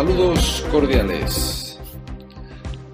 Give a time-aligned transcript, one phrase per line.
[0.00, 1.78] Saludos cordiales.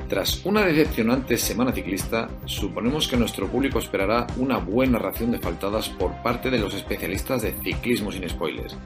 [0.08, 5.88] Tras una decepcionante semana ciclista, suponemos que nuestro público esperará una buena ración de faltadas
[5.88, 8.76] por parte de los especialistas de ciclismo sin spoilers,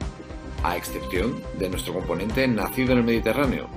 [0.61, 3.67] a excepción de nuestro componente nacido en el Mediterráneo,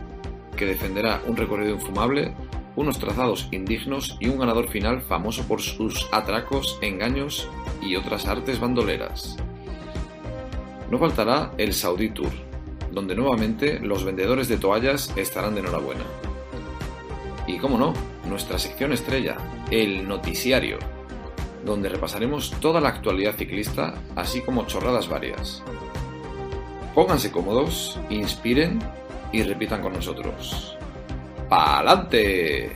[0.59, 2.35] que defenderá un recorrido infumable,
[2.77, 7.49] unos trazados indignos y un ganador final famoso por sus atracos, engaños
[7.81, 9.39] y otras artes bandoleras.
[10.90, 12.31] No faltará el Saudi Tour,
[12.94, 16.04] donde nuevamente los vendedores de toallas estarán de enhorabuena.
[17.46, 17.93] Y cómo no,
[18.26, 19.36] nuestra sección estrella,
[19.70, 20.79] el noticiario,
[21.64, 25.62] donde repasaremos toda la actualidad ciclista, así como chorradas varias.
[26.94, 28.79] Pónganse cómodos, inspiren
[29.32, 30.76] y repitan con nosotros.
[31.48, 32.72] ¡Pa'lante!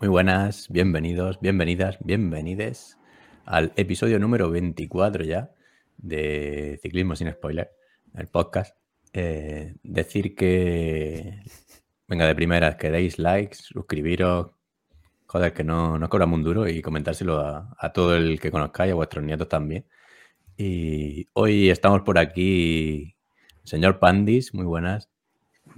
[0.00, 2.96] Muy buenas, bienvenidos, bienvenidas, bienvenides
[3.44, 5.50] al episodio número 24 ya
[5.98, 7.70] de Ciclismo sin Spoiler,
[8.14, 8.74] el podcast.
[9.12, 11.42] Eh, decir que,
[12.08, 14.52] venga, de primeras, que deis likes, suscribiros,
[15.26, 18.92] joder, que no, no cobramos un duro y comentárselo a, a todo el que conozcáis,
[18.92, 19.84] a vuestros nietos también.
[20.56, 23.16] Y hoy estamos por aquí,
[23.64, 25.10] señor Pandis, muy buenas.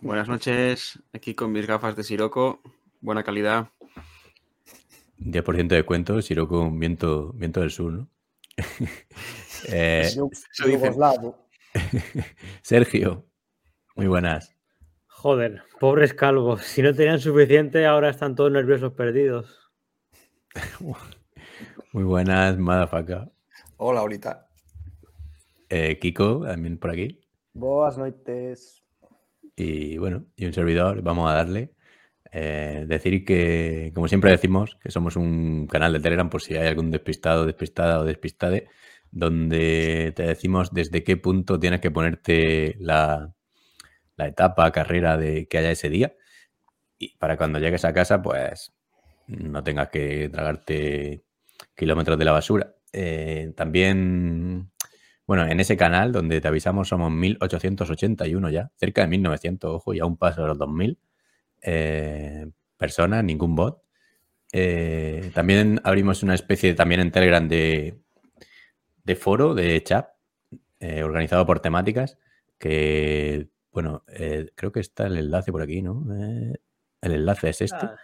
[0.01, 2.63] Buenas noches, aquí con mis gafas de Siroco,
[3.01, 3.73] buena calidad.
[5.25, 8.09] 10% de cuento, Siroco un viento, viento del sur, ¿no?
[9.69, 10.29] Eh, Yo-
[10.67, 10.95] dicen.
[12.63, 13.25] Sergio,
[13.95, 14.57] muy buenas.
[15.07, 16.63] Joder, pobres calvos.
[16.63, 19.71] Si no tenían suficiente, ahora están todos nerviosos perdidos.
[21.93, 23.31] Muy buenas, Madafaka.
[23.77, 24.49] Hola, ahorita.
[25.69, 27.21] Eh, Kiko, también por aquí.
[27.55, 28.83] Boas noites.
[29.55, 31.73] Y bueno, y un servidor, vamos a darle.
[32.35, 36.67] Eh, decir que, como siempre decimos, que somos un canal de Telegram por si hay
[36.67, 38.69] algún despistado, despistada o despistade,
[39.11, 43.35] donde te decimos desde qué punto tienes que ponerte la,
[44.17, 46.15] etapa, carrera de que haya ese día.
[46.99, 48.73] Y para cuando llegues a casa, pues
[49.27, 51.25] no tengas que tragarte
[51.77, 52.75] kilómetros de la basura.
[52.93, 54.71] Eh, también,
[55.27, 60.01] bueno, en ese canal donde te avisamos somos 1881 ya, cerca de 1900, ojo, y
[60.01, 60.99] a un paso de los 2000
[61.63, 63.83] eh, personas, ningún bot.
[64.53, 67.99] Eh, también abrimos una especie también en Telegram de,
[69.05, 70.09] de foro, de chat,
[70.81, 72.19] eh, organizado por temáticas,
[72.59, 76.05] que, bueno, eh, creo que está el enlace por aquí, ¿no?
[77.01, 77.87] El enlace es este.
[77.87, 77.97] Ah,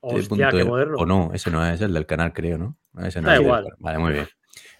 [0.00, 0.96] hostia, punto qué moderno.
[0.98, 2.76] O no, ese no es el del canal, creo, ¿no?
[3.04, 3.66] Ese no Da es igual.
[3.78, 4.26] Vale, muy bien.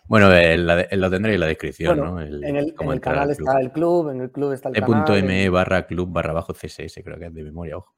[0.06, 2.20] Bueno, lo tendréis en la descripción, Bueno, ¿no?
[2.20, 5.18] El- En el, en el canal está el club, en el club está el canal.
[5.18, 7.94] E.me barra club barra bajo CSS, creo que es de memoria, ojo.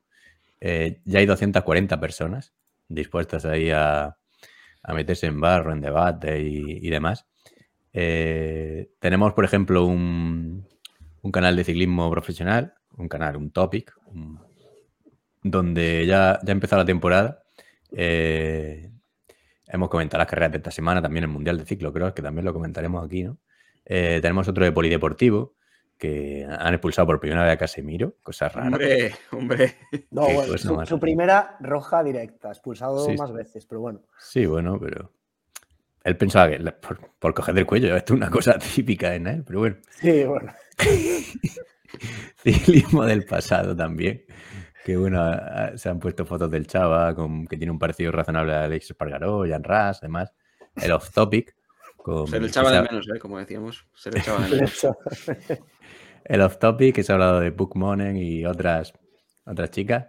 [0.66, 2.54] Eh, ya hay 240 personas
[2.88, 4.16] dispuestas ahí a,
[4.94, 7.26] meterse en barro, en debate y, demás.
[7.92, 10.66] Eh, tenemos, por ejemplo, un,
[11.30, 13.94] canal de ciclismo profesional, un canal, un topic,
[15.42, 17.42] donde ya, ya ha empezado la temporada.
[17.92, 18.90] Eh,
[19.66, 22.54] hemos comentado las carreras de esta semana, también el Mundial de Ciclocross, que también lo
[22.54, 23.36] comentaremos aquí, ¿no?
[23.84, 25.56] Tenemos otro de polideportivo,
[25.98, 28.66] que han expulsado por primera vez a Casemiro, cosa rara.
[28.68, 29.76] Hombre, hombre.
[30.10, 34.02] No, bueno, su, su primera roja directa, expulsado Sí, más veces, pero bueno.
[34.18, 35.12] Sí, bueno, pero
[36.02, 39.26] él pensaba que la- por, por coger del cuello, esto es una cosa típica en
[39.28, 39.76] él, pero bueno.
[40.00, 40.52] Sí, bueno.
[42.42, 44.24] Ciclismo del pasado también.
[44.84, 45.18] Que bueno,
[45.76, 49.44] se han puesto fotos del Chava con, que tiene un parecido razonable a Alex Espargaró,
[49.48, 50.34] Jan Ras, además.
[50.76, 51.54] El off topic.
[51.96, 53.18] Con, Se le echaba de menos, ¿eh?
[53.18, 53.86] como decíamos.
[53.94, 54.86] Se le echaba de menos.
[56.24, 58.92] El off topic, que se ha hablado de Book Money y otras,
[59.44, 60.06] otras chicas.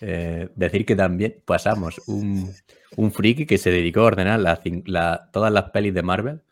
[0.00, 2.52] Eh, decir que también pasamos un,
[2.96, 6.42] un friki que se dedicó a ordenar la todas las pelis de Marvel.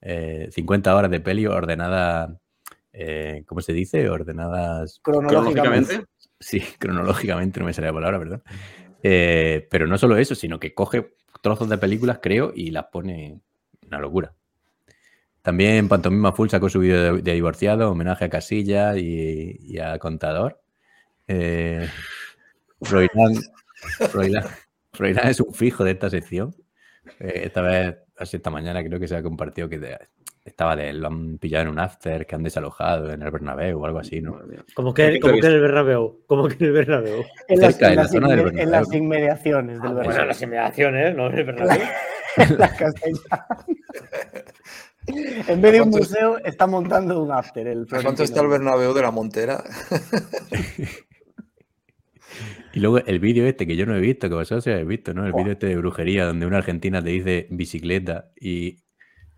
[0.00, 2.30] eh, 50 horas de peli ordenadas,
[2.92, 4.08] eh, ¿cómo se dice?
[4.08, 6.04] Ordenadas Cronológicamente.
[6.38, 8.42] Sí, cronológicamente, no me sale la palabra, ¿verdad?
[9.02, 13.40] Eh, pero no solo eso, sino que coge trozos de películas, creo, y las pone
[13.86, 14.34] una locura.
[15.46, 19.96] También Pantomima Full sacó su vídeo de, de divorciado, homenaje a Casilla y, y a
[20.00, 20.60] Contador.
[21.28, 21.88] Eh,
[22.82, 23.34] Froilán,
[24.10, 24.44] Froilán-
[24.92, 26.52] Froilán es un fijo de esta sección.
[27.20, 29.96] Eh, esta vez, así esta mañana, creo que se ha compartido que de-
[30.44, 33.86] estaba de, lo han pillado en un after, que han desalojado en el Bernabéu o
[33.86, 34.40] algo así, ¿no?
[34.74, 36.24] Como que, que como que en el Bernabéu.
[36.26, 37.24] Como que en el Bernabéu.
[37.46, 38.64] En las, Cerca, en en la las zona del inme- Bernabéu.
[38.64, 40.26] en las inmediaciones del Bueno, Bernabéu.
[40.26, 41.26] las inmediaciones, ¿no?
[41.28, 41.86] En el Bernabéu.
[42.36, 43.46] En la Castellana.
[45.48, 47.66] En vez de un ¿Cuánto es- museo, está montando un after.
[47.66, 48.48] El ¿A cuánto está el.
[48.48, 49.62] Bernabéu de la Montera?
[52.72, 55.14] Y luego el vídeo este que yo no he visto, que vosotros sí habéis visto,
[55.14, 55.24] ¿no?
[55.24, 58.82] El vídeo este de brujería, donde una argentina te dice bicicleta y,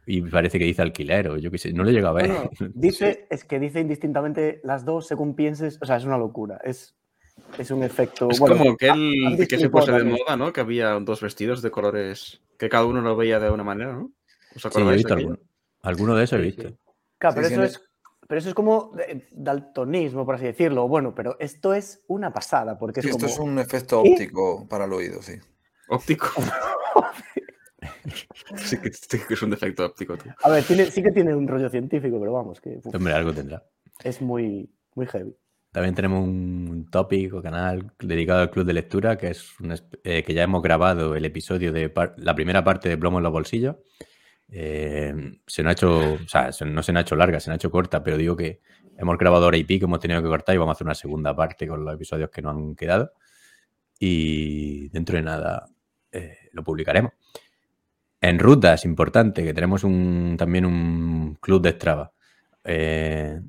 [0.06, 1.72] y parece que dice alquiler o yo qué sé.
[1.72, 2.28] No lo he llegado a ver.
[2.30, 5.78] No, no, dice, es que dice indistintamente las dos según pienses.
[5.80, 6.58] O sea, es una locura.
[6.64, 6.96] Es,
[7.58, 8.28] es un efecto.
[8.28, 10.52] Es bueno, como que el que se puso de moda, ¿no?
[10.52, 14.10] Que había dos vestidos de colores que cada uno lo veía de una manera, ¿no?
[14.56, 15.38] ¿Os Sí, acordáis visto de aquello?
[15.82, 16.14] Alguno.
[16.14, 16.68] De esos he visto.
[16.68, 16.76] sí.
[17.18, 17.84] Claro, Sí, pero sí, eso es.
[18.28, 18.92] Pero eso es como
[19.32, 20.86] daltonismo, por así decirlo.
[20.86, 23.26] Bueno, pero esto es una pasada, porque es Sí, como.
[23.26, 24.12] esto es un efecto ¿Sí?
[24.12, 25.32] óptico para el oído, sí.
[25.88, 26.26] Óptico.
[28.56, 30.34] sí, que, sí que es un defecto óptico, tío.
[30.42, 33.32] A ver, tiene, sí que tiene un rollo científico, pero vamos, que uf, Hombre, algo
[33.32, 33.62] tendrá.
[34.04, 35.34] es muy, muy heavy.
[35.72, 40.34] También tenemos un tópico canal dedicado al club de lectura, que es un eh, que
[40.34, 43.76] ya hemos grabado el episodio de par- la primera parte de Plomo en los bolsillos.
[44.50, 45.14] Eh,
[45.46, 47.54] se nos ha hecho, o sea, se- no se nos ha hecho larga, se nos
[47.54, 48.60] ha hecho corta, pero digo que
[48.96, 51.34] hemos grabado hora y pico, hemos tenido que cortar y vamos a hacer una segunda
[51.36, 53.12] parte con los episodios que nos han quedado.
[53.98, 55.66] Y dentro de nada
[56.12, 57.12] eh, lo publicaremos.
[58.20, 62.12] En ruta es importante que tenemos un, también un club de Strava.
[62.64, 63.40] Eh,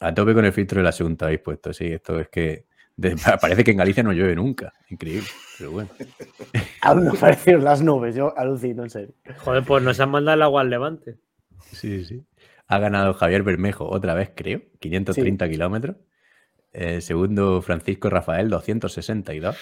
[0.00, 2.66] a tope con el filtro de la segunda habéis puesto, sí, esto es que
[3.00, 5.90] de- parece que en Galicia no llueve nunca, increíble, pero bueno.
[6.82, 9.14] Aún no aparecieron las nubes, yo alucino, en serio.
[9.38, 11.18] Joder, pues nos han mandado el agua al levante.
[11.72, 12.22] Sí, sí.
[12.66, 15.96] Ha ganado Javier Bermejo otra vez, creo, 530 kilómetros.
[16.72, 19.56] Eh, segundo, Francisco Rafael, 262,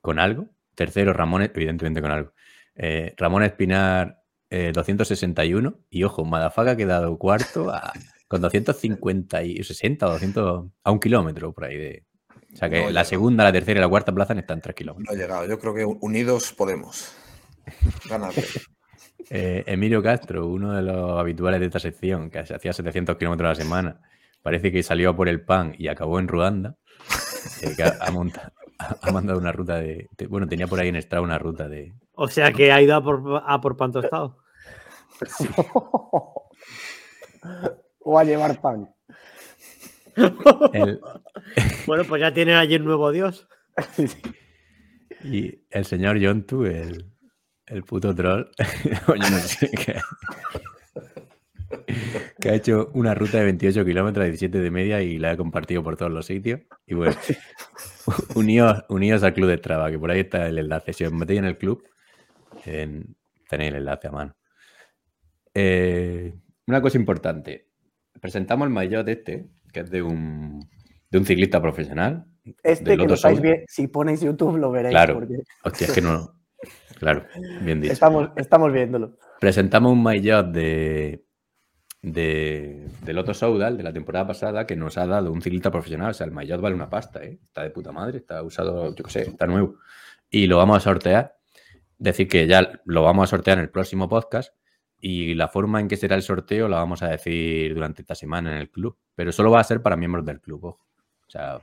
[0.00, 0.48] con algo.
[0.74, 2.32] Tercero, Ramón, evidentemente con algo.
[2.74, 5.78] Eh, Ramón Espinar, eh, 261.
[5.88, 7.92] Y ojo, Madafaga ha quedado cuarto a-
[8.28, 11.76] con 250 y 60 o 200 a un kilómetro por ahí.
[11.78, 12.04] De,
[12.52, 15.06] o sea que No, la segunda, la tercera y la cuarta plaza están 3 kilómetros.
[15.06, 15.46] No ha llegado.
[15.46, 17.14] Yo creo que unidos podemos
[18.08, 18.44] ganarle.
[19.30, 23.46] Eh, Emilio Castro, uno de los habituales de esta sección, que se hacía 700 kilómetros
[23.46, 24.00] a la semana,
[24.42, 26.76] parece que salió a por el pan y acabó en Ruanda.
[27.62, 30.88] eh, que ha, ha monta- ha- mandado una ruta de, de- Bueno, tenía por ahí
[30.88, 31.94] en Strava una ruta de.
[32.14, 34.36] O sea que ha ido a por, a por pan tostado.
[38.04, 38.88] o a llevar pan.
[40.72, 41.00] El,
[41.86, 43.48] Bueno, pues ya tienen allí un nuevo dios.
[45.24, 47.06] y el señor Yontu, el,
[47.66, 48.46] el puto troll.
[49.08, 49.96] Oye, no sé qué.
[52.38, 55.82] Que ha hecho una ruta de 28 kilómetros, 17 de media y la ha compartido
[55.82, 56.60] por todos los sitios.
[56.86, 57.14] Y bueno,
[58.34, 60.92] uníos, uníos al club de Strava, que por ahí está el enlace.
[60.92, 61.82] Si os metéis en el club,
[62.66, 63.16] en-
[63.48, 64.36] tenéis el enlace a mano.
[65.54, 66.34] Eh,
[66.66, 67.68] una cosa importante.
[68.20, 70.68] Presentamos el maillot este, que es de un,
[71.10, 72.26] de un ciclista profesional.
[72.62, 74.92] Este que lo estáis bien, si ponéis YouTube lo veréis.
[74.92, 75.14] Claro.
[75.14, 76.34] porque Hostia, es que no.
[76.98, 77.26] Claro,
[77.62, 77.92] bien dicho.
[77.92, 79.16] estamos, estamos viéndolo.
[79.40, 81.24] Presentamos un maillot de,
[82.00, 86.10] de, de Lotto Soudal de la temporada pasada que nos ha dado un ciclista profesional.
[86.10, 87.40] O sea, el maillot vale una pasta, ¿eh?
[87.42, 89.76] Está de puta madre, está usado, yo qué sé, está nuevo.
[90.30, 91.36] Y lo vamos a sortear.
[91.98, 94.54] Decir que ya lo vamos a sortear en el próximo podcast.
[95.04, 98.52] Y la forma en que será el sorteo la vamos a decir durante esta semana
[98.52, 98.96] en el club.
[99.14, 100.86] Pero solo va a ser para miembros del club, ojo.
[101.26, 101.60] O sea,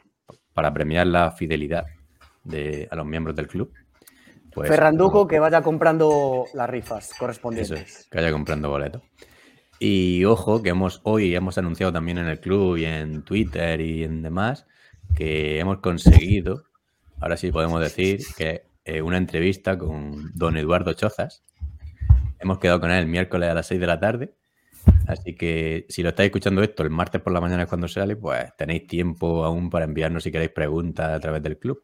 [0.54, 1.86] para premiar la fidelidad
[2.44, 3.74] de, a los miembros del club.
[4.54, 7.80] Pues, Ferranduco que vaya comprando las rifas eso correspondientes.
[7.80, 9.04] es, que vaya comprando boletos.
[9.80, 14.04] Y ojo, que hemos hoy hemos anunciado también en el club y en Twitter y
[14.04, 14.68] en demás
[15.16, 16.64] que hemos conseguido,
[17.20, 21.44] ahora sí podemos decir, que eh, una entrevista con don Eduardo Chozas.
[22.40, 24.34] Hemos quedado con él el miércoles a las 6 de la tarde.
[25.08, 28.16] Así que si lo estáis escuchando esto el martes por la mañana es cuando sale,
[28.16, 31.82] pues tenéis tiempo aún para enviarnos si queréis preguntas a través del club.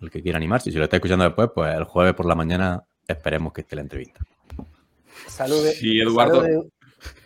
[0.00, 0.70] El que quiera animarse.
[0.70, 3.82] Si lo estáis escuchando después, pues el jueves por la mañana esperemos que esté la
[3.82, 4.20] entrevista.
[5.26, 6.42] Salude, Sí, Eduardo.
[6.42, 6.70] salude-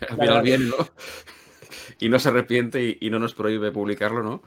[0.09, 0.75] Al final bien, ¿no?
[1.99, 4.41] Y no se arrepiente y, y no nos prohíbe publicarlo, ¿no?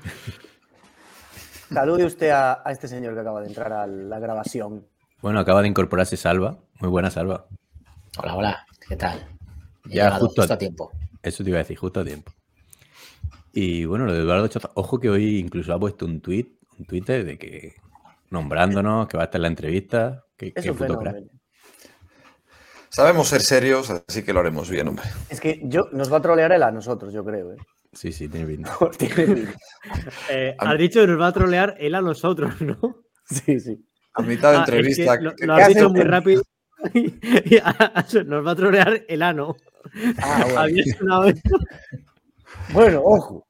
[1.72, 4.86] salude usted a, a este señor que acaba de entrar a la grabación.
[5.22, 6.58] Bueno, acaba de incorporarse Salva.
[6.80, 7.46] Muy buena Salva.
[8.18, 9.18] Hola, hola, ¿qué tal?
[9.86, 10.92] He Ya, llegado justo a- justo a tiempo.
[11.22, 12.32] Eso te iba a decir, justo a tiempo.
[13.52, 16.46] Y bueno, lo de Eduardo Choza, ojo que hoy incluso ha puesto un tweet,
[16.78, 17.74] un Twitter de que
[18.30, 20.24] nombrándonos, que va a estar en la entrevista.
[20.36, 21.14] Que, Es qué un puto crack.
[21.14, 21.40] fenómeno.
[22.88, 25.04] Sabemos ser serios, así que lo haremos bien, hombre.
[25.28, 27.52] Es que yo, nos va a trolear él a nosotros, yo creo.
[27.52, 27.56] ¿eh?
[27.92, 28.76] Sí, sí, tiene pinta.
[30.30, 32.76] Eh, has dicho que nos va a trolear él a nosotros, ¿no?
[33.26, 33.84] sí, sí.
[34.14, 35.20] A mitad de Ah, es que entrevista.
[35.20, 36.42] lo, que- lo que has dicho muy rápido.
[37.44, 39.56] Y a- nos va a trolear el ano.
[40.18, 40.66] Ah,
[42.72, 43.00] bueno.
[43.04, 43.46] Ojo.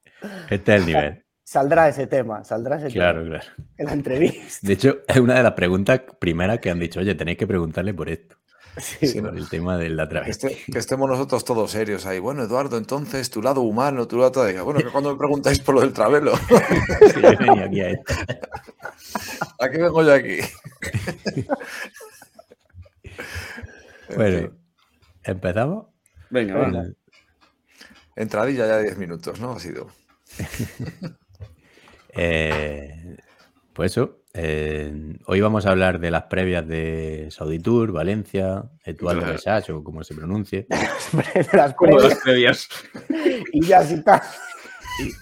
[0.51, 1.25] Este es el nivel.
[1.43, 3.55] Saldrá ese tema, saldrá ese Claro, tema claro.
[3.77, 4.59] en la entrevista.
[4.63, 7.93] De hecho, es una de las preguntas primeras que han dicho, oye, tenéis que preguntarle
[7.95, 8.37] por esto.
[8.77, 9.07] Sí.
[9.07, 9.29] Sí, ¿no?
[9.29, 10.47] Por el tema de la Que, travesti.
[10.49, 12.19] este- que estemos nosotros todos serios ahí.
[12.19, 14.65] Bueno, Eduardo, entonces tu lado humano, tu lado todo.
[14.65, 18.15] Bueno, que cuando me preguntáis por lo del travelo, Sí, venido aquí a esto.
[19.61, 20.39] ¿a qué vengo yo aquí?
[24.09, 24.51] En Bueno, fin,
[25.25, 25.87] ¿empezamos?
[26.31, 26.69] Venga, va.
[26.83, 26.97] El-
[28.17, 29.53] entradilla ya de 10 minutos, ¿no?
[29.53, 29.89] Ha sido.
[32.17, 33.17] Eh,
[33.73, 39.17] pues eso, eh, hoy vamos a hablar de las previas de Saudi Tour, Valencia, Etual
[39.17, 39.37] de Claro.
[39.37, 40.67] Resache, o como se pronuncie,
[41.53, 42.69] las previas las previas.
[43.53, 44.23] y ya sí está.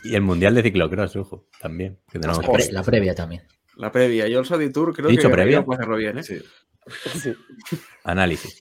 [0.05, 1.99] y, y el Mundial de Ciclocross, ojo, también.
[2.11, 3.43] que tenemos La, pre- pre- la previa también.
[3.77, 4.29] La previa.
[4.29, 5.65] Yo el Saudi Tour creo ¿He dicho que previa?
[5.65, 6.23] puede hacerlo bien, ¿eh?
[6.23, 6.43] Sí.
[7.21, 7.33] Sí.
[8.05, 8.61] análisis.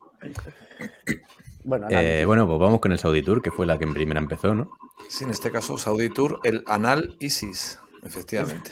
[1.63, 2.25] Bueno, Eh, análisis.
[2.25, 4.71] bueno, pues vamos con el Saudi Tour, que fue la que en primera empezó, ¿no?
[5.09, 8.71] Sí, en este caso, Saudi Tour, el Anal Isis, efectivamente.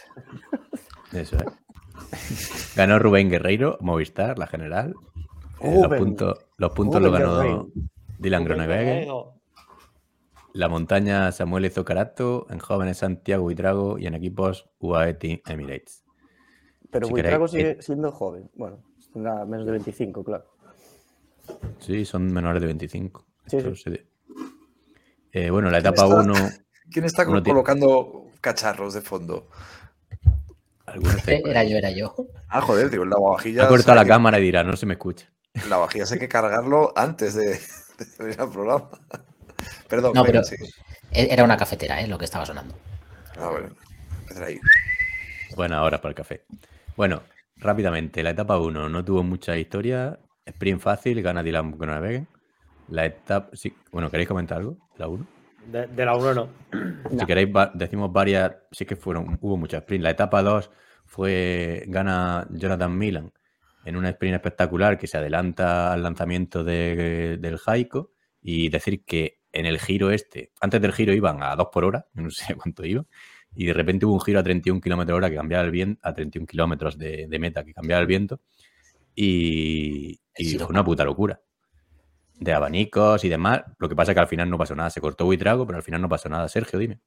[1.11, 2.75] Eso es.
[2.75, 4.95] Ganó Rubén Guerreiro, Movistar, la general.
[5.61, 7.67] Eh, los puntos, los puntos los Rubén ganó Guerreiro.
[8.19, 9.07] Dylan Groenewegen.
[10.53, 16.03] La montaña Samuel Izocarato, en jóvenes Santiago Buitrago y en equipos UAE Team Emirates.
[16.89, 18.49] Pero si Buitrago queréis- sigue siendo joven.
[18.55, 18.79] Bueno,
[19.13, 20.45] tendrá menos de 25, claro.
[21.79, 23.25] Sí, son menores de 25.
[23.47, 23.83] Sí, Eso sí.
[23.83, 24.07] se ve.
[25.31, 26.15] Eh, bueno, la etapa está?
[26.15, 26.33] 1,
[26.91, 29.47] ¿Quién está Uno tiene- colocando cacharros de fondo?
[31.27, 32.15] Eh, Era yo, era yo.
[32.47, 33.65] Ah, joder, digo, el lavavajillas.
[33.65, 35.29] ha cortado la que- cámara y dirá, no se me escucha.
[35.53, 37.59] El lavavajillas hay que cargarlo antes de, de
[38.17, 38.89] venir al programa.
[39.87, 40.55] Perdón, No, venga, pero- sí.
[41.11, 42.07] E- Era una cafetera, ¿eh?
[42.07, 42.75] Lo que estaba sonando.
[43.37, 43.69] Ah, bueno.
[44.21, 44.59] Empezar ahí.
[45.55, 46.43] Buena hora para el café.
[46.95, 47.21] Bueno,
[47.59, 50.19] rápidamente, la etapa 1 no tuvo mucha historia.
[50.45, 52.27] Sprint fácil, gana Dylan Groenewegen.
[52.89, 54.77] La etapa, sí, bueno, ¿queréis comentar algo?
[54.97, 55.27] La 1.
[55.71, 56.49] De, de la 1 no.
[57.19, 60.03] Si queréis, decimos varias, sí que fueron, hubo muchas sprints.
[60.03, 60.71] La etapa 2
[61.05, 63.31] fue, gana Jonathan Milan
[63.85, 68.11] en una sprint espectacular que se adelanta al lanzamiento de- del Jaico
[68.41, 72.05] y decir que en el giro este, antes del giro iban a 2 por hora,
[72.13, 73.05] no sé cuánto iban,
[73.55, 76.13] y de repente hubo un giro a 31 kilómetros hora que cambiaba el viento, a
[76.13, 78.39] 31 kilómetros de, de meta que cambiaba el viento
[79.21, 80.19] y,
[80.57, 81.41] fue una puta locura.
[82.35, 83.63] De abanicos y demás.
[83.77, 84.89] Lo que pasa es que al final no pasó nada.
[84.89, 86.47] Se cortó Buitrago, pero al final no pasó nada.
[86.47, 87.01] Sergio, dime.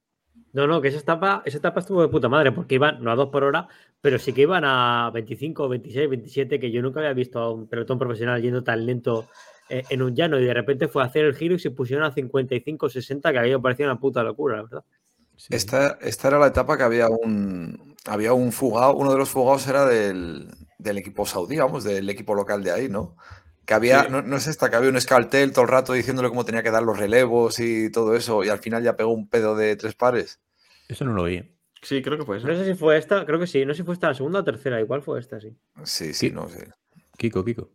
[0.52, 3.14] No, no, que esa etapa, esa etapa estuvo de puta madre, porque iban no a
[3.14, 3.68] 2 por hora,
[4.02, 7.66] pero sí que iban a 25, 26, 27, que yo nunca había visto a un
[7.66, 9.28] pelotón profesional yendo tan lento
[9.70, 12.04] eh, en un llano y de repente fue a hacer el giro y se pusieron
[12.04, 14.84] a 55, 60, que a mí me parecía una puta locura, la verdad.
[15.42, 15.48] Sí.
[15.56, 19.66] Esta, esta era la etapa que había un, había un fugado, uno de los fugados
[19.66, 23.16] era del, del equipo saudí, vamos, del equipo local de ahí, ¿no?
[23.66, 24.10] Que había, Sí.
[24.10, 26.70] no, no es esta, que había un escaltel todo el rato diciéndole cómo tenía que
[26.70, 29.96] dar los relevos y todo eso, y al final ya pegó un pedo de tres
[29.96, 30.38] pares.
[30.88, 31.42] Eso no lo vi.
[31.82, 32.46] Sí, creo que fue eso.
[32.46, 34.38] No sé si fue esta, creo que sí, no sé si fue esta la segunda
[34.38, 35.56] o tercera, igual fue esta, sí.
[35.82, 36.30] Sí, sí, Sí.
[36.30, 36.68] no sé.
[37.18, 37.70] Kiko, Kiko.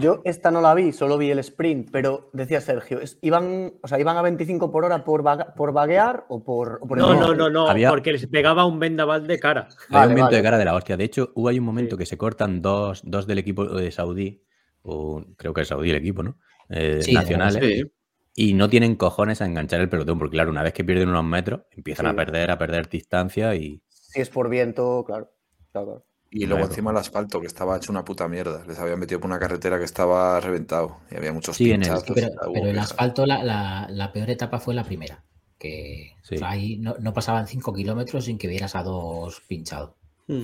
[0.00, 3.88] Yo esta no la vi, solo vi el sprint, pero decía Sergio, es- iban, o
[3.88, 7.14] sea, iban a 25 por hora por, vaga- por vaguear o por, o por No,
[7.14, 9.68] no, no, no, Había- porque les pegaba un vendaval de cara.
[9.88, 10.36] Había Vale, un viento vale.
[10.38, 10.96] de cara de la hostia.
[10.96, 12.00] De hecho, hubo ahí un momento Sí.
[12.00, 14.42] que se cortan dos, dos del equipo de Saudí,
[14.82, 16.38] o creo que es Saudí el equipo, ¿no?
[16.68, 17.64] Eh, Sí, nacionales.
[17.64, 17.92] Sí.
[18.34, 21.24] Y no tienen cojones a enganchar el pelotón, porque claro, una vez que pierden unos
[21.24, 22.12] metros, empiezan Sí.
[22.12, 25.30] a perder, a perder distancia y Si es por viento, claro.
[25.72, 26.04] claro, claro.
[26.30, 26.66] Y luego Claro.
[26.70, 28.64] encima el asfalto, que estaba hecho una puta mierda.
[28.66, 30.98] Les habían metido por una carretera que estaba reventado.
[31.10, 32.10] Y había muchos Sí, en el- pinchazos.
[32.14, 35.24] Pero, pero el asfalto, la, la- la peor etapa fue la primera.
[35.58, 36.34] Que Sí.
[36.36, 39.92] o sea, ahí no, no pasaban 5 kilómetros sin que vieras a dos pinchados.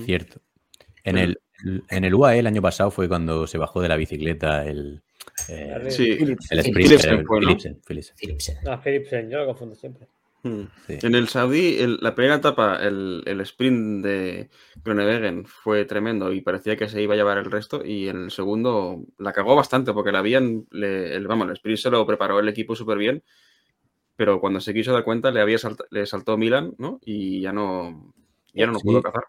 [0.05, 0.41] cierto.
[1.03, 1.39] En el,
[1.91, 5.03] en el UAE el año pasado fue cuando se bajó de la bicicleta el,
[5.47, 6.15] eh, Sí.
[6.15, 6.51] Philips.
[6.51, 8.57] el Philipsen.
[8.67, 10.07] Ah, Philipsen, yo lo confundo siempre.
[10.47, 10.67] Mm.
[10.87, 10.99] sí.
[11.01, 14.49] En el Saudí, el- la primera etapa, el, el sprint de
[14.83, 17.83] Groenewegen fue tremendo y parecía que se iba a llevar el resto.
[17.83, 21.79] Y en el segundo la cagó bastante porque la habían, le- el, vamos, el sprint
[21.79, 23.23] se lo preparó el equipo súper bien.
[24.15, 26.99] Pero cuando se quiso dar cuenta, le había salta- le saltó Milan, ¿no?
[27.03, 28.13] Y ya no,
[28.53, 28.87] ya no lo Sí.
[28.87, 29.23] pudo cazar.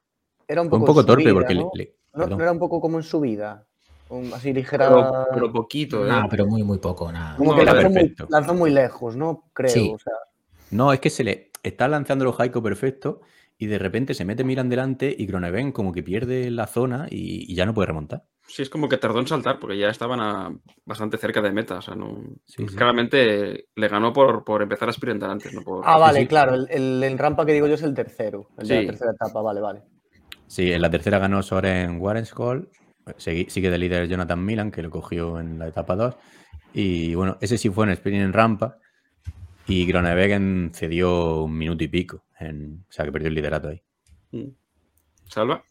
[0.47, 1.71] Era un poco, un poco torpe porque ¿no?
[1.75, 2.39] le- No- perdón.
[2.39, 3.67] no era un poco como en su vida.
[4.35, 4.87] así ligera.
[4.89, 6.09] Pero, pero poquito, ¿eh?
[6.09, 7.37] No, pero muy, muy poco, nada.
[7.37, 9.43] como no, que lanzó muy, lanzó muy lejos, ¿no?
[9.53, 9.69] Creo.
[9.71, 9.91] Sí.
[9.93, 10.13] O sea,
[10.71, 13.21] No, es que se le está lanzando los Jaico perfecto
[13.59, 17.51] y de repente se mete Milan delante y Groenewegen como que pierde la zona y,
[17.51, 18.25] y ya no puede remontar.
[18.49, 21.79] Sí, es como que tardó en saltar porque ya estaban a- bastante cerca de meta.
[21.79, 22.23] O sea, no.
[22.45, 22.77] Sí, sí.
[22.77, 25.83] Claramente le ganó por, por empezar a sprintar antes, no por.
[25.85, 26.27] ah, vale, sí.
[26.29, 26.55] claro.
[26.55, 28.51] El, el en rampa que digo yo es el tercero.
[28.59, 29.83] El de la tercera etapa, vale, vale.
[30.47, 32.69] Sí, en la tercera ganó Soren Warrenskoll.
[33.17, 36.15] Sigue de líder Jonathan Milan, que lo cogió en la etapa 2.
[36.73, 38.79] Y bueno, ese sí fue en sprint en rampa.
[39.69, 42.23] Y Groenewegen cedió un minuto y pico.
[42.39, 43.83] en- o sea, que perdió el liderato ahí.
[44.33, 44.51] Mm.
[45.29, 45.65] ¿Salva?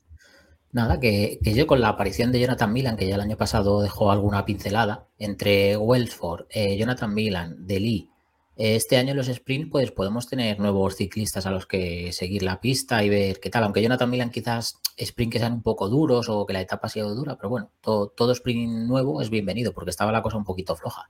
[0.72, 3.82] Nada, que, que yo con la aparición de Jonathan Milan, que ya el año pasado
[3.82, 8.10] dejó alguna pincelada, entre Wellsford, eh, Jonathan Milan, Deli,
[8.58, 12.42] eh, este año en los sprints pues podemos tener nuevos ciclistas a los que seguir
[12.44, 15.88] la pista y ver qué tal, aunque Jonathan Milan quizás sprint que sean un poco
[15.88, 19.30] duros o que la etapa ha sido dura, pero bueno, todo, todo sprint nuevo es
[19.30, 21.10] bienvenido porque estaba la cosa un poquito floja.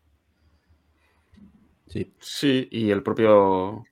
[1.95, 3.83] Sí, Sí, y el propio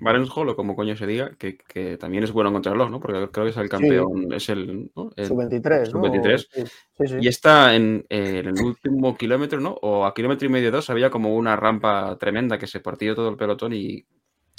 [0.00, 2.98] Barenhol, o como coño se diga, que, que también es bueno encontrarlo, ¿no?
[2.98, 5.12] Porque creo que es el campeón, es el, ¿no?
[5.14, 6.00] el- Sub-23, ¿no?
[6.02, 6.48] Sub-23.
[6.50, 7.14] Sí.
[7.20, 9.74] Y está en, en el último kilómetro, ¿no?
[9.82, 13.28] O a kilómetro y medio dos había como una rampa tremenda que se partió todo
[13.28, 14.04] el pelotón y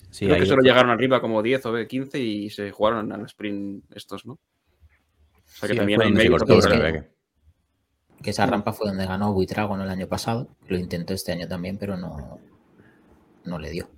[0.10, 3.84] sí, creo que solo llegaron arriba como 10 o 15 y se jugaron al sprint
[3.94, 4.34] estos, ¿no?
[4.34, 4.40] O
[5.46, 6.92] sea que sí, también hay cortó es para-
[8.24, 11.78] que- esa rampa fue donde ganó Buitrago el año pasado, lo intentó este año también,
[11.78, 12.40] pero no,
[13.46, 13.90] no le dio.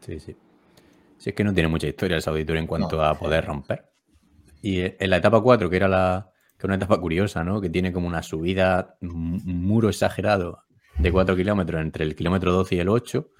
[0.00, 0.36] Sí, sí.
[1.18, 3.02] Sí, es que no tiene mucha historia el Saudi Tour en cuanto No.
[3.04, 3.90] a poder romper.
[4.62, 7.60] Y eh, en la etapa 4, que era la que una etapa curiosa, ¿no?
[7.60, 10.62] Que tiene como una subida, un muro exagerado
[10.98, 13.30] de 4 kilómetros entre el kilómetro 12 y el 8,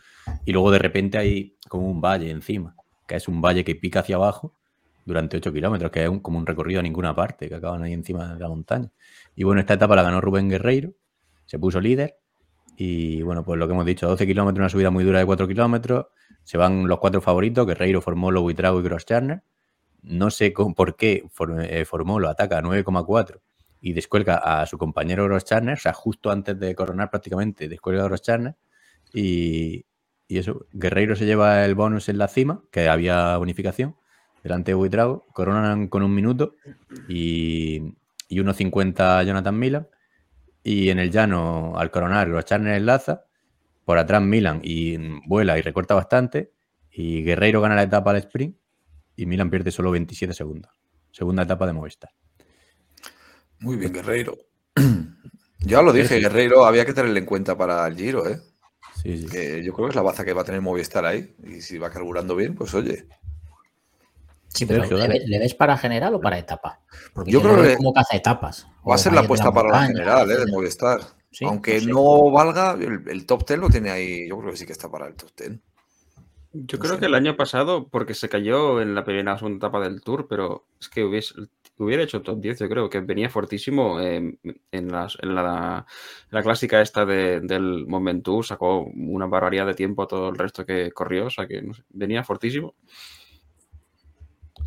[0.47, 2.75] y luego de repente hay como un valle encima,
[3.07, 4.57] que es un valle que pica hacia abajo
[5.05, 7.93] durante 8 kilómetros, que es un- como un recorrido a ninguna parte, que acaban ahí
[7.93, 8.91] encima de la montaña.
[9.37, 10.93] Y bueno, esta etapa la ganó Rubén Guerreiro,
[11.45, 12.20] se puso líder,
[12.83, 15.47] y bueno, pues lo que hemos dicho, 12 kilómetros, una subida muy dura de 4
[15.47, 16.07] kilómetros,
[16.45, 19.43] se van los cuatro favoritos, Guerreiro, Formolo, Buitrago y Grosscharner.
[20.03, 23.41] No sé por qué For- eh, Formolo ataca a 9,4
[23.83, 28.07] y descuelga a su compañero Grosscharner, o sea, justo antes de coronar prácticamente, descuelga a
[28.07, 28.57] Grosscharner
[29.13, 29.85] y,
[30.27, 33.97] y eso, Guerreiro se lleva el bonus en la cima, que había bonificación,
[34.43, 36.55] delante de Buitrago, coronan con un minuto
[37.09, 37.95] y,
[38.29, 39.87] y 1.50 Jonathan Milan.
[40.63, 43.25] Y en el llano, al coronar, Grosscharner enlaza,
[43.85, 46.53] por atrás Milan y mm, vuela y recorta bastante.
[46.91, 48.57] Y Guerreiro gana la etapa al sprint
[49.17, 50.73] y Milan pierde solo 27 segundos.
[51.11, 52.11] Segunda etapa de Movistar.
[53.61, 54.37] Muy bien, Guerreiro.
[55.63, 56.21] Ya lo dije, Sí.
[56.23, 58.41] Guerreiro había que tenerle en cuenta para el Giro, ¿eh?
[58.97, 59.27] Sí, sí.
[59.29, 61.35] Que yo creo que es la baza que va a tener Movistar ahí.
[61.45, 63.07] Y si va carburando bien, pues oye.
[64.53, 65.19] Sí, pero Sergio, ¿le, dale.
[65.21, 66.81] ve- le ves para general o para etapa?
[67.15, 68.67] Porque Yo creo que como caza etapas.
[68.89, 70.37] Va a ser la apuesta para la Montaña, general, ¿eh?
[70.45, 70.53] De.
[70.53, 71.01] Movistar.
[71.31, 71.87] Sí, Aunque no sé.
[71.93, 74.29] no valga, el, el top 10 lo tiene ahí.
[74.29, 75.53] Yo creo que sí que está para el top 10.
[76.53, 76.99] Yo No creo sé.
[77.01, 80.27] que el año pasado, porque se cayó en la primera o segunda etapa del Tour,
[80.29, 81.35] pero es que hubiese,
[81.79, 84.37] hubiera hecho top 10, yo creo, que venía fortísimo eh,
[84.73, 85.87] en, las- en la,
[86.25, 90.37] en la clásica esta de- del Momentum, sacó una barbaridad de tiempo a todo el
[90.37, 92.75] resto que corrió, o sea que no sé, venía fortísimo.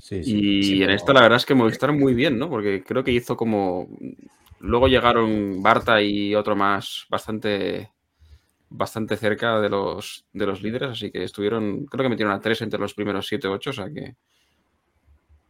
[0.04, 0.38] Sí, sí.
[0.38, 2.50] Y Sí, en pero- esta la verdad es que Movistar muy bien, ¿no?
[2.50, 3.88] Porque creo que hizo como...
[4.60, 7.90] Luego llegaron Barta y otro más bastante
[8.70, 12.62] bastante cerca de los, de los líderes, así que estuvieron, creo que metieron a tres
[12.64, 14.16] entre los primeros siete o ocho, o sea que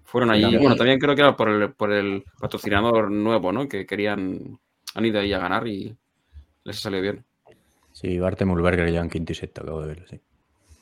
[0.04, 0.60] fueron también.
[0.62, 3.68] Bueno, también creo que era por el, por el patrocinador nuevo, ¿no?
[3.68, 4.60] Que querían,
[4.94, 5.96] han ido ahí a ganar y
[6.64, 7.26] les ha salido bien.
[7.92, 10.20] Sí, Barte Mulberger llevan quinto y sexto, acabo de verlo, sí.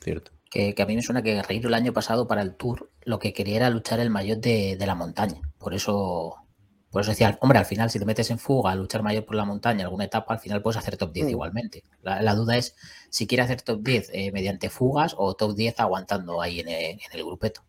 [0.02, 0.32] Cierto.
[0.52, 3.18] Que, que a mí me suena que Guerreiro el año pasado para el Tour lo
[3.20, 5.40] que quería era luchar el maillot de, de la montaña.
[5.58, 6.36] Por eso,
[6.92, 9.36] por eso decía, hombre, al final si te metes en fuga a luchar maillot por
[9.38, 11.30] la montaña, alguna etapa, al final puedes hacer top 10 Mm.
[11.30, 11.84] igualmente.
[12.04, 12.76] La, la duda es
[13.10, 16.84] si quiere hacer top 10 eh, mediante fugas o top 10 aguantando ahí en el,
[16.92, 17.62] en el grupeto.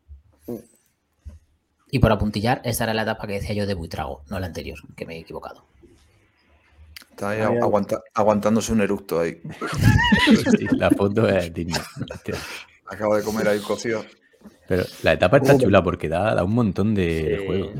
[1.95, 4.79] Y por apuntillar, esta era la etapa que decía yo de Buitrago, no la anterior,
[4.97, 5.63] que me he equivocado.
[7.11, 9.41] Está ahí aguanta- aguantándose un eructo ahí.
[10.59, 11.81] Sí, la foto es digna.
[12.93, 14.05] Acabo de comer ahí cocido.
[14.69, 15.67] Pero la etapa está Joder.
[15.67, 17.73] chula porque da, da un montón de, juego.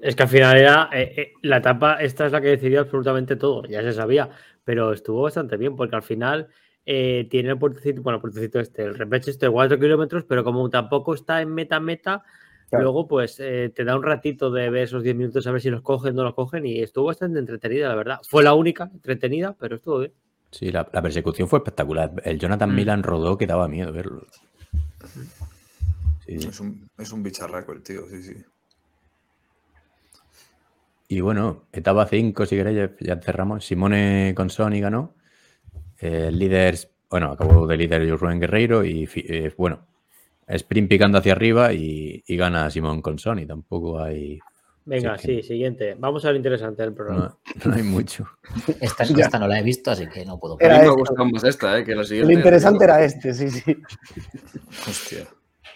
[0.00, 3.36] Es que al final era eh, eh, la etapa, esta es la que decidió absolutamente
[3.36, 4.28] todo, ya se sabía,
[4.64, 6.48] pero estuvo bastante bien porque al final
[6.84, 10.42] eh, tiene el puertecito, bueno, el puertecito este, el repeche este de 4 kilómetros, pero
[10.42, 12.24] como tampoco está en meta-meta,
[12.68, 12.84] Claro.
[12.84, 15.68] luego pues eh, te da un ratito de ver esos 10 minutos a ver si
[15.68, 18.18] los cogen o no los cogen y estuvo bastante entretenida, la verdad.
[18.26, 20.12] Fue la única entretenida, pero estuvo bien.
[20.50, 22.12] Sí, la, la persecución fue espectacular.
[22.24, 22.74] El Jonathan Mm.
[22.74, 24.22] Milan rodó que daba miedo verlo.
[26.26, 26.34] Sí.
[26.36, 28.34] Es un, es un bicharraco el tío, sí, sí.
[31.08, 33.64] Y bueno, etapa 5, si queréis, ya- cerramos.
[33.66, 35.14] Simone Consoni ganó.
[36.00, 36.78] Eh, líder,
[37.10, 39.86] bueno, acabó de líder Rubén Guerreiro y eh, bueno,
[40.46, 43.44] sprint picando hacia arriba y, y gana Simón Consoni.
[43.46, 44.38] Tampoco hay,
[44.84, 45.94] Venga, Sí, que- sí, siguiente.
[45.98, 47.38] Vamos a lo interesante del programa.
[47.64, 48.26] no, no hay mucho.
[48.80, 49.24] Esta, Ya.
[49.26, 50.54] esta no la he visto, así que no puedo.
[50.60, 50.98] A Era mí me este.
[51.00, 51.84] gusta más esta, ¿eh?
[51.84, 52.34] Que la Lo siguiente.
[52.34, 53.76] interesante era este, sí, sí.
[54.88, 55.26] Hostia.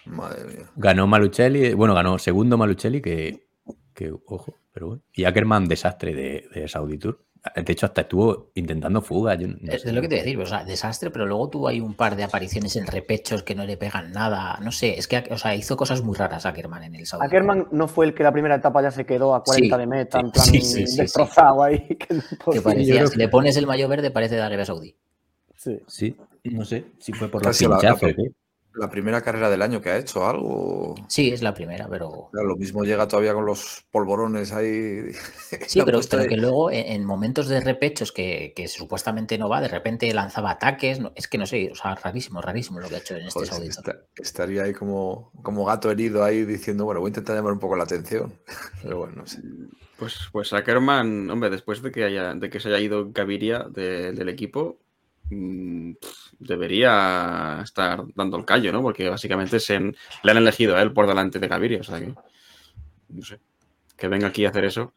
[0.05, 0.69] Madre mía.
[0.75, 3.47] Ganó Malucelli, bueno, ganó segundo Malucelli, que,
[3.93, 5.01] que ojo, pero bueno.
[5.13, 7.23] Y Ackerman, desastre de, de Saudi Tour.
[7.55, 9.35] De hecho, hasta estuvo intentando fuga.
[9.35, 9.87] yo no Es sé.
[9.87, 11.93] de lo que te voy a decir, o sea, desastre, pero luego tuvo ahí un
[11.93, 14.59] par de apariciones en repechos que no le pegan nada.
[14.61, 17.25] No sé, es que o sea, hizo cosas muy raras Ackerman en el Saudi.
[17.25, 19.87] Ackerman no fue el que la primera etapa ya se quedó a 40 Sí, de
[19.87, 20.97] meta, sí, en plan sí, sí, sí, sí.
[20.97, 21.79] destrozado ahí.
[21.97, 22.13] que
[22.55, 24.95] no parecía, si le pones el mayo verde, parece de Arabia Saudí.
[25.55, 25.79] Sí.
[25.87, 28.09] Sí, no sé si fue por los Casi la- la- pinchazos.
[28.09, 28.31] ¿eh?
[28.79, 30.95] La primera carrera del año que ha hecho algo.
[31.07, 32.29] Sí, es la primera, pero.
[32.31, 35.01] Claro, lo mismo llega todavía con los polvorones ahí.
[35.67, 36.27] Sí, pero, pero ahí.
[36.29, 40.51] que luego en, en momentos de repechos que, que supuestamente no va, de repente lanzaba
[40.51, 40.99] ataques.
[40.99, 43.45] no- es que no sé, o sea, rarísimo, rarísimo lo que ha hecho en este
[43.45, 43.69] Saudita.
[43.79, 47.59] esta- estaría ahí como, como gato herido ahí diciendo, bueno, voy a intentar llamar un
[47.59, 48.33] poco la atención.
[48.83, 49.41] Pero bueno, no sé.
[49.97, 54.11] Pues, pues Ackerman, hombre, después de que haya, de que se haya ido Gaviria de-
[54.11, 54.77] del equipo,
[56.39, 58.81] debería estar dando el callo, ¿no?
[58.81, 62.13] Porque básicamente se, le han elegido a él por delante de Gaviria, o sea que
[63.09, 63.39] no sé.
[63.95, 64.93] Que venga aquí a hacer eso,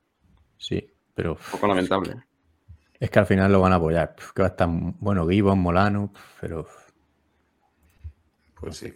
[0.59, 2.16] Sí, pero un poco lamentable.
[2.99, 4.14] es que al final lo van a apoyar.
[4.35, 6.66] Que va a estar, bueno, Gibbon, Molano, pero
[8.61, 8.93] Pues sí.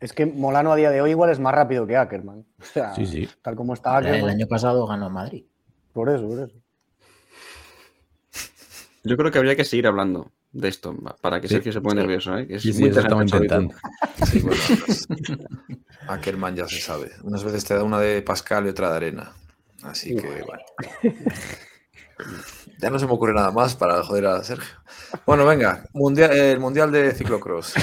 [0.00, 2.46] Es que Molano a día de hoy igual es más rápido que Ackerman.
[2.60, 3.28] O sea, sí, sí.
[3.42, 4.30] tal como está El Ackerman.
[4.30, 5.44] año pasado ganó Madrid.
[5.92, 6.56] Por eso, por eso.
[9.04, 11.96] Yo creo que habría que seguir hablando de esto para que Sí, Sergio se ponga
[11.96, 12.00] sí.
[12.00, 12.46] nervioso, ¿eh?
[12.46, 13.74] Que es Sí, sí, muy eso estamos intentando.
[14.26, 15.06] Sí, bueno, pues,
[16.08, 17.10] Ackerman ya se sabe.
[17.22, 19.32] Unas veces te da una de Pascal y otra de arena.
[19.82, 20.62] Así que, bueno.
[22.80, 24.74] Ya no se me ocurre nada más para joder a Sergio.
[25.26, 27.74] Bueno, venga, mundial, el Mundial de Ciclocross.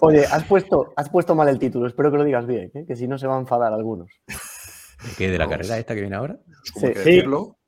[0.00, 1.86] Oye, has puesto, has puesto mal el título.
[1.86, 2.84] Espero que lo digas bien, ¿eh?
[2.86, 4.10] que si no se van a enfadar algunos.
[5.02, 5.30] ¿De qué?
[5.30, 6.38] ¿De la carrera esta que viene ahora?
[6.74, 6.98] ¿Cómo hay Sí.
[6.98, 7.10] que Sí.
[7.16, 7.58] decirlo?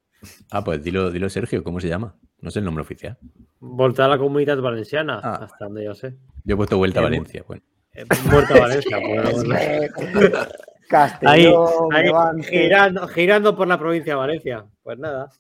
[0.51, 2.16] Ah, pues dilo, dilo Sergio, ¿cómo se llama?
[2.40, 3.18] No sé el nombre oficial.
[3.61, 5.40] Volta a la comunidad valenciana, Ah.
[5.45, 6.16] hasta donde yo sé.
[6.45, 7.45] Yo he puesto vuelta a Eh, Valencia.
[7.47, 7.62] Bueno,
[7.95, 8.99] Eh, Muerta Valencia.
[9.05, 9.51] pues.
[9.51, 9.88] Ahí,
[10.88, 14.66] Castellón, ahí, girando, girando por la provincia de Valencia.
[14.83, 15.31] Pues nada.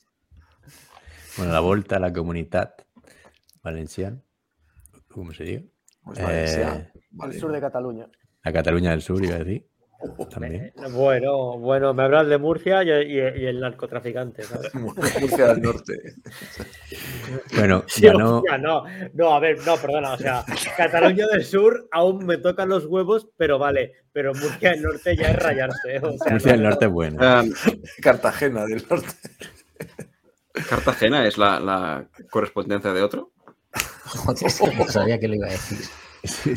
[1.36, 2.74] bueno la vuelta a la comunidad
[3.62, 4.18] valenciana.
[5.08, 5.66] ¿Cómo se dice?
[6.04, 6.90] Pues Valencia.
[6.94, 7.34] Eh, Vale.
[7.34, 8.06] El sur de Cataluña.
[8.44, 9.66] La Cataluña del Sur, iba a decir.
[10.30, 10.72] También.
[10.92, 14.42] Bueno, bueno, me hablas de Murcia y, y- y el narcotraficante.
[14.42, 14.74] ¿sabes?
[14.74, 15.94] Murcia del Norte.
[17.56, 18.12] Bueno, Sí, hostia,
[18.58, 18.84] no,
[19.14, 20.44] no, a ver, no, perdona, o sea,
[20.76, 25.28] Cataluña del Sur aún me tocan los huevos, pero vale, pero Murcia del Norte ya
[25.30, 25.98] es rayarse.
[25.98, 26.68] o sea, Murcia del no.
[26.70, 27.16] Norte es bueno.
[27.20, 27.42] Ah,
[28.02, 29.06] Cartagena del Norte.
[30.68, 33.32] Cartagena es la, la correspondencia de otro.
[34.04, 35.78] Joder, es que no sabía que lo iba a decir.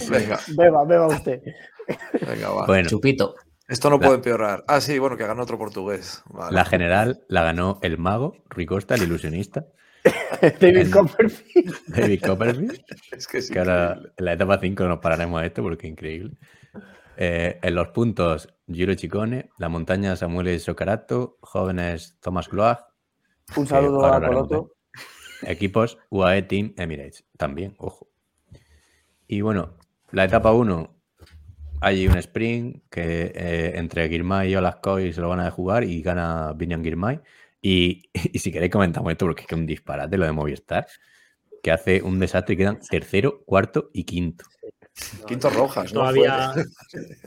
[0.10, 1.42] Venga, Beba, beba usted.
[2.28, 2.66] Venga, va.
[2.66, 3.36] Bueno, Chupito.
[3.68, 4.64] Esto no La- puede empeorar.
[4.68, 6.22] Ah, sí, bueno, que ganó otro portugués.
[6.30, 6.54] Vale.
[6.56, 9.66] la general la ganó el mago, Rui Costa, el ilusionista,
[10.60, 11.76] David Copperfield.
[11.88, 12.84] David Copperfield.
[13.12, 13.52] Es que sí.
[13.54, 16.38] que ahora en la etapa 5 nos pararemos a esto porque es increíble.
[17.18, 22.86] Eh, en los puntos, Giro Chicone, la montaña Samuel Socarato, jóvenes Thomas Gloag,
[23.56, 24.74] Un saludo a Coloto.
[25.44, 28.10] equipos UAE Team Emirates, también, ojo.
[29.28, 29.78] Y bueno,
[30.12, 30.95] la etapa 1,
[31.82, 36.02] hay un sprint que eh, entre Girmay y Olascoy se lo van a jugar y
[36.02, 37.20] gana Vinian Girmay.
[37.62, 40.88] Y, y si queréis comentamos esto porque es que un disparate lo de Movistar,
[41.62, 44.46] que hace un desastre y quedan tercero, cuarto y quinto.
[45.28, 46.00] Quinto Rojas, ¿no?
[46.02, 46.54] Todavía,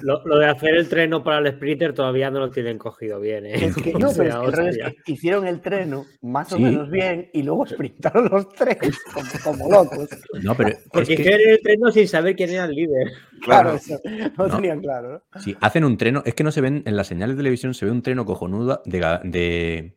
[0.01, 3.45] lo, lo de hacer el treno para el sprinter todavía no lo tienen cogido bien,
[3.45, 3.67] ¿eh?
[3.67, 4.95] Es que, O no, pero sea, es que el rollo es hostia.
[5.05, 6.63] que hicieron el treno más o Sí.
[6.63, 8.79] menos bien y luego sprintaron los tres
[9.13, 10.09] como, como locos.
[10.43, 13.13] No, pero es Porque que hicieron el tren sin saber quién era el líder.
[13.43, 13.77] Claro, Claro.
[13.77, 14.01] eso
[14.39, 14.57] no, No.
[14.57, 15.23] tenían claro.
[15.35, 15.41] ¿no?
[15.41, 17.85] si hacen un treno, es que no se ven en las señales de televisión, se
[17.85, 19.95] ve un treno cojonudo de, de,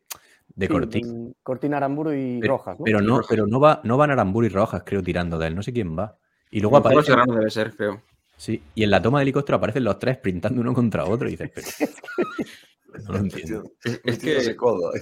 [0.56, 1.08] de Sí, Cortina.
[1.08, 2.78] con Cortina, Aramburu y Pero, Rojas.
[2.80, 2.84] ¿no?
[2.84, 5.56] pero no, pero no va, no van Aramburu y Rojas, creo, tirando de él.
[5.56, 6.18] No sé quién va.
[6.52, 7.12] Y luego Gonzalo aparece.
[7.12, 8.02] Serrano debe ser, creo.
[8.38, 11.28] Sí, y en la toma de helicóptero aparecen los tres sprintando uno contra otro.
[11.28, 11.68] Y dices, pero.
[13.08, 13.72] No lo entiendo.
[14.04, 15.02] Es, que, codo ahí.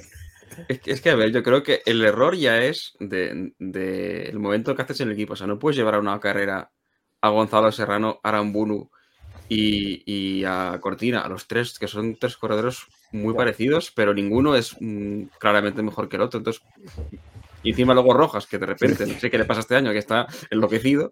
[0.67, 4.25] es, que, es que, a ver, yo creo que el error ya es de, de
[4.25, 5.33] el momento que haces en el equipo.
[5.33, 6.71] O sea, no puedes llevar a una carrera
[7.19, 8.91] a Gonzalo Serrano, a Aramburu
[9.47, 14.55] y, y a Cortina, a los tres, que son tres corredores muy parecidos, pero ninguno
[14.55, 16.37] es mm, claramente mejor que el otro.
[16.37, 16.61] Entonces,
[17.63, 19.97] y encima luego Rojas, que de repente, no sé qué le pasa este año, que
[19.97, 21.11] está enloquecido.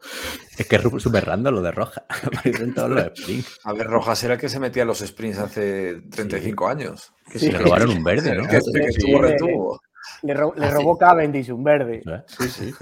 [0.58, 2.04] Es que es súper random lo de Rojas.
[2.24, 3.60] Aparecen todos los sprints.
[3.64, 7.14] A ver, Rojas era el que se metía en los sprints hace 35 años.
[7.32, 8.44] Que se le robaron un verde, ¿no?
[8.48, 9.22] Que, que sí, tuvo sí.
[9.22, 9.80] retuvo.
[10.24, 12.02] Le, ro- le robó Cavendish un verde.
[12.28, 12.74] Sí, sí.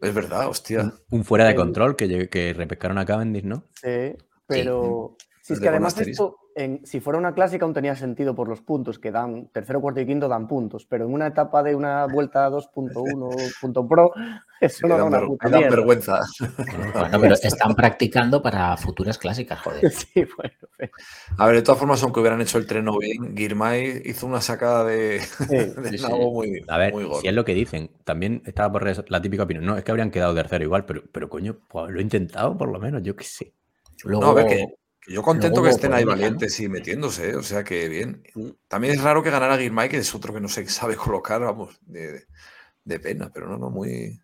[0.00, 0.80] Es verdad, hostia.
[0.82, 3.64] Un, un fuera de control que, que repescaron a Cavendish, ¿no?
[3.80, 4.14] Sí,
[4.46, 8.34] pero si es que de además esto, en- si fuera una clásica aún tenía sentido
[8.34, 11.62] por los puntos, que dan tercero, cuarto y quinto dan puntos, pero en una etapa
[11.62, 14.12] de una vuelta 2.1 punto pro,
[14.60, 16.20] eso no da una puta dan vergüenza.
[16.94, 19.90] Bueno, pero están practicando para futuras clásicas, joder.
[19.92, 20.54] Sí, bueno,
[21.38, 24.84] A ver, de todas formas, aunque hubieran hecho el treno bien, Girmay hizo una sacada
[24.84, 25.46] de, sí.
[25.76, 26.02] de Sí, sí.
[26.02, 27.20] nabo muy, A ver, muy gordo.
[27.20, 29.64] si es lo que dicen, también estaba por redes- la típica opinión.
[29.66, 32.70] No, es que habrían quedado tercero igual, pero, pero coño, pues lo he intentado por
[32.72, 33.52] lo menos, yo qué sé.
[34.04, 34.74] Luego, No, a ver, que, que
[35.08, 36.22] yo contento luego que estén ahí polémica, ¿no?
[36.22, 37.36] valientes y metiéndose, ¿eh?
[37.36, 38.22] o sea que bien.
[38.34, 38.48] Mm.
[38.68, 41.78] También es raro que ganara Girmay, que es otro que no se sabe colocar, vamos,
[41.82, 42.24] de,
[42.84, 44.18] de pena, pero no, no, muy,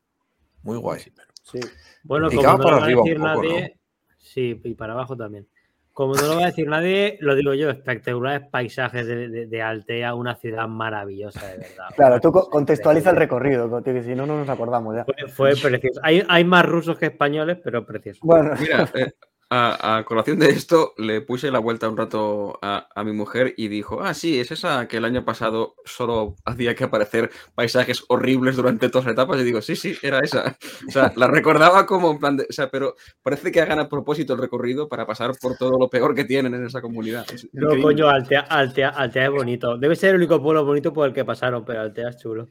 [0.62, 1.00] muy guay.
[1.42, 1.60] sí.
[2.04, 3.76] Bueno, Y como no para lo va a decir poco, nadie.
[4.18, 5.46] Sí, y para abajo también.
[5.92, 9.62] Como no lo va a decir nadie, lo digo yo, espectaculares paisajes de, de- de
[9.62, 11.84] Altea, una ciudad maravillosa, de verdad.
[11.96, 15.04] Claro, tú co- contextualiza el recorrido, que si no, no nos acordamos ya.
[15.04, 16.00] Fue, fue precioso.
[16.02, 18.20] Hay, hay más rusos que españoles, pero precioso.
[18.24, 19.12] Bueno, Mira, eh,
[19.54, 23.52] a, a colación de esto, le puse la vuelta un rato a, a mi mujer
[23.58, 28.02] y dijo, ah, sí, es esa que el año pasado solo hacía que aparecer paisajes
[28.08, 29.38] horribles durante todas las etapas.
[29.40, 30.56] Y digo, sí, sí, era esa.
[30.88, 33.90] O sea, la recordaba como en plan de, o sea, pero parece que hagan a
[33.90, 37.26] propósito el recorrido para pasar por todo lo peor que tienen en esa comunidad.
[37.30, 37.82] Es No, increíble.
[37.82, 39.76] coño, Altea, Altea, Altea es bonito.
[39.76, 42.48] Debe ser el único pueblo bonito por el que pasaron, pero Altea es chulo.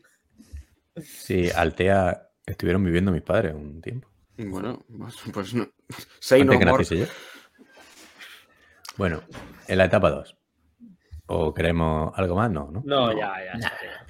[0.98, 4.11] Sí, Altea estuvieron viviendo mis padres un tiempo.
[4.38, 4.86] Bueno,
[5.34, 5.68] pues, no.
[6.20, 6.84] Say no more.
[6.84, 7.06] yo.
[8.98, 9.22] Bueno,
[9.68, 10.38] en la etapa 2.
[11.28, 12.52] ¿O queremos algo más?
[12.52, 12.82] No, ¿no?
[12.86, 13.54] No, ya, ya.
[13.58, 13.70] Nah.
[13.70, 14.06] ya.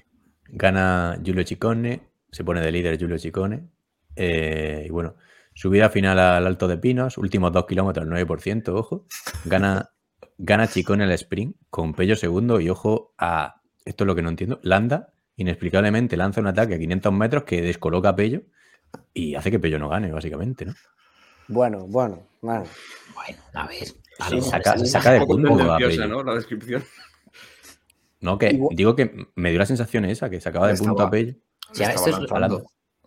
[0.47, 3.69] Gana Giulio Ciccone, se pone de líder Giulio Ciccone.
[4.15, 5.15] eh, y bueno,
[5.53, 9.05] subida final al Alto de Pinos, últimos dos kilómetros, 9%, ojo.
[9.45, 9.91] Gana,
[10.37, 14.29] gana Ciccone el sprint con Pello segundo y ojo a, esto es lo que no
[14.29, 18.43] entiendo, Landa inexplicablemente lanza un ataque a 500 metros que descoloca a Pello
[19.13, 20.73] y hace que Pello no gane, básicamente, ¿no?
[21.47, 22.63] bueno, bueno, bueno.
[23.13, 23.83] Bueno, a ver.
[24.19, 26.07] a Sí, lo mejor saca- de punto a tendenciosa, Pello.
[26.07, 26.23] ¿no?
[26.23, 26.83] La descripción.
[28.19, 31.09] No, que Igual- digo que me dio la sensación esa, que sacaba de punto a
[31.09, 31.33] Pello.
[31.73, 32.15] Ya, esto es-.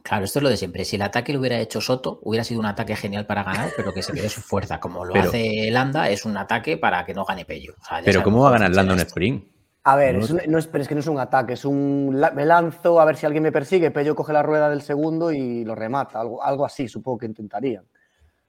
[0.03, 0.85] Claro, esto es lo de siempre.
[0.85, 3.95] Si el ataque lo hubiera hecho Soto, hubiera sido un ataque genial para ganar, pero
[3.95, 4.79] que se quede su fuerza.
[4.79, 7.75] Como lo Pero- hace Landa, es un ataque para que no gane Pello.
[7.81, 9.09] O sea, ya Pero ¿cómo va a ganar Landa un esto.
[9.09, 9.47] sprint?
[9.87, 12.19] A ver, No es no es, pero es que no es un ataque, es un
[12.35, 15.63] me lanzo a ver si alguien me persigue, Pello coge la rueda del segundo y
[15.65, 17.85] lo remata, algo, algo así supongo que intentarían.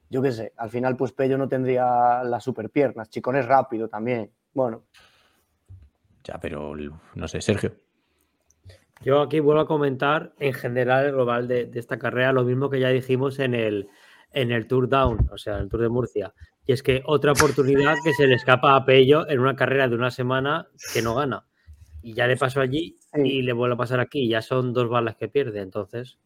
[0.08, 3.86] Yo qué sé, al final pues Pello no tendría las super piernas, Chicón es rápido
[3.86, 4.30] también.
[4.54, 4.84] Bueno,
[6.24, 6.74] Ya, pero
[7.14, 7.72] no sé, Sergio.
[9.02, 12.70] Yo aquí vuelvo a comentar en general el global de, de esta carrera, lo mismo
[12.70, 13.90] que ya dijimos en el,
[14.32, 16.32] en el Tour Down, o sea, en el Tour de Murcia.
[16.66, 19.94] Y es que otra oportunidad que se le escapa a Pello en una carrera de
[19.94, 21.44] una semana que no gana.
[22.02, 23.20] Y ya le pasó allí Sí.
[23.22, 24.20] y le vuelve a pasar aquí.
[24.24, 25.60] y Ya son dos balas que pierde.
[25.60, 26.18] Entonces,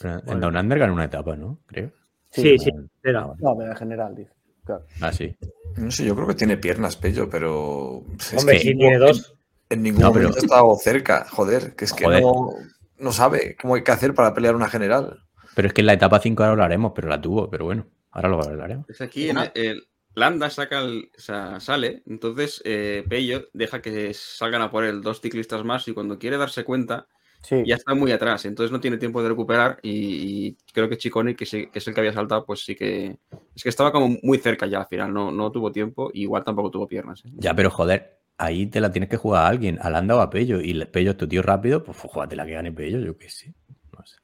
[0.00, 0.40] Pero En Bueno.
[0.40, 1.58] Down Under ganó una etapa, ¿no?
[1.66, 1.90] Creo.
[2.30, 3.20] sí, sí, Ah, era.
[3.38, 4.32] no, pero en general, dice.
[4.64, 4.84] Claro.
[5.00, 5.36] Ah, sí.
[5.76, 8.02] No sé, yo creo que tiene piernas, Pello, pero.
[8.18, 9.34] es Hombre, sí en tiene ningún- dos.
[9.70, 12.22] En ningún No, pero- momento ha estado cerca, joder, que es que Joder.
[12.22, 12.50] no,
[12.98, 15.20] no sabe cómo hay que hacer para pelear una general.
[15.54, 18.28] Pero es que en la etapa 5 ahora hablaremos, pero la tuvo, pero bueno, ahora
[18.28, 18.88] lo hablaremos.
[18.88, 23.80] Es aquí en el, el- Landa saca el- o sea, sale, entonces eh, Pello deja
[23.80, 27.08] que salgan a por él dos ciclistas más y cuando quiere darse cuenta
[27.42, 30.96] Sí, ya está muy atrás, entonces no tiene tiempo de recuperar y, y creo que
[30.98, 33.18] Chicone, que, sí- que es el que había saltado, pues sí que
[33.56, 36.44] es que estaba como muy cerca ya al final, no, no tuvo tiempo y igual
[36.44, 37.24] tampoco tuvo piernas.
[37.24, 37.30] ¿eh?
[37.38, 40.30] Ya, pero joder, ahí te la tienes que jugar a alguien, a Landa o a
[40.30, 40.60] Pello.
[40.60, 43.54] Y Pello es tu tío rápido, pues jugátela que gane Pello, yo qué sé.
[43.98, 44.16] No sé.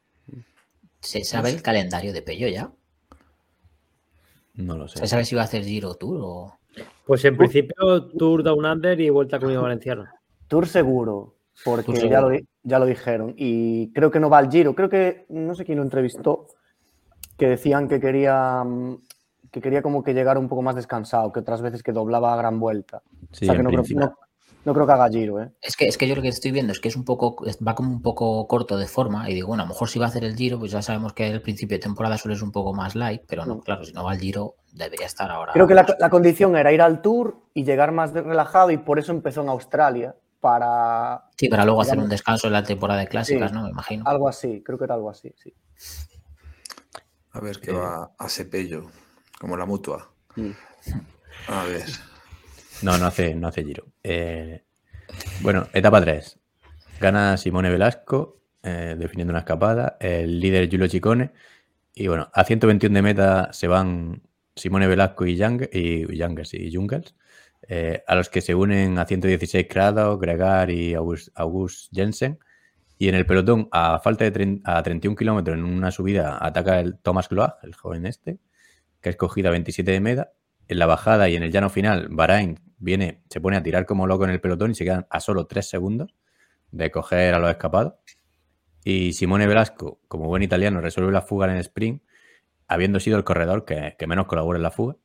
[1.00, 2.70] ¿Se sabe el calendario de Pello ya?
[4.58, 4.98] No lo sé.
[4.98, 6.54] ¿Se sabe si va a hacer Giro Tour o...?
[7.06, 10.14] Pues en principio, Tour Down Under y vuelta a Comunidad Valenciana.
[10.46, 12.30] Tour seguro, porque Tour ya, lo,
[12.62, 13.34] ya lo dijeron.
[13.36, 14.74] Y creo que no va al Giro.
[14.74, 16.46] Creo que, no sé quién lo entrevistó,
[17.36, 18.98] que decían que quería, mm,
[19.50, 22.36] que quería como que llegara un poco más descansado, que otras veces que doblaba a
[22.36, 23.02] gran vuelta.
[23.32, 24.14] Sí, o sea que no creo, no-
[24.68, 25.50] no creo que haga Giro, ¿eh?
[25.60, 27.74] Es que, es que yo lo que estoy viendo es que es un poco, va
[27.74, 30.08] como un poco corto de forma y digo, bueno, a lo mejor si va a
[30.08, 32.72] hacer el Giro, pues ya sabemos que el principio de temporada suele ser un poco
[32.74, 33.60] más light, pero no, Mm.
[33.60, 35.52] claro, si no va al Giro debería estar ahora.
[35.54, 38.98] Creo que la, la condición era ir al Tour y llegar más relajado y por
[38.98, 43.08] eso empezó en Australia, para Sí, para luego hacer un descanso en la temporada de
[43.08, 43.56] clásicas, Sí.
[43.56, 43.64] ¿no?
[43.64, 44.04] Me imagino.
[44.06, 45.52] algo así, creo que era algo así, sí.
[47.32, 47.74] A ver qué Eh.
[47.74, 48.86] va a Sepello,
[49.40, 50.10] como la mutua.
[50.36, 50.50] Mm.
[51.48, 51.84] A ver.
[52.82, 53.86] No, no hace, no hace giro.
[54.02, 54.62] Eh,
[55.40, 56.38] bueno, etapa 3.
[57.00, 59.96] Gana Simone Velasco, eh, definiendo una escapada.
[60.00, 61.32] El líder Giulio Ciccone.
[61.94, 64.22] Y bueno, a 121 de meta se van
[64.54, 67.14] Simone Velasco y, Young, y Youngers y Jungels.
[67.68, 72.38] eh, a los que se unen a 116 Crado, Gregar y August, Jensen.
[72.98, 76.98] Y en el pelotón, a falta de a 31 kilómetros en una subida, ataca el
[76.98, 78.38] Thomas Gloag, el joven este,
[79.00, 80.32] que ha escogido a 27 de meta.
[80.68, 84.06] En la bajada y en el llano final, Bahrain viene, se pone a tirar como
[84.06, 86.14] loco en el pelotón y se quedan a solo tres segundos
[86.70, 87.94] de coger a los escapados.
[88.84, 92.02] Y Simone Velasco, como buen italiano, resuelve la fuga en el sprint,
[92.68, 94.96] habiendo sido el corredor que, menos colabora en la fuga.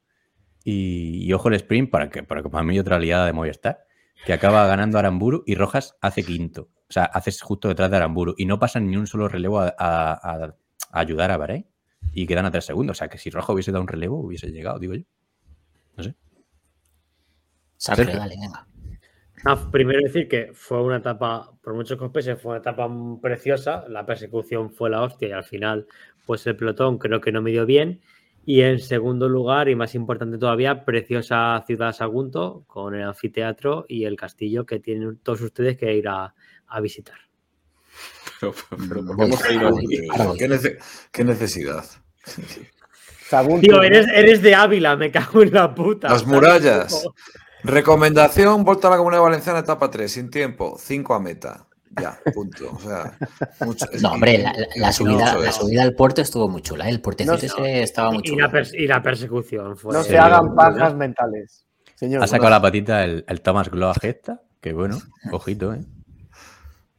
[0.64, 3.86] Y, ojo el sprint para que, para que para mí otra aliada de Movistar,
[4.26, 6.70] que acaba ganando Aramburu y Rojas hace quinto.
[6.90, 10.54] O sea, hace justo detrás de Aramburu y no pasan ni un solo relevo a
[10.92, 11.68] ayudar a Bahrein
[12.14, 12.98] y quedan a tres segundos.
[12.98, 15.04] O sea, que si Rojas hubiese dado un relevo, hubiese llegado, digo yo.
[15.98, 16.16] No sé.
[17.78, 18.68] Sacre, dale, venga.
[19.46, 22.88] Ah, primero decir que fue una etapa, por mucho que os pese, fue una etapa
[22.88, 23.86] mm, preciosa.
[23.90, 25.86] La persecución fue la hostia y al final,
[26.26, 28.00] pues el pelotón creo que no midió bien.
[28.46, 34.06] Y en segundo lugar, y más importante todavía, preciosa ciudad Sagunto con el anfiteatro y
[34.06, 36.34] el castillo que tienen todos ustedes que ir a,
[36.68, 37.18] a visitar.
[38.40, 38.54] Pero,
[38.90, 40.38] pero Mm, vamos a ir a- ahora voy, ahora voy.
[40.38, 40.78] ¿Qué, nece-
[41.12, 41.86] qué necesidad?
[43.34, 46.08] Sagunto, Tío, eres, eres de Ávila, me cago en la puta.
[46.10, 47.04] Las murallas.
[47.64, 51.66] Recomendación, vuelta a la Comunidad Valenciana, etapa 3, sin tiempo, 5 a meta.
[52.00, 52.72] Ya, punto.
[52.76, 53.18] O sea,
[53.62, 55.62] mucho- No, hombre, la, la- la es subida, la eso.
[55.62, 56.86] subida al puerto estuvo muy chula.
[56.88, 56.90] ¿eh?
[56.92, 58.46] El puertecito No, ese estaba muy Y chulo.
[58.48, 59.94] la, pers- y la persecución fue.
[59.94, 61.66] No se hagan pajas mentales.
[61.96, 65.00] Señor, Ha sacado la patita el, el Thomas Gloa Gesta, que bueno,
[65.32, 65.82] ojito, ¿eh?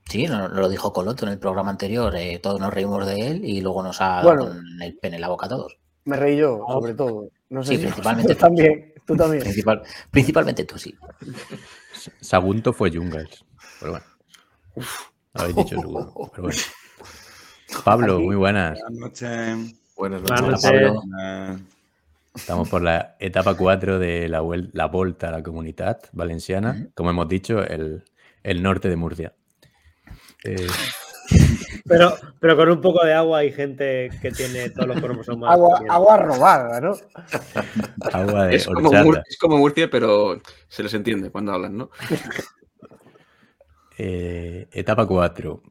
[0.09, 2.15] Sí, no, no lo dijo Coloto en el programa anterior.
[2.17, 4.61] eh, todos nos reímos de él y luego nos ha dado Bueno.
[4.81, 5.77] el pene en la boca a todos.
[6.05, 7.29] Me reí yo, sobre todo.
[7.51, 8.95] No sé Sí, si principalmente tú también.
[9.07, 9.43] Tú también.
[9.43, 10.95] Principal- principalmente tú, sí.
[12.21, 13.45] Sagunto fue Jungles.
[13.81, 14.07] Pero bueno.
[15.35, 16.13] Habéis dicho seguro.
[16.33, 16.59] Pero bueno.
[17.85, 18.79] Pablo, muy buenas.
[18.81, 19.75] Buenas noches.
[19.97, 20.63] Buenas noches.
[20.63, 21.03] Pablo.
[22.35, 26.89] Estamos por la etapa 4 de la, vuel- la Volta a la Comunidad Valenciana.
[26.95, 28.05] Como hemos dicho, el,
[28.43, 29.35] el norte de Murcia.
[30.45, 30.67] Eh,
[31.87, 35.53] Pero, pero con un poco de agua y gente que tiene todos los cromosomas.
[35.53, 36.95] Agua, agua robada, ¿no?
[38.13, 38.91] agua de Es como,
[39.57, 41.91] es Murcia, pero se les entiende cuando hablan, ¿no?
[43.99, 45.63] Eh, etapa 4.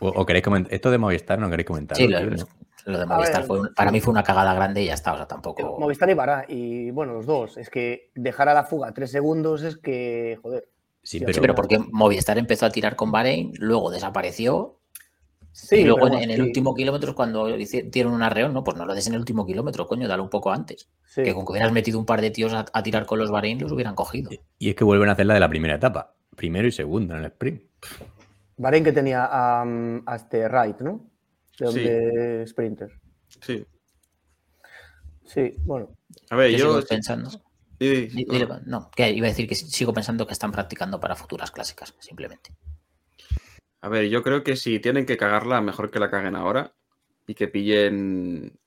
[0.00, 0.72] O, o queréis comentar?
[0.72, 1.96] Esto de Movistar no queréis comentar.
[1.96, 3.46] Sí, lo, lo de Movistar ver.
[3.46, 5.14] fue para mí fue una cagada grande y ya está.
[5.14, 5.78] O sea, tampoco.
[5.78, 6.44] Movistar y Bará.
[6.48, 7.56] Y bueno, los dos.
[7.56, 10.68] Es que dejar a la fuga tres segundos es que, joder.
[11.02, 14.76] Sí, Sí, pero, Sí, pero porque Movistar empezó a tirar con Bahrein, luego desapareció
[15.52, 18.76] Sí, y luego en, en el último kilómetro es cuando dieron un arreón, no, pues
[18.76, 20.88] no lo des en el último kilómetro, coño, dale un poco antes.
[21.06, 21.24] sí.
[21.24, 23.58] Que con que hubieras metido un par de tíos a, a tirar con los Bahrein
[23.60, 24.30] los hubieran cogido.
[24.58, 26.14] Y es que vuelven a hacer la de la primera etapa.
[26.36, 27.62] Primero y segundo en el sprint.
[28.58, 29.62] Bahrein que tenía a,
[30.06, 31.10] a este Wright, ¿no?
[31.58, 31.80] De, Sí.
[31.80, 32.90] de Sprinter.
[33.40, 33.66] Sí.
[35.24, 35.90] Sí, bueno.
[36.30, 37.28] A ver, Yo pensando.
[37.80, 38.26] Sí,
[38.66, 38.90] no.
[38.94, 42.50] que iba a decir que sigo pensando que están practicando para futuras clásicas, simplemente.
[43.80, 46.74] A ver, yo creo que si tienen que cagarla, mejor que la caguen ahora
[47.26, 48.58] y que pillen.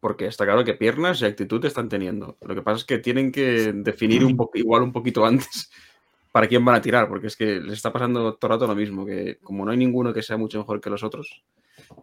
[0.00, 2.36] Porque está claro que piernas y actitud están teniendo.
[2.40, 5.70] Lo que pasa es que tienen que definir un poco, igual un poquito antes
[6.32, 8.74] para quién van a tirar, porque es que les está pasando todo el rato lo
[8.74, 11.44] mismo, que como no hay ninguno que sea mucho mejor que los otros.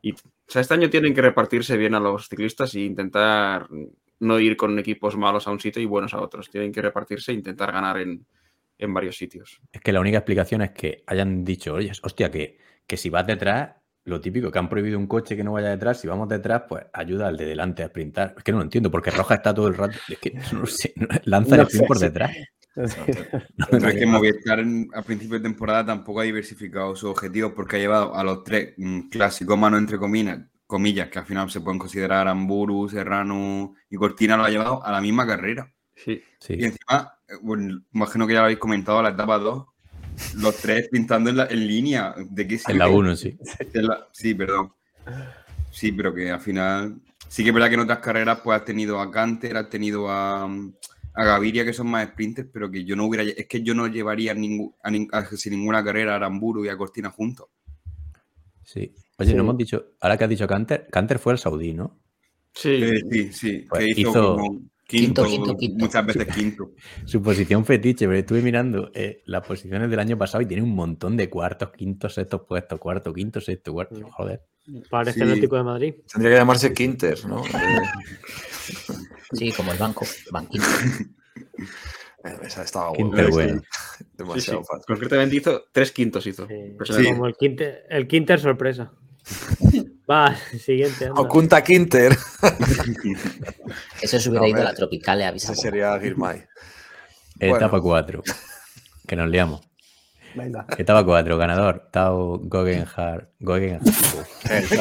[0.02, 3.68] Y, o sea, este año tienen que repartirse bien a los ciclistas e intentar
[4.24, 6.50] no ir con equipos malos a un sitio y buenos a otros.
[6.50, 8.26] Tienen que repartirse e intentar ganar en,
[8.78, 9.60] en varios sitios.
[9.72, 12.58] Es que la única explicación es que hayan dicho, oye, hostia, que,
[12.88, 16.02] que si vas detrás, lo típico, que han prohibido un coche que no vaya detrás,
[16.02, 18.34] si vamos detrás, pues ayuda al de delante a sprintar.
[18.38, 20.66] Es que no lo entiendo, porque Roja está todo el rato, es que no lo
[20.66, 22.04] sé, no- lanza el No sprint por sí.
[22.06, 22.32] detrás.
[23.70, 27.76] Pero es que Movistar en- a principio de temporada tampoco ha diversificado sus objetivos porque
[27.76, 30.40] ha llevado a los tres mm, clásicos manos entre comillas,
[30.74, 34.92] comillas, que al final se pueden considerar Amburu, Serrano y Cortina, lo ha llevado a
[34.92, 35.72] la misma carrera.
[35.96, 36.20] Sí.
[36.40, 36.56] Sí.
[36.58, 39.66] Y encima, eh, bueno, imagino que ya lo habéis comentado, la etapa 2,
[40.38, 42.16] los tres pintando en, la- en línea.
[42.18, 42.98] ¿De qué En la sirve?
[42.98, 43.38] 1, sí.
[43.74, 44.74] La- Sí, perdón.
[45.70, 47.00] Sí, pero que al final.
[47.28, 50.10] Sí que es verdad que en otras carreras pues has tenido a Canter, has tenido
[50.10, 53.24] a, a Gaviria, que son más sprinters, pero que yo no hubiera.
[53.24, 56.78] Es que yo no llevaría ningú- a, a casi ninguna carrera a Aramburu y a
[56.78, 57.48] Cortina juntos.
[58.64, 58.94] sí.
[59.18, 59.36] Oye, Sí.
[59.36, 62.00] no hemos dicho, ahora que has dicho Canter, Canter fue el saudí, ¿no?
[62.54, 62.80] Sí.
[63.12, 63.66] Sí, sí.
[63.70, 66.72] Pues que hizo, hizo como quinto, quinto, quinto, muchas veces quinto.
[67.06, 70.76] Su posición fetiche, pero estuve mirando eh, las posiciones del año pasado y tiene un
[70.76, 74.00] montón de cuartos, quintos, sextos puestos, cuarto, quinto, sexto, cuarto.
[74.12, 74.42] Joder.
[74.90, 75.22] Parece Sí.
[75.22, 75.94] el Atlético de Madrid.
[76.12, 77.44] Tendría que llamarse Quinter, ¿no?
[79.34, 80.64] Sí, como el banco, banquito.
[82.24, 83.62] eh, esa estaba Quinter bueno.
[84.14, 84.68] Demasiado sí.
[84.70, 84.86] fácil.
[84.86, 86.48] Concretamente hizo tres quintos hizo.
[86.48, 87.04] Sí.
[87.12, 88.94] Como el Quinter, el Quinter sorpresa.
[90.10, 91.06] Va, siguiente.
[91.06, 91.22] anda.
[91.22, 92.12] Oculta Quinter.
[94.02, 94.78] Eso se hubiera No, ido a la hombre.
[94.78, 95.56] tropical y Ese avisado.
[95.56, 96.44] sería Girmay.
[97.40, 97.84] Etapa Bueno.
[97.84, 98.24] 4.
[99.08, 99.62] Que nos liamos.
[100.36, 100.66] Venga.
[100.78, 103.30] Etapa 4, ganador, Tao Guggenhardt.
[103.40, 103.84] Guggenhardt.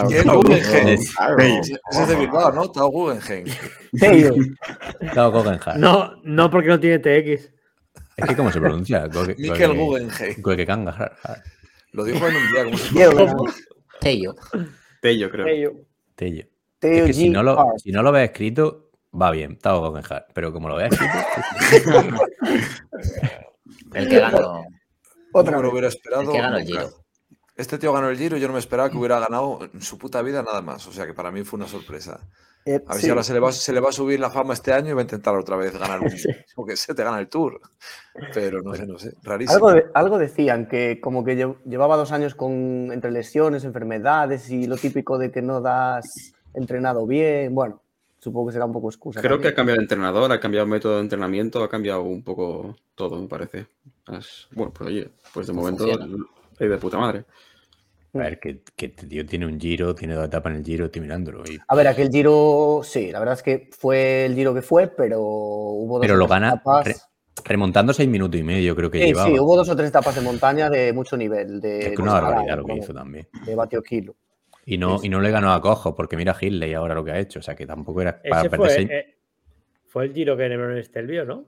[0.09, 0.26] ¿Quién?
[0.26, 0.88] Guggenheim.
[0.88, 2.70] Es- Ese ese es de Bilbao, ¿no?
[2.70, 3.47] Tao Guggenheim.
[5.14, 5.76] Tao Guggenhardt.
[5.78, 7.51] No, no porque no tiene TX.
[8.16, 9.07] Es que, ¿cómo se pronuncia?
[9.07, 10.40] Gugge- Guggenheim.
[10.43, 11.12] Guggenhardt.
[11.93, 12.49] Lo dijo en un
[12.93, 13.11] día.
[13.12, 13.47] ¿cómo
[14.03, 14.34] Tello.
[15.00, 15.46] Tello, creo.
[15.46, 15.72] Tello.
[16.14, 16.44] Tello.
[16.78, 18.90] Tello Es que si no, lo, si no lo ves escrito,
[19.20, 20.32] va bien, Tao Guggenhardt.
[20.34, 22.20] Pero como lo ves escrito,
[23.94, 24.64] El que ganó.
[25.32, 25.72] Otra No lo vez.
[25.72, 26.22] hubiera esperado.
[26.22, 26.64] El que ganó el.
[26.66, 26.90] Giro.
[27.57, 29.98] Este tío ganó el Giro y yo no me esperaba que hubiera ganado en su
[29.98, 30.86] puta vida nada más.
[30.86, 32.20] O sea que para mí fue una sorpresa.
[32.65, 33.03] Eh, A ver sí.
[33.07, 34.93] si ahora se le, va, se le va a subir la fama este año y
[34.93, 36.11] va a intentar otra vez ganar un.
[36.55, 37.61] Porque se te gana el Tour.
[38.35, 39.15] Pero no sé, no sé.
[39.23, 39.55] Rarísimo.
[39.57, 44.49] Algo, de- algo decían que como que lle- llevaba dos años con entre lesiones, enfermedades
[44.51, 47.55] y lo típico de que no das entrenado bien.
[47.55, 47.83] Bueno,
[48.21, 49.21] supongo que será un poco excusa.
[49.21, 49.57] Creo que ha también.
[49.57, 53.67] cambiado de entrenador, ha cambiado método de entrenamiento, ha cambiado un poco todo, me parece.
[54.53, 56.17] Bueno, pues oye, pues de momento Funciona.
[56.61, 57.25] hay de puta madre.
[58.15, 60.85] A ver, que, que este tío tiene un giro, tiene dos etapas en el giro,
[60.87, 61.43] estoy mirándolo.
[61.51, 64.89] y- A ver, aquel Giro, sí, la verdad es que fue el Giro que fue,
[64.89, 66.95] pero hubo dos Pero lo gana etapas- re-
[67.45, 69.29] remontando seis minutos y medio, creo que Sí, llevaba.
[69.31, 71.61] sí, hubo dos o tres etapas de montaña de mucho nivel.
[71.61, 73.27] De, es que una barbaridad lo que hizo también.
[73.47, 74.15] De vatio kilo.
[74.67, 77.13] Y no, y no le ganó a Cojo, porque mira a Hitley ahora lo que
[77.13, 77.39] ha hecho.
[77.41, 79.15] O sea, que tampoco era para Ese perder fue, seis- eh,
[79.89, 81.47] fue el giro que en Estelvio, ¿no?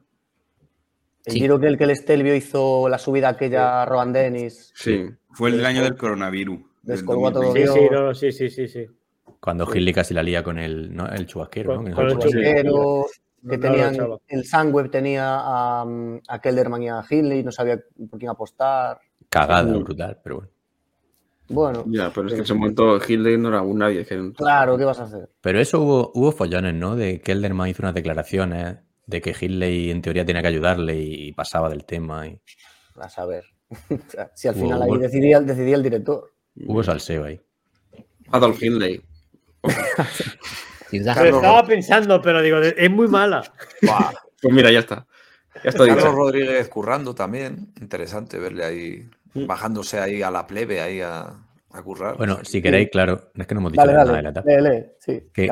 [1.27, 1.41] El Sí.
[1.41, 4.73] Giro que el que el Estelvio hizo la subida aquella a Rohan Dennis.
[4.75, 5.07] Sí.
[5.35, 6.59] Fue el año del coronavirus.
[6.83, 7.73] del Descolgó a todo 2020.
[7.73, 8.87] Sí, sí, no, sí, sí, sí, sí.
[9.41, 11.07] Cuando Hitley casi la lía con el, ¿no?
[11.09, 11.77] el chubasquero.
[11.77, 11.97] Con- ¿no?
[11.97, 13.07] con el chubasquero.
[13.49, 13.95] Que tenían,
[14.29, 15.85] el Sunweb tenía a,
[16.29, 17.79] a Kelderman y a Hindley, no sabía
[18.09, 18.99] por quién apostar.
[19.29, 19.79] Cagada, Sí.
[19.83, 20.51] brutal, pero bueno.
[21.49, 24.07] Bueno, Ya, pero es que en ese momento Hildey no era un nadie.
[24.07, 25.29] que- claro, ¿qué vas a hacer?
[25.43, 26.97] Pero eso hubo, hubo follones, ¿no?
[26.97, 31.33] De que Elderman hizo unas declaraciones de que Hitley en teoría tenía que ayudarle y
[31.33, 32.27] pasaba del tema.
[32.27, 32.41] Y
[32.99, 33.45] A saber.
[34.35, 36.33] Si al final ahí decidía, decidía el director.
[36.67, 37.41] hubo salseo ahí.
[38.31, 39.03] Adolf Hindley.
[40.91, 43.43] Pero estaba pensando, pero digo, es muy mala.
[44.41, 45.07] Pues mira, ya está.
[45.63, 46.13] Ya está Carlos dicho.
[46.13, 47.73] Rodríguez currando también.
[47.81, 51.35] Interesante verle ahí, bajándose ahí a la plebe, ahí a,
[51.73, 52.17] a currar.
[52.17, 54.51] Bueno, si queréis, claro, es que no hemos dicho Dale, nada de la etapa.
[54.51, 55.23] Lee, lee, sí.
[55.33, 55.51] Que-.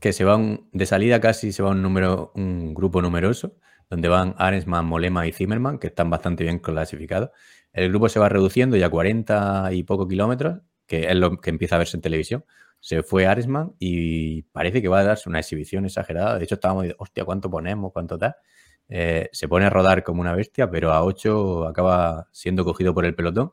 [0.00, 3.54] Que se va un- de salida casi se va un número, un grupo numeroso,
[3.88, 7.30] donde van Arensman, Molema y Zimmerman, que están bastante bien clasificados.
[7.72, 11.50] El grupo se va reduciendo ya a 40 y poco kilómetros, que es lo que
[11.50, 12.44] empieza a verse en televisión.
[12.80, 16.38] Se fue Arensman y parece que va a darse una exhibición exagerada.
[16.38, 17.92] De hecho, estábamos diciendo, hostia, ¿cuánto ponemos?
[17.92, 18.36] ¿Cuánto tal?
[18.88, 23.04] Eh, se pone a rodar como una bestia, pero a 8 acaba siendo cogido por
[23.04, 23.52] el pelotón.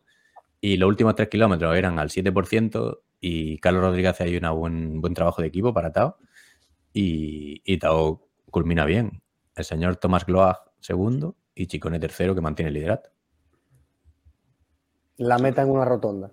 [0.61, 5.01] Y los últimos 3 kilómetros eran al 7% y Carlos Rodríguez hace ahí un buen,
[5.01, 6.17] buen trabajo de equipo para Tao.
[6.93, 9.22] Y, y Tao culmina bien.
[9.55, 13.09] El señor Tomás Gloag segundo y Chicone tercero que mantiene el liderato.
[15.17, 16.31] La meta en una rotonda.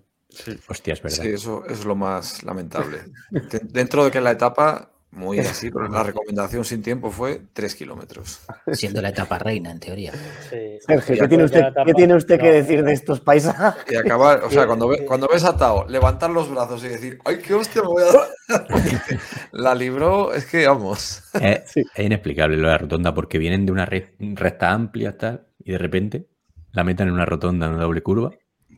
[0.69, 1.23] Hostia, es verdad.
[1.23, 3.05] Sí, eso es lo más lamentable.
[3.31, 7.75] De- Dentro de que la etapa, muy así, pero la recomendación sin tiempo fue 3
[7.75, 8.41] kilómetros.
[8.73, 10.13] Siendo la etapa reina, en teoría.
[10.49, 10.79] Sí.
[10.87, 13.85] Sergio, ¿qué tiene usted, ¿qué tiene usted que decir de estos paisajes?
[13.93, 17.19] Y acabar, o sea, cuando, ve- cuando ves a Tao levantar los brazos y decir,
[17.25, 18.67] ¡ay, qué hostia me voy a dar!
[19.53, 21.23] la libró, es que vamos.
[21.35, 21.83] Es, Sí.
[21.95, 25.73] es inexplicable lo de la rotonda porque vienen de una re- recta amplia tal, y
[25.73, 26.27] de repente
[26.73, 28.31] la meten en una rotonda, en una doble curva.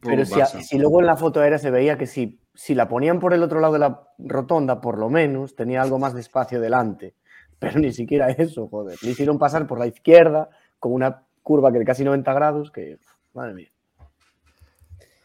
[0.02, 0.62] Pero si, a- Pasa.
[0.62, 3.42] si luego en la foto aérea se veía que si, si la ponían por el
[3.42, 7.14] otro lado de la rotonda, por lo menos tenía algo más de espacio delante.
[7.58, 8.98] Pero ni siquiera eso, joder.
[9.02, 12.98] Le hicieron pasar por la izquierda con una curva que de casi 90 grados, que,
[13.34, 13.68] madre mía.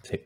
[0.04, 0.22] Sí.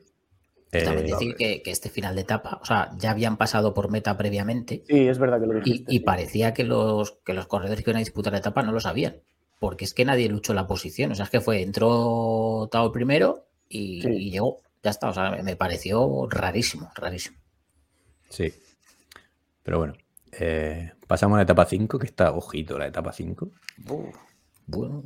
[0.72, 3.90] También Eh, decir que, que este final de etapa, o sea, ya habían pasado por
[3.92, 5.92] meta previamente Sí, es verdad que lo y, dijiste.
[5.94, 6.04] y sí.
[6.04, 9.18] parecía que los, que los corredores que iban a disputar la etapa no lo sabían.
[9.60, 11.12] Porque es que nadie luchó la posición.
[11.12, 14.10] O sea, es que fue, entró Tao primero y, Sí.
[14.10, 14.60] y llegó.
[14.84, 15.10] Ya está.
[15.10, 17.38] O sea, me, me pareció rarísimo, rarísimo.
[18.30, 18.54] sí.
[19.64, 19.94] Pero bueno.
[20.32, 23.50] eh, pasamos a la etapa 5, que está, ojito, la etapa 5.
[23.90, 24.16] Uf,
[24.66, 25.04] Bueno,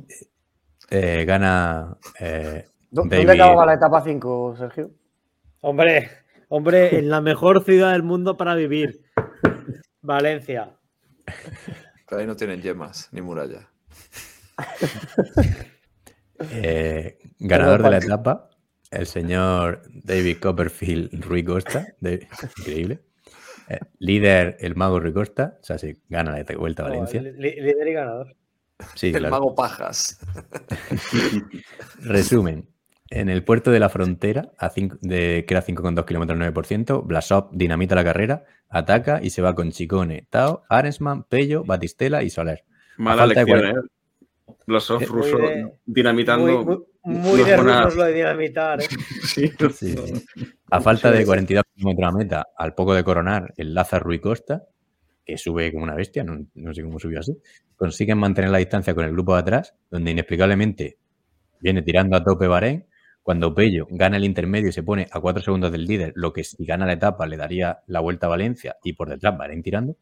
[0.88, 4.90] Eh, gana eh, ¿Dó- ¿Dónde David- acababa la etapa 5, Sergio?
[5.60, 6.10] Hombre,
[6.48, 9.02] hombre, en la mejor ciudad del mundo para vivir.
[10.00, 10.70] Valencia.
[12.08, 13.68] pero ahí no tienen yemas ni muralla.
[16.52, 18.48] Eh, ganador de la etapa,
[18.90, 21.86] el señor David Copperfield Rui Costa.
[22.00, 22.26] de-
[22.58, 23.00] increíble.
[23.68, 25.58] Eh, líder, el mago Rui Costa.
[25.60, 27.20] O sea, sí, gana la vuelta a Valencia.
[27.22, 28.36] Líder y ganador.
[28.94, 29.30] Sí, El claro.
[29.30, 30.18] mago Pajas.
[32.00, 32.68] Resumen.
[33.08, 37.50] En el puerto de la frontera, a cinco- de, que era 5,2 kilómetros 9%, Blasov
[37.52, 42.64] dinamita la carrera, ataca y se va con Chicone, Tao, Arensman, Pello, Batistela y Soler.
[42.96, 43.74] Mala lección, ¿eh?
[44.68, 46.46] Off Eh, de- dinamitando.
[46.46, 48.86] Muy, muy- Muy no lo de dinamitar, ¿eh?
[49.22, 50.24] Sí, Sí, sí.
[50.72, 54.64] A falta de 42 kilómetros a meta, al poco de coronar, el Laza Rui Costa,
[55.24, 57.32] que sube como una bestia, no, no sé cómo subió así,
[57.76, 60.98] consiguen mantener la distancia con el grupo de atrás, donde inexplicablemente
[61.60, 62.84] viene tirando a tope Bahrein.
[63.22, 66.42] Cuando Pello gana el intermedio y se pone a 4 segundos del líder, lo que
[66.42, 69.96] si gana la etapa le daría la vuelta a Valencia y por detrás Bahrein tirando.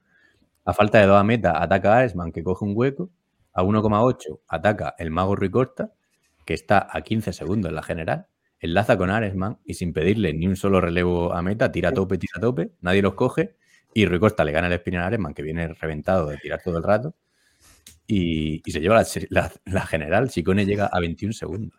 [0.64, 3.10] A falta de dos a meta, ataca a Aresman, que coge un hueco.
[3.52, 5.92] A 1,8 ataca el Mago Rui Costa,
[6.44, 8.26] que está a 15 segundos en la general.
[8.60, 12.16] Enlaza con Aresman y sin pedirle ni un solo relevo a meta, tira a tope,
[12.18, 13.56] tira a tope, nadie los coge.
[13.92, 16.78] Y Rui Costa le gana el sprint a Aresman, que viene reventado de tirar todo
[16.78, 17.14] el rato.
[18.06, 20.28] Y, y se lleva la, la- la general.
[20.30, 21.78] Chicone llega a 21 segundos.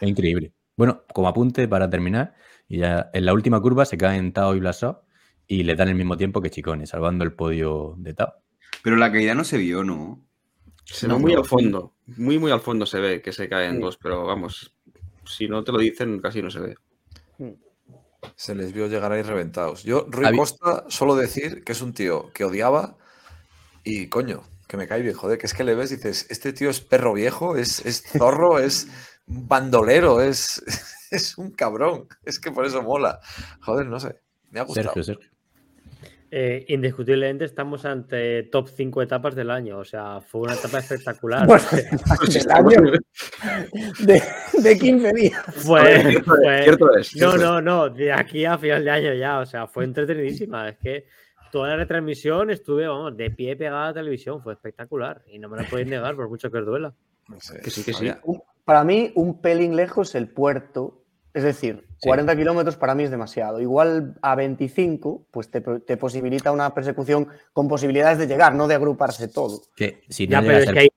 [0.00, 0.52] Es increíble.
[0.76, 2.34] Bueno, como apunte para terminar,
[2.68, 5.00] y ya en la última curva se caen Tao y Blasov
[5.46, 8.32] y le dan el mismo tiempo que Chicone, salvando el podio de Tao.
[8.82, 10.24] Pero la caída no se vio, ¿no?
[10.90, 11.40] Se No, ve muy no.
[11.40, 11.94] al fondo.
[12.16, 13.80] Muy, muy al fondo se ve que se caen Sí.
[13.82, 14.74] dos, pero vamos,
[15.26, 16.74] si no te lo dicen, casi no se ve.
[18.34, 19.84] Se les vio llegar ahí reventados.
[19.84, 22.96] Yo, Rui Costa, solo decir que es un tío que odiaba
[23.84, 26.52] y coño, que me cae bien, joder, que es que le ves y dices, este
[26.52, 28.88] tío es perro viejo, es, es zorro, es
[29.26, 30.62] bandolero, es,
[31.10, 32.08] es un cabrón.
[32.24, 33.20] Es que por eso mola.
[33.60, 34.20] Joder, no sé,
[34.50, 34.86] me ha gustado.
[34.88, 35.30] Sergio, Sergio.
[36.30, 39.78] Eh, indiscutiblemente estamos ante top 5 etapas del año.
[39.78, 41.46] O sea, fue una etapa espectacular.
[41.46, 41.64] Bueno,
[42.34, 42.92] el año
[44.00, 44.22] de,
[44.62, 45.42] de 15 días.
[45.56, 47.40] fue, Cierto es, fue- cierto es, No, cierto es.
[47.42, 50.68] no, no, de aquí a final de año ya, o sea, fue entretenidísima.
[50.68, 51.06] Es que
[51.50, 55.48] toda la retransmisión estuve, vamos, de pie pegada a la televisión, fue espectacular y no
[55.48, 56.92] me lo podéis negar por mucho que os duela.
[57.28, 58.10] No sé, Que sí, que sí.
[58.24, 60.97] Un- Para mí, un pelín lejos el puerto.
[61.38, 62.08] Es decir, Sí.
[62.08, 63.60] 40 kilómetros para mí es demasiado.
[63.60, 68.74] Igual a 25, pues te, te posibilita una persecución con posibilidades de llegar, no de
[68.74, 69.60] agruparse todo.
[69.76, 70.88] Que si no Ya, llega pero a es ser- que hay,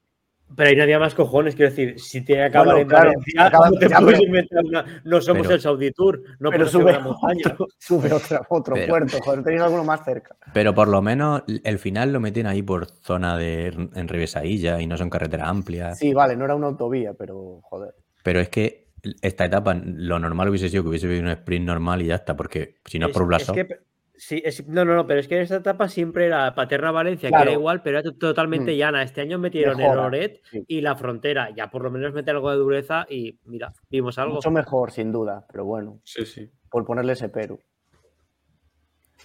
[0.56, 3.46] pero hay nadie más cojones, quiero decir, si tiene que acabar Bueno, en claro, Valencia,
[3.46, 6.50] acaba- no te ya, puedes pero- inventar una- no somos pero- el Saudi Tour, no
[6.52, 7.42] pero sube una montaña.
[7.54, 8.12] otro, sube
[8.50, 10.36] otro Pero- puerto, joder, tenéis alguno más cerca.
[10.54, 14.88] Pero por lo menos el final lo meten ahí por zona de en revesadilla y
[14.88, 15.98] no son carreteras amplias.
[16.00, 17.96] Sí, vale, no era una autovía, pero joder.
[18.24, 18.81] Pero es que
[19.22, 22.36] esta etapa, lo normal hubiese sido que hubiese habido un sprint normal y ya está,
[22.36, 23.68] porque si no es por Blasov, que-
[24.16, 27.30] sí, es- no, no, no, pero es que en esta etapa siempre era Paterna Valencia,
[27.30, 28.78] que era igual, pero era totalmente Mm.
[28.78, 29.04] llana.
[29.04, 30.64] Este año metieron el sí.
[30.68, 34.36] y la frontera, ya por lo menos mete algo de dureza y mira, vimos algo.
[34.36, 36.50] Mucho mejor, sin duda, pero bueno, Sí, sí.
[36.70, 37.60] por ponerle ese pero.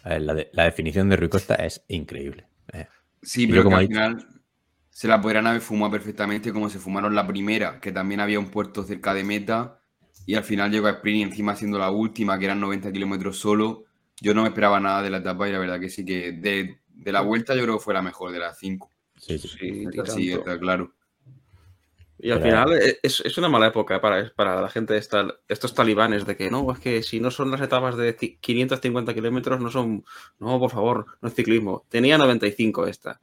[0.04, 2.46] eh, la, de- la definición de Rui Costa es increíble.
[2.72, 2.86] Eh,
[3.22, 4.26] Sí, pero como que al final
[4.96, 8.48] se la podrían haber fumado perfectamente como se fumaron la primera, que también había un
[8.50, 9.78] puerto cerca de meta
[10.24, 13.38] y al final llegó a sprint y encima siendo la última, que eran 90 kilómetros
[13.38, 13.84] solo.
[14.22, 16.78] Yo no me esperaba nada de la etapa y la verdad que sí que de,
[16.88, 18.90] de la vuelta yo creo que fue la mejor de las cinco.
[19.18, 19.48] sí, sí.
[19.48, 20.94] Sí, y Sí, está claro.
[22.18, 25.28] Y al Pero- final es, es una mala época para, para la gente de esta-
[25.46, 29.12] estos talibanes de que no, es que si no son las etapas de ci- 550
[29.12, 30.02] kilómetros, no son.
[30.38, 31.84] No, por favor, no es ciclismo.
[31.90, 33.20] Tenía 95 esta.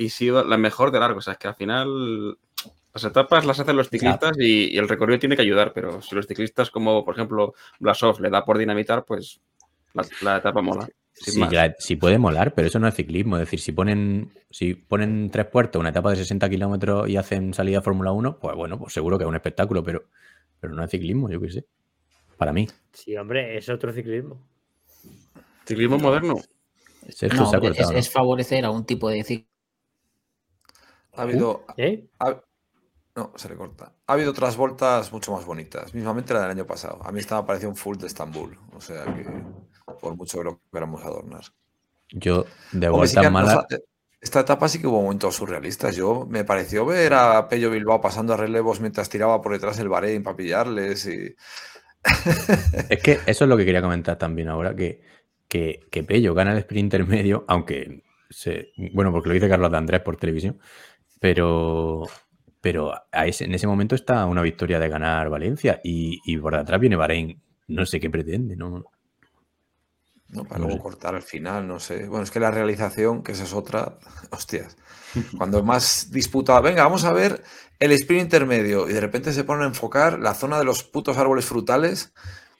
[0.00, 1.18] Y sido la mejor de largo.
[1.18, 2.38] O sea, es que al final
[2.94, 5.72] las etapas las hacen los ciclistas y, y el recorrido tiene que ayudar.
[5.74, 9.40] Pero si los ciclistas, como por ejemplo Blasov, le da por dinamitar, pues
[9.92, 10.88] la, la etapa mola.
[11.12, 13.36] Sí, la- sí puede molar, pero eso no es ciclismo.
[13.36, 17.52] Es decir, si ponen, si ponen tres puertos, una etapa de 60 kilómetros y hacen
[17.52, 20.04] salida a Fórmula 1, pues bueno, pues seguro que es un espectáculo, pero,
[20.60, 21.64] pero no es ciclismo, yo qué sé.
[22.38, 22.66] Para mí.
[22.94, 24.40] Sí, hombre, es otro ciclismo.
[25.66, 26.36] Ciclismo moderno.
[27.10, 27.98] Sergio No, se ha es, cortado, ¿no?
[27.98, 29.49] es favorecer a un tipo de ciclo.
[31.14, 32.06] Ha habido, ¿Eh?
[32.18, 32.40] ha-
[33.16, 33.92] no, se le corta.
[34.06, 37.00] Ha habido otras vueltas mucho más bonitas, mismamente la del año pasado.
[37.04, 39.26] A mí esta me pareció un full de Estambul, o sea que
[40.00, 41.42] por mucho que lo queramos adornar.
[42.12, 43.66] Yo, de sí vuelta que mala,
[44.20, 45.96] esta etapa sí que hubo momentos surrealistas.
[45.96, 49.88] Yo me pareció ver a Pello Bilbao pasando a relevos mientras tiraba por detrás el
[49.88, 51.34] Bahrein para pillarles y
[52.88, 55.02] Es que eso es lo que quería comentar también ahora, que,
[55.48, 59.76] que, que Pello gana el sprint intermedio, aunque se, bueno, porque lo dice Carlos de
[59.78, 60.58] Andrés por televisión,
[61.20, 62.04] pero,
[62.60, 66.56] pero a ese- en ese momento está una victoria de ganar Valencia y, y por
[66.56, 67.40] detrás viene Bahrein.
[67.68, 68.84] No sé qué pretende, ¿no?
[70.28, 70.44] ¿no?
[70.44, 70.82] para No luego sé.
[70.82, 72.06] cortar al final, no sé.
[72.06, 73.98] Bueno, es que la realización, que esa es otra,
[74.30, 74.76] hostias.
[75.36, 77.42] Cuando más disputa, venga, vamos a ver
[77.80, 81.18] el sprint intermedio y de repente se ponen a enfocar la zona de los putos
[81.18, 82.12] árboles frutales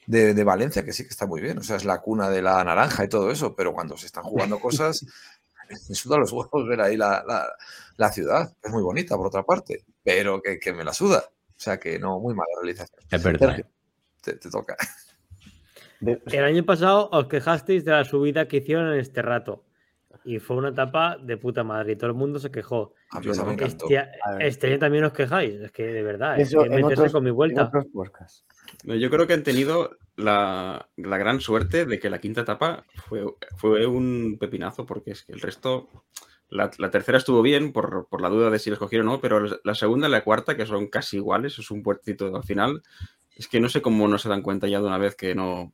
[0.07, 2.41] de, de Valencia, que sí que está muy bien, o sea, es la cuna de
[2.41, 5.05] la naranja y todo eso, pero cuando se están jugando cosas,
[5.89, 7.47] me suda los huevos ver ahí la, la-
[7.97, 11.23] la ciudad, es muy bonita por otra parte, pero que, que me la suda.
[11.27, 12.99] O sea que no, muy mala realización.
[13.09, 13.47] Es verdad.
[13.49, 13.65] Sergio,
[14.21, 14.75] te, te toca.
[16.01, 19.65] El año pasado os quejasteis de la subida que hicieron en este rato.
[20.23, 22.93] Y fue una etapa de puta madre y todo el mundo se quejó.
[23.11, 23.51] A Yo no.
[23.51, 25.55] Este, este año también os quejáis.
[25.55, 27.71] Es que de verdad, es que en meterse otros, con mi en vuelta.
[28.83, 33.23] Yo creo que han tenido la, la gran suerte de que la quinta etapa fue,
[33.57, 35.89] fue un pepinazo, porque es que el resto.
[36.51, 39.21] La, la tercera estuvo bien por, por la duda de si la escogieron o no,
[39.21, 42.83] pero la segunda y la cuarta, que son casi iguales, es un puertito al final.
[43.35, 45.71] Es que no sé cómo no se dan cuenta ya de una vez que no.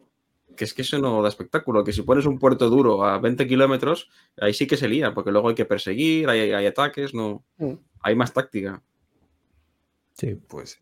[0.55, 1.83] Que es que eso no da espectáculo.
[1.83, 4.09] Que si pones un puerto duro a 20 kilómetros,
[4.39, 7.43] ahí sí que se lía, porque luego hay que perseguir, hay, hay ataques, no.
[7.57, 7.73] Mm.
[8.01, 8.81] Hay más táctica.
[10.13, 10.35] Sí.
[10.47, 10.79] Pues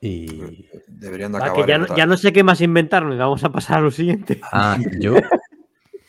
[0.00, 0.66] Y.
[0.88, 1.64] deberían de Va, acabar.
[1.64, 3.16] que ya, no, ya no sé qué más inventarnos.
[3.16, 4.40] Vamos a pasar a lo siguiente.
[4.52, 5.14] Ah, yo.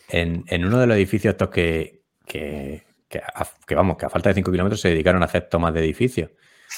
[0.10, 2.04] En, en uno de los edificios estos que.
[2.26, 5.48] Que, que, a, que vamos, que a falta de 5 kilómetros se dedicaron a hacer
[5.50, 6.32] tomas de edificios.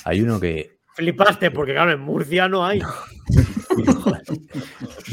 [0.05, 0.77] Hay uno que.
[0.95, 2.81] Flipaste, porque claro, en Murcia no hay.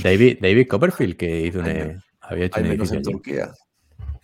[0.02, 3.02] David, David Copperfield, que hizo un, Hay- había hecho Hay un edificio en.
[3.02, 3.52] Turquía.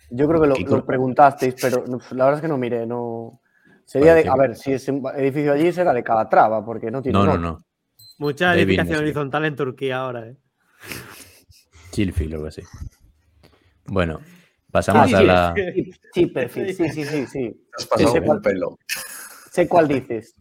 [0.09, 2.85] Yo creo que lo, lo preguntasteis, pero la verdad es que no miré.
[2.85, 3.39] No...
[3.85, 7.17] Sería de, a que- ver, si ese edificio allí será de Calatrava, porque no tiene
[7.17, 7.59] No, no, no.
[8.17, 9.05] Mucha David edificación Nesbitt.
[9.15, 10.35] horizontal en Turquía ahora, ¿eh?
[11.91, 12.61] Chillfield o algo así.
[13.85, 14.19] Bueno,
[14.71, 15.53] pasamos Ah, sí, a sí, la.
[15.55, 17.49] Sí, sí, perfil, sí, sí, sí, sí.
[17.51, 18.79] Te has pasado sí, un cuál- pelo.
[19.51, 20.35] Sé cuál dices.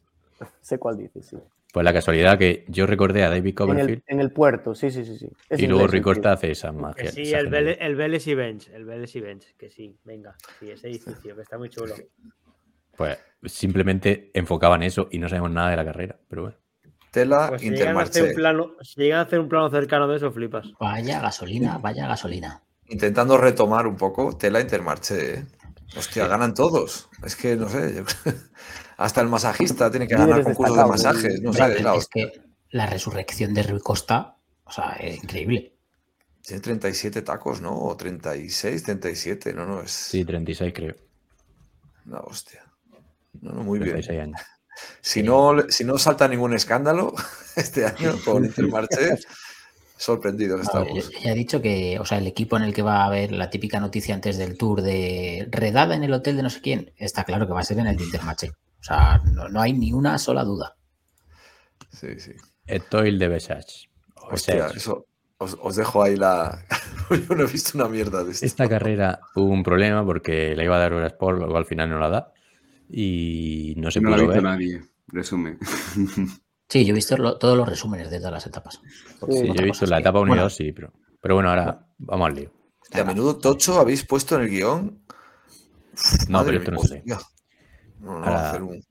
[0.61, 1.37] Sé cuál dices, sí.
[1.73, 4.91] Pues la casualidad que yo recordé a David En el, Copperfield en el puerto, sí,
[4.91, 5.17] sí, sí.
[5.19, 5.29] sí.
[5.49, 6.29] Es y luego tío.
[6.33, 7.13] hace esa Que magia.
[7.13, 7.47] sí, esa el.
[7.49, 8.69] Vélez, el Vélez y Bench.
[8.71, 10.35] El Vélez y Bench, que sí, venga.
[10.59, 11.95] Sí, ese edificio, que está muy chulo.
[12.97, 16.19] Pues simplemente enfocaban eso y no sabemos nada de la carrera.
[16.29, 16.57] Pero bueno.
[17.13, 20.07] Tela Pues si llegan, a hacer un plano, si llegan a hacer un plano cercano
[20.09, 20.73] de eso, flipas.
[20.79, 22.63] Vaya gasolina, vaya gasolina.
[22.91, 25.35] Intentando retomar un poco Tela Intermarché.
[25.35, 25.47] ¿eh?
[25.97, 27.09] Hostia, ganan todos.
[27.25, 27.95] Es que no sé.
[27.97, 28.33] yo-
[28.97, 31.41] Hasta el masajista tiene que ganar concursos de masajes.
[31.41, 32.31] No sé, la es que
[32.71, 35.75] la resurrección de Rui Costa, o sea, es increíble.
[36.43, 37.77] Tiene 37 tacos, ¿no?
[37.79, 39.53] O 36, 37.
[39.55, 40.95] No, no, es Sí, 36 creo.
[42.07, 42.63] una hostia.
[43.41, 43.93] No, no, muy bien.
[43.93, 44.41] 36 años.
[45.01, 47.15] Si no, si no salta ningún escándalo
[47.57, 49.19] este año con Intermarché,
[50.01, 51.11] sorprendidos No, estamos.
[51.23, 53.51] ya he dicho que, o sea, el equipo en el que va a haber la
[53.51, 57.25] típica noticia antes del tour de redada en el hotel de no sé quién, está
[57.25, 58.49] claro que va a ser en el de Intermarché.
[58.49, 60.75] O sea, no, no hay ni una sola duda.
[61.93, 62.33] Sí, sí.
[62.67, 63.91] Etoile de Besage.
[64.17, 65.07] O Hostia, eso.
[65.37, 66.65] Os, os dejo ahí la.
[67.29, 68.47] Yo no he visto una mierda de esto.
[68.47, 71.99] Esta carrera hubo un problema porque la iba a dar Eurosport, luego al final no
[71.99, 72.33] la da.
[72.89, 74.43] Y no se no lo ha visto ver.
[74.43, 74.81] nadie.
[75.09, 75.59] Resumen.
[76.71, 78.81] Sí, yo he visto lo- todos los resúmenes de todas las etapas.
[79.29, 81.35] Sí, Sí, yo he visto la que- etapa 1 y bueno, 2, sí, pero, pero
[81.35, 82.53] bueno, ahora vamos al lío.
[82.93, 85.03] A menudo tocho habéis puesto en el guion.
[86.29, 87.03] No, Madre pero esto no se.
[87.05, 87.19] No,
[88.01, 88.83] no, Ahora- hacer un-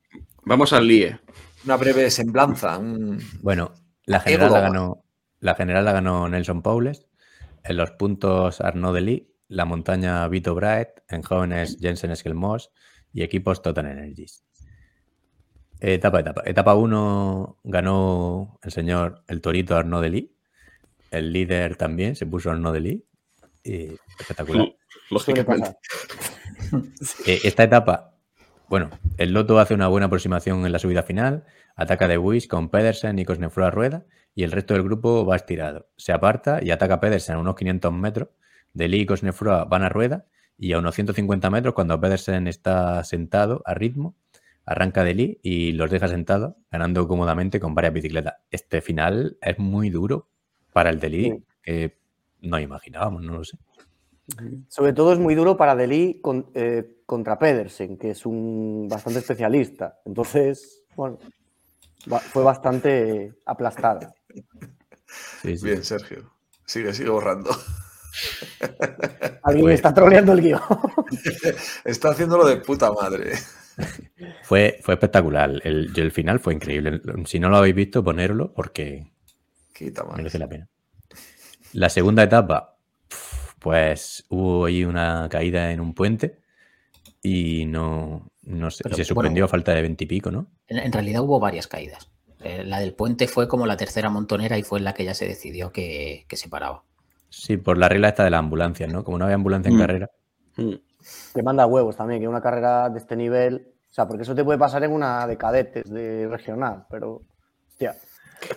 [0.46, 1.20] Vamos al líe.
[1.66, 2.78] una breve semblanza.
[2.78, 3.74] un- Bueno,
[4.06, 5.04] la general la ganó,
[5.40, 7.08] la general la ganó Nelson Paules.
[7.64, 12.72] En los puntos Arnaud Delis, la montaña Vito Braet, en jóvenes Jensen Eskelmos
[13.14, 14.44] y equipos Total Energies.
[15.82, 16.44] Etapa, etapa.
[16.46, 20.30] Etapa 1 ganó el señor el Torito Arnaud Delis.
[21.12, 23.02] El líder también se puso Arnaud Delis.
[23.64, 24.74] Y espectacular.
[25.10, 25.78] Lógicamente.
[27.26, 28.16] Eh, esta etapa,
[28.68, 32.70] bueno, el Loto hace una buena aproximación en la subida final, ataca de Wish con
[32.70, 34.06] Pedersen y Cosnefro a rueda
[34.36, 35.90] y el resto del grupo va estirado.
[35.98, 38.30] Se aparta y ataca a Pedersen a unos 500 metros,
[38.74, 40.26] de Lee y Cosnefroa van a rueda
[40.58, 44.16] y a unos 150 metros cuando Pedersen está sentado a ritmo,
[44.70, 48.36] arranca de Lee y los deja sentados, ganando cómodamente con varias bicicletas.
[48.52, 50.28] Este final es muy duro
[50.74, 51.44] para el de Lee, Sí.
[51.64, 51.98] que
[52.42, 53.58] no imaginábamos, no lo sé.
[54.68, 59.20] Sobre todo es muy duro para Delhi con- eh, contra Pedersen, que es un bastante
[59.20, 59.98] especialista.
[60.06, 61.18] Entonces, bueno,
[62.32, 64.14] fue bastante aplastada.
[65.42, 65.66] Sí, sí.
[65.66, 66.30] Bien, Sergio.
[66.64, 67.50] Sigue, sigue borrando.
[69.44, 70.62] Alguien Pues- está troleando el guion.
[71.86, 73.32] Está haciéndolo de puta madre.
[74.44, 75.50] Fue, fue espectacular.
[75.64, 77.02] El, el final fue increíble.
[77.26, 79.08] Si no lo habéis visto, ponerlo porque
[79.74, 80.68] Quita merece la pena.
[81.74, 82.78] La segunda etapa,
[83.60, 86.40] pues hubo ahí una caída en un puente
[87.22, 89.46] y no, no sé, y Pero, se suspendió bueno.
[89.46, 90.48] a falta de veintipico, ¿no?
[90.68, 92.10] En, en realidad hubo varias caídas.
[92.42, 95.14] Eh, la del puente fue como la tercera montonera y fue en la que ya
[95.14, 96.84] se decidió que, que se paraba.
[97.30, 99.04] Sí, por la regla esta de las ambulancias, ¿no?
[99.04, 99.80] Como no había ambulancia en Mm.
[99.80, 100.10] carrera.
[100.58, 100.74] Mm.
[101.34, 103.74] Que manda huevos también, que una carrera de este nivel.
[103.90, 107.22] O sea, porque eso te puede pasar en una de cadetes, de regional, pero.
[107.70, 107.96] Hostia.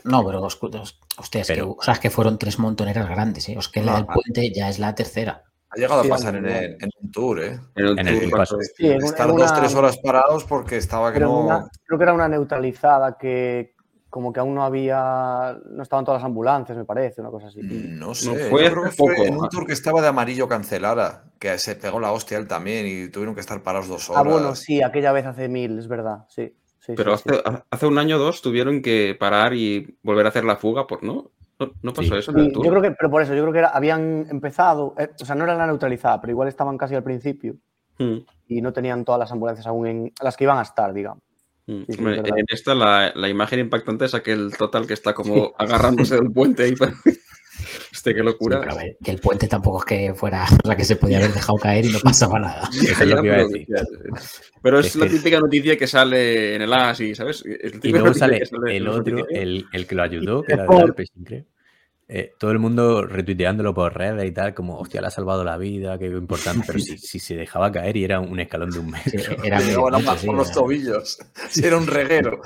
[0.05, 3.49] No, pero os- os- hostia, es, que, o sea, es que fueron tres montoneras grandes.
[3.49, 3.57] ¿eh?
[3.59, 4.13] Es que la del Ah.
[4.15, 5.43] puente ya es la tercera.
[5.71, 7.59] Ha llegado Sí, a pasar en, el- en un tour, ¿eh?
[7.77, 8.47] En el En el tour.
[8.77, 11.41] Sí, en, un- Estar en dos, tres horas parados porque estaba que no.
[11.47, 13.75] una- creo que era una neutralizada que
[14.13, 15.59] como que aún no había.
[15.71, 17.61] No estaban todas las ambulancias, me parece, una cosa así.
[17.63, 19.27] No sé, fue yo creo que fue poco.
[19.27, 22.87] en un tour que estaba de amarillo cancelada, que se pegó la hostia él también
[22.87, 24.33] y tuvieron que estar parados dos Ah, horas.
[24.35, 26.55] bueno, sí, aquella vez hace mil, es verdad, sí.
[26.79, 27.57] sí, Pero sí, hace, sí.
[27.71, 31.03] hace un año o dos tuvieron que parar y volver a hacer la fuga, por
[31.03, 31.31] no.
[31.59, 32.19] No, no pasó Sí.
[32.19, 32.65] eso en el Sí, Tour.
[32.67, 35.35] yo creo que, pero por eso, yo creo que era- habían empezado, eh, o sea,
[35.35, 37.55] no era la neutralizada, pero igual estaban casi al principio
[37.99, 41.23] Mm, y no tenían todas las ambulancias aún en las que iban a estar, digamos.
[41.67, 41.79] Mm.
[41.81, 42.39] Sí, sí, Hombre, es verdad.
[42.39, 46.65] en esta la, la imagen impactante es aquel total que está como agarrándose del puente
[46.65, 46.75] ahí.
[46.77, 46.93] para-
[47.93, 48.59] Este, qué Sí, locura.
[48.61, 51.19] pero a ver, que el puente tampoco es que fuera, o sea, que se podía
[51.19, 52.69] haber dejado caer y no pasaba nada.
[52.73, 53.67] Eso es lo que iba a pero, decir.
[54.63, 57.45] pero es Es la que- típica noticia que sale en el AS y, ¿sabes?
[57.47, 60.55] Es la Y luego sale que sale el otro, el, el que lo ayudó, que
[60.55, 61.45] era de Alpecin, creo.
[62.15, 65.57] Eh, todo el mundo retuiteándolo por redes y tal, como, hostia, le ha salvado la
[65.57, 66.65] vida, qué importante.
[66.67, 69.45] Pero si, si se dejaba caer y era un escalón de un Sí, metro.
[69.45, 71.19] era medio Llegaba metro, más sí, por los era- tobillos.
[71.49, 72.43] Sí, era un reguero.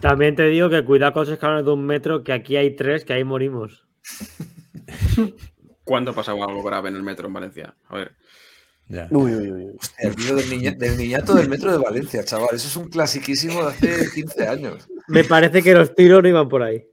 [0.00, 3.04] También te digo que cuidado con los escalones de un metro, que aquí hay tres,
[3.04, 3.86] que ahí morimos.
[5.84, 7.74] ¿Cuándo pasaba algo grave en el metro en Valencia?
[7.88, 8.12] A ver.
[8.88, 9.08] Ya.
[9.10, 9.64] Uy, uy, uy.
[9.66, 9.78] uy.
[9.98, 12.48] El vídeo del, niña- del niñato del metro de Valencia, chaval.
[12.52, 14.88] Eso es un clasiquísimo de hace 15 años.
[15.08, 16.84] Me parece que los tiros no iban por ahí.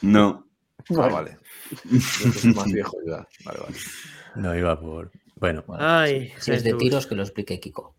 [0.00, 0.41] No.
[0.90, 1.38] Ah, vale.
[1.84, 3.26] Yo que soy más viejo ya.
[3.44, 3.76] Vale, vale.
[4.36, 5.10] No iba por.
[5.36, 7.94] Bueno, Bueno, Ay, si es de tiros, que lo explique Kiko.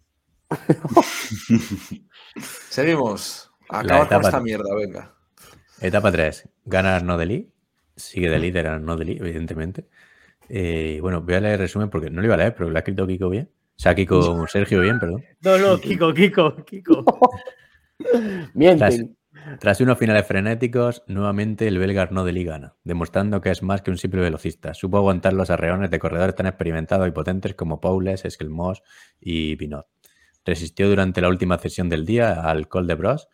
[2.70, 3.52] Seguimos.
[3.70, 5.14] Acaba con esta mierda, venga.
[5.82, 6.48] etapa 3.
[6.66, 7.50] Gana Arnaud Deli.
[7.96, 9.88] Sigue de líder Arnaud Deli, evidentemente.
[10.50, 12.76] Eh, bueno, voy a leer el resumen porque no lo iba a leer, pero lo
[12.76, 13.50] ha escrito Kiko bien.
[13.54, 15.24] O sea, Kiko Sergio bien, perdón.
[15.42, 17.04] No, no, Kiko, Kiko, Kiko.
[18.54, 19.16] Mienten.
[19.60, 23.92] Tras unos finales frenéticos, nuevamente el belga Arnaud Deli gana, demostrando que es más que
[23.92, 24.74] un simple velocista.
[24.74, 28.84] Supo aguantar los arreones de corredores tan experimentados y potentes como Paules, Esquelmos
[29.20, 29.88] y Pinot.
[30.46, 33.28] Resistió durante la última sesión del día al Col de Bros,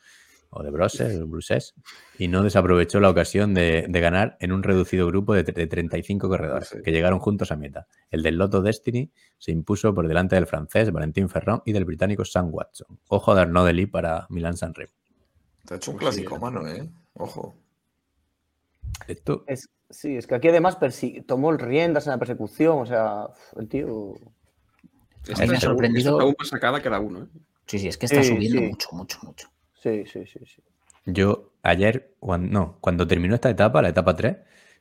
[0.52, 1.76] o de Brussés,
[2.18, 6.28] y no desaprovechó la ocasión de, de ganar en un reducido grupo de, de 35
[6.28, 6.80] corredores, Sí.
[6.84, 7.86] que llegaron juntos a meta.
[8.10, 12.26] El del Lotto Destiny se impuso por delante del francés Valentín Ferrand y del británico
[12.26, 13.00] Sam Watson.
[13.10, 14.94] Ojo de Arnaud Deli para Milan San Remo.
[15.70, 16.90] Te ha hecho un Pues sí, clásico, mano, ¿eh?
[17.14, 17.56] Ojo.
[19.08, 20.80] Esto Es- sí, es que aquí además
[21.28, 24.16] tomó riendas en la persecución, o sea, el tío.
[25.28, 27.22] Esta me ha es sorprendido- es aún más sacada que la 1.
[27.22, 27.28] ¿eh?
[27.68, 28.68] Sí, sí, es que está Sí, subiendo sí.
[28.68, 29.48] mucho, mucho, mucho.
[29.76, 30.64] Sí, sí, sí, sí.
[31.06, 34.38] Yo ayer, cuando, no, cuando terminó esta etapa, la etapa 3,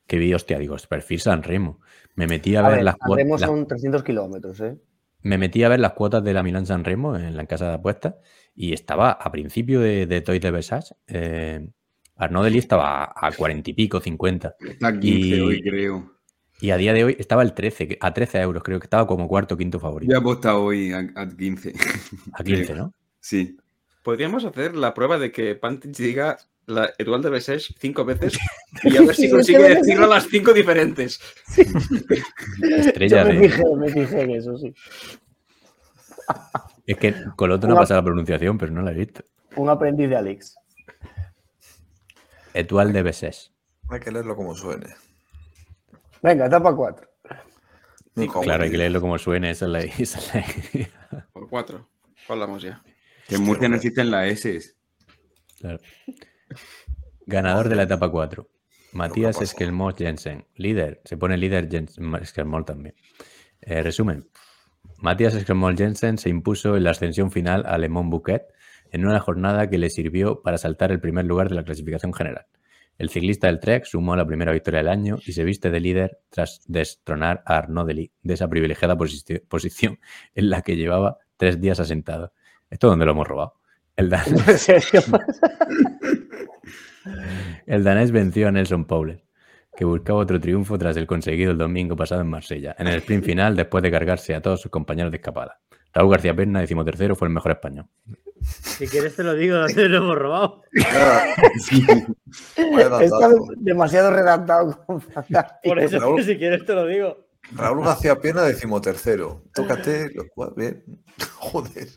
[0.07, 1.81] que vi, hostia, digo, perfil San Remo.
[2.15, 3.47] Me metí a, A ver, ver, las Remo cuotas.
[3.47, 4.79] son 300 kilómetros, ¿eh?
[5.23, 7.75] Me metí a ver las cuotas de la Milán San Remo en la casa de
[7.75, 8.15] apuestas
[8.55, 10.95] y estaba a principio de, de Toy de Versace.
[11.07, 11.69] Eh,
[12.17, 14.55] Arnaud Deli estaba a 40 y pico, 50.
[14.61, 16.13] Está 15 Y- hoy, creo.
[16.61, 19.07] Y a día de hoy estaba el 13, que- a 13 euros, creo que estaba
[19.07, 20.17] como cuarto o quinto Yo he favorito.
[20.17, 21.73] apostado hoy a, a 15.
[22.33, 22.93] A 15, ¿no?
[23.21, 23.57] Sí.
[24.03, 26.37] Podríamos hacer la prueba de que Pantich diga
[26.69, 28.39] la Eduard de Besés cinco veces
[28.85, 31.19] y a ver si consigue decirlo a las cinco diferentes.
[32.63, 33.49] Estrella Yo me de.
[33.49, 34.75] fijé, me fijé en eso, sí.
[36.87, 39.25] Es que Coloto no Una- pasa la pronunciación, pero no la he visto.
[39.57, 40.57] Un aprendiz de Alex.
[42.55, 43.53] Etual de Besés.
[43.89, 44.95] Hay que leerlo como suene.
[46.23, 47.09] Venga, etapa 4.
[48.15, 50.41] Como Claro, hay que leerlo como suene, esa es la, esa es la
[50.73, 51.27] idea.
[51.33, 51.89] Por cuatro.
[52.29, 52.83] Hablamos ya.
[53.27, 54.75] Que en Murcia no existen las S.
[55.61, 55.79] Claro.
[57.27, 58.49] Ganador de la etapa 4.
[58.93, 59.45] Matías pasa.
[59.45, 60.47] Esquelmos Jensen.
[60.57, 61.01] Líder.
[61.05, 62.95] Se pone líder Jensen, Esquelmos también.
[63.61, 64.29] Eh, resumen.
[64.99, 68.43] Matías Esquelmos Jensen se impuso en la ascensión final a Le Mont Bouquet
[68.91, 72.47] en una jornada que le sirvió para saltar el primer lugar de la clasificación general.
[72.97, 76.19] El ciclista del Trek sumó la primera victoria del año y se viste de líder
[76.31, 80.01] tras destronar a Arnaud Deli de esa privilegiada posi- posición
[80.35, 82.33] en la que llevaba tres días asentado.
[82.71, 83.55] ¿Esto dónde lo hemos robado?
[83.95, 85.03] El Dan- ¿En serio?
[87.67, 89.23] El danés venció a Nelson Powell,
[89.77, 93.25] que buscaba otro triunfo tras el conseguido el domingo pasado en Marsella, en el sprint
[93.25, 95.61] final después de cargarse a todos sus compañeros de escapada.
[95.93, 97.87] Raúl García Perna, decimotercero, fue el mejor español.
[98.41, 100.63] Si quieres te lo digo, ¿dónde lo hemos robado?
[102.57, 104.85] Está demasiado redactado.
[104.87, 105.75] con fantástico.
[105.75, 106.23] Por eso, Raúl.
[106.23, 107.27] si quieres te lo digo.
[107.53, 109.43] Raúl García Pierna, decimotercero.
[109.55, 110.85] Tócate, lo cual, bien.
[111.37, 111.89] Joder.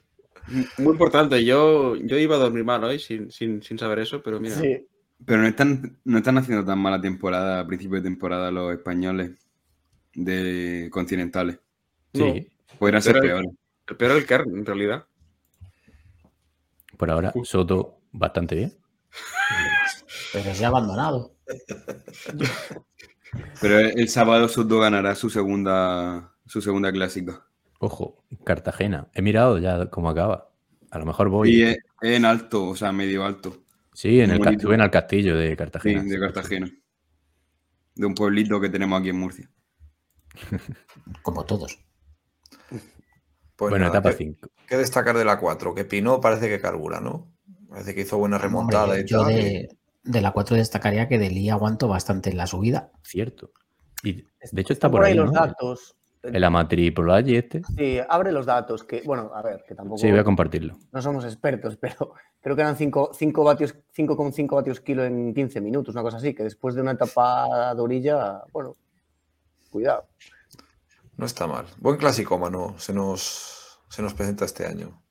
[0.78, 1.44] Muy importante.
[1.46, 4.56] Yo, yo iba a dormir mal hoy sin, sin, sin saber eso, pero mira.
[4.56, 4.88] Sí.
[5.26, 9.32] Pero no están, no están haciendo tan mala temporada a principio de temporada los españoles
[10.14, 11.60] de continentales.
[12.14, 12.48] Sí,
[12.80, 13.52] Podrían ser Pero- peores.
[13.88, 15.06] El peor el Kern, en realidad.
[16.98, 18.74] por ahora Soto bastante bien.
[20.34, 21.36] Pero se ha abandonado.
[23.62, 27.46] Pero el sábado Soto ganará su segunda, su segunda clásica.
[27.80, 29.08] Ojo, Cartagena.
[29.14, 30.50] He mirado ya cómo acaba.
[30.90, 31.50] A lo mejor voy.
[31.56, 33.64] Y es, es en alto, o sea, medio alto.
[34.02, 34.64] Sí, en el, bonito.
[34.64, 36.04] suben al castillo de Sí, Cartagena.
[36.04, 36.72] de Cartagena.
[37.96, 39.50] De un pueblito que tenemos aquí en Murcia.
[41.22, 41.78] Como todos.
[43.56, 44.48] Pues bueno, nada, etapa ¿qué, 5.
[44.68, 45.76] qué destacar de la 4?
[45.76, 47.32] Que Pinó parece que carbura, ¿no?
[47.70, 49.32] Parece que hizo buena remontada Hombre, y yo tal.
[49.32, 49.70] y- de,
[50.04, 52.92] de la 4 destacaría que Delí aguanto bastante en la subida.
[53.04, 53.52] Cierto.
[54.04, 54.14] Y
[54.52, 55.40] de hecho está por ahí, los ¿no?
[55.40, 55.96] datos.
[56.24, 57.62] El Amatripolagi este.
[57.78, 60.76] Sí, abre los datos, que, bueno, a ver, que tampoco Sí, voy a compartirlo.
[60.92, 63.12] no somos expertos, pero creo que eran 5
[63.44, 67.74] vatios, 5,5 vatios kilo en 15 minutos, una cosa así, que después de una etapa
[67.76, 68.76] de orilla, bueno,
[69.70, 70.06] cuidado.
[71.18, 71.66] No está mal.
[71.78, 75.02] Buen clasicómano se nos, se nos presenta este año.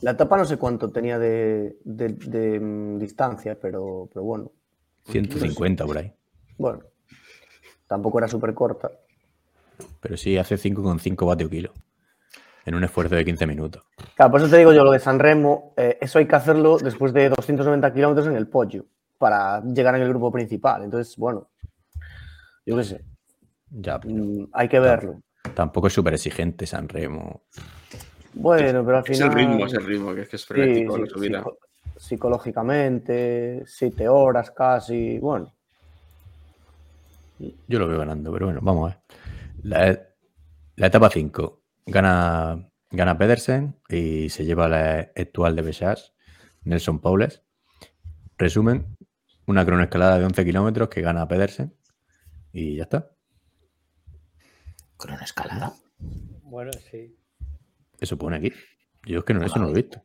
[0.00, 4.52] La etapa no sé cuánto tenía de, de- de, mm, distancia, pero, pero bueno,
[5.06, 6.12] 150 por ahí.
[6.56, 6.80] bueno,
[7.88, 8.92] tampoco era súper corta.
[10.00, 11.72] Pero sí, hace 5,5 vatios kilo.
[12.68, 13.82] En un esfuerzo de 15 minutos.
[14.14, 16.76] Claro, por eso te digo yo, lo de San Remo, eh, eso hay que hacerlo
[16.76, 18.84] después de 290 kilómetros en el pollo
[19.16, 20.82] para llegar en el grupo principal.
[20.84, 21.48] Entonces, bueno,
[22.66, 23.04] yo qué sé,
[23.70, 25.22] Ya, pero mm, hay que verlo.
[25.54, 27.44] tampoco es súper exigente San Remo.
[28.34, 29.30] Bueno, pero al Es final...
[29.30, 31.38] el ritmo, es el ritmo, que es que es Sí, frenético sí, la subida.
[31.38, 31.58] psico-
[31.96, 35.50] psicológicamente, siete horas casi, bueno.
[37.66, 39.02] Yo lo veo ganando, pero bueno, vamos a ver.
[39.62, 40.00] La,
[40.76, 46.14] la etapa 5 gana, gana Pedersen y se lleva la actual de Bechas,
[46.64, 47.42] Nelson Paules.
[48.36, 48.96] Resumen,
[49.46, 51.74] una cronoescalada de 11 kilómetros que gana Pedersen
[52.52, 53.10] y ya está.
[54.96, 55.72] Cronoescalada.
[56.42, 57.16] Bueno, sí.
[58.00, 58.52] Eso pone aquí.
[59.06, 60.02] Yo es que no, eso no lo he visto.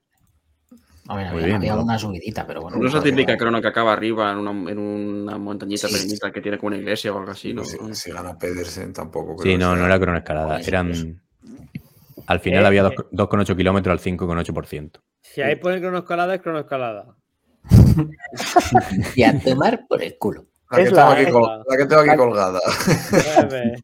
[1.08, 1.84] A ver, Muy había, bien, había ¿no?
[1.84, 2.78] una subidita, pero bueno.
[2.78, 3.38] No es la típica sé.
[3.38, 5.96] crono que acaba arriba en una, en una montañita Sí.
[5.96, 7.66] pequeñita que tiene como una iglesia o algo así, ¿no?
[7.66, 9.36] si, si gana Pedersen tampoco.
[9.36, 10.56] creo Sí, no, no era cronoescalada.
[10.56, 11.22] Pues, Eran.
[12.28, 12.96] Al final Eh, había eh.
[13.12, 15.00] 2,8 kilómetros al 5,8%.
[15.22, 17.16] Si ahí pone cronoescalada, es cronoescalada.
[19.16, 20.46] Y a tomar por el culo.
[20.72, 22.60] La que, Es tengo la- aquí, es col- la- la que tengo aquí la- colgada.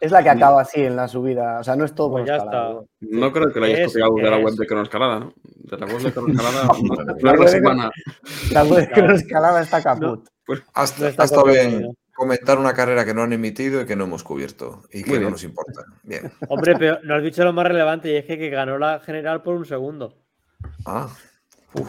[0.00, 2.36] Es la que acaba así en la subida, o sea, no es todo Pues ya
[2.36, 2.70] está.
[3.00, 3.32] ¿no?
[3.32, 5.32] Creo que lo hayas copiado de la web de cronoescalada, ¿no?
[5.42, 6.08] De la web de
[7.44, 7.90] es semana.
[8.52, 9.14] La web de Claro.
[9.16, 10.24] escalada está caput.
[10.72, 11.96] Hasta, No está ha estado copiado, bien.
[12.18, 15.18] Comentar una carrera que no han emitido y que no hemos cubierto y que Muy
[15.18, 15.30] no bien.
[15.32, 15.84] nos importa.
[16.02, 16.30] Bien.
[16.48, 19.42] Hombre, pero no has dicho lo más relevante y es que, que ganó la general
[19.42, 20.18] por un segundo.
[20.84, 21.08] Ah,
[21.74, 21.88] uf,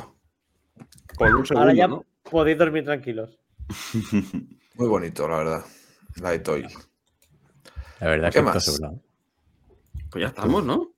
[1.18, 2.06] Por un segundo, Ahora ya ¿no?
[2.24, 3.40] podéis dormir tranquilos.
[4.76, 5.66] muy bonito, la verdad.
[6.22, 6.68] La de Toy.
[8.00, 8.64] La verdad es ¿Qué que está más?
[8.64, 9.02] sobrado.
[10.12, 10.94] Pues ya estamos, ¿no?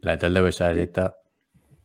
[0.00, 1.16] La de Bechas está.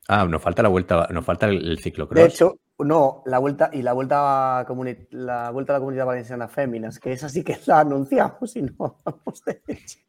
[0.07, 2.21] Ah, nos falta la vuelta, nos falta el, el ciclocross.
[2.21, 6.05] De hecho, no, la vuelta y la vuelta a, comuni- la vuelta a la comunidad
[6.05, 9.99] valenciana féminas, que esa sí que la anunciamos y no hemos hecho.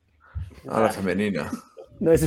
[0.68, 1.50] A la femenina.
[2.00, 2.26] No es,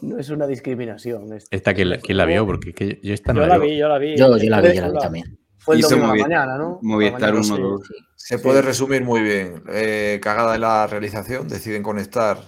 [0.00, 1.32] no es una discriminación.
[1.32, 3.64] es- Esta que la, ¿quién la vio, porque que yo esta no Yo la la
[3.64, 4.16] vi, yo la vi.
[4.16, 5.38] Yo, yo la vi, yo la vi también.
[5.58, 6.78] Fue el Hizo domingo la Movi- mañana, ¿no?
[6.82, 7.92] Movistar A la mañana, 1, sí.
[7.94, 8.04] 2.
[8.16, 9.62] Se puede resumir muy bien.
[9.68, 12.38] Eh, cagada en la realización, deciden conectar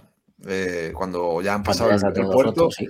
[0.47, 2.71] eh, cuando ya han pasado el, el puerto.
[2.71, 2.89] sí.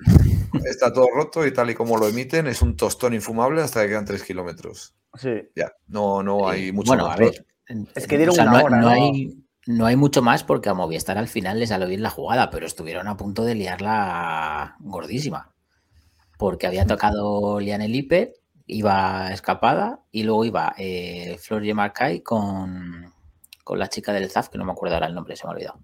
[0.64, 3.88] Está todo roto y tal y como lo emiten, es un tostón infumable hasta que
[3.88, 4.94] quedan 3 kilómetros.
[5.14, 5.30] Sí.
[5.54, 7.16] Ya, no, no hay mucho Bueno, más.
[7.16, 7.46] a ver.
[7.94, 8.88] Es que dieron o sea, una no, hora, no ¿no?
[8.88, 12.50] hay, no hay mucho más porque a Movistar al final le salió bien la jugada,
[12.50, 15.52] pero estuvieron a punto de liarla gordísima.
[16.38, 18.34] Porque había tocado Liane Lippe,
[18.66, 23.12] iba escapada y luego iba eh, Flor Marcay con,
[23.62, 25.54] con la chica del ZAF, que no me acuerdo ahora el nombre, se me ha
[25.54, 25.80] olvidado.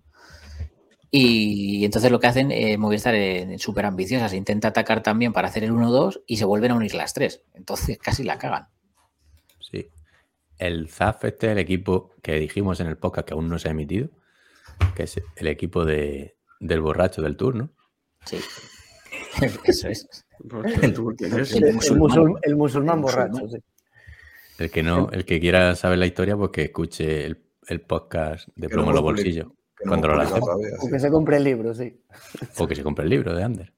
[1.10, 5.64] Y entonces lo que hacen eh, Movistar eh, súper ambiciosas, intenta atacar también para hacer
[5.64, 7.42] el 1-2 y se vuelven a unir las tres.
[7.54, 8.68] Entonces casi la cagan.
[9.60, 9.88] Sí.
[10.58, 13.68] El ZAF este es el equipo que dijimos en el podcast que aún no se
[13.68, 14.08] ha emitido,
[14.94, 17.70] que es el equipo de, del borracho del turno.
[18.24, 18.38] Sí.
[19.64, 20.06] Eso es.
[20.48, 21.52] Pues, ¿tú quién es?
[21.54, 22.08] El El, musulmán.
[22.10, 23.58] musul- el musulmán El borracho, sí.
[24.58, 28.48] El que no, el que quiera saber la historia, pues que escuche el, el podcast
[28.56, 29.48] de Plomo en los bolsillos.
[29.76, 30.90] Que no O sí.
[30.90, 32.00] que se compre el libro, sí.
[32.58, 33.72] O que se compre el libro de Ander.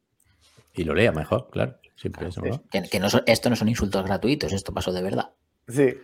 [0.75, 1.77] Y lo lea mejor, claro.
[1.97, 2.63] Siempre eso, ¿no?
[2.71, 5.31] Que, que no son- esto no son insultos gratuitos, esto pasó de verdad.
[5.67, 5.95] Sí.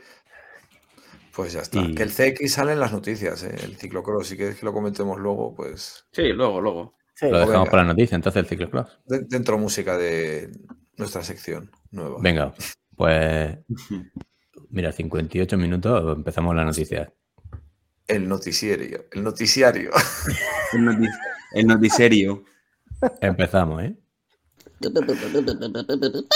[1.35, 1.81] Pues ya está.
[1.81, 3.55] Y- Que el CX sale en las noticias, ¿eh?
[3.63, 4.27] el ciclocross.
[4.29, 6.95] Si quieres que lo comentemos luego, pues Sí, luego, luego.
[7.15, 7.27] sí.
[7.31, 7.71] Lo dejamos venga.
[7.71, 8.99] para la noticia, entonces el ciclocross.
[9.07, 10.51] de- dentro música de
[10.97, 12.17] nuestra sección nueva.
[12.21, 12.53] Venga,
[12.97, 13.59] pues
[14.71, 17.13] mira, 58 minutos, empezamos la noticia.
[18.07, 19.07] El noticiario.
[19.13, 19.91] El noticiario.
[20.73, 21.09] El, noti-
[21.53, 22.45] el noticiario.
[23.21, 23.97] Empezamos, ¿eh?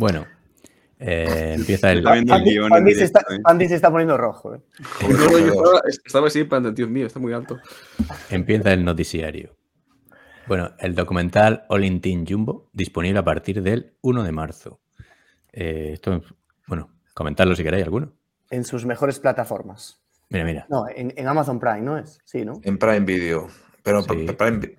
[0.00, 0.26] Bueno,
[0.98, 2.06] Eh, empieza el.
[2.06, 3.38] Andy, se está, ¿eh?
[3.44, 4.54] Andy se está poniendo rojo.
[4.54, 4.60] ¿eh?
[5.02, 7.58] No, no, yo estaba, estaba así, para Dios mío, está muy alto.
[8.30, 9.54] Empieza el noticiario.
[10.46, 14.80] Bueno, el documental All in Teen Jumbo, disponible a partir del 1 de marzo.
[15.52, 16.22] Eh, esto,
[16.66, 18.12] bueno, comentadlo si queréis alguno.
[18.50, 20.00] En sus mejores plataformas.
[20.30, 20.66] Mira, mira.
[20.70, 22.18] No, en, en Amazon Prime, ¿no es?
[22.24, 22.60] Sí, ¿no?
[22.62, 23.48] En Prime Video.
[23.82, 24.26] Pero, Sí.
[24.38, 24.76] Prime,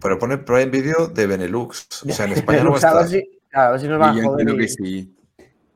[0.00, 2.04] pero pone Prime Video de Benelux.
[2.04, 3.22] O sea, en España no va a estar.
[3.52, 4.48] Claro, a ver si nos van a yo joder.
[4.48, 5.16] y- que sí.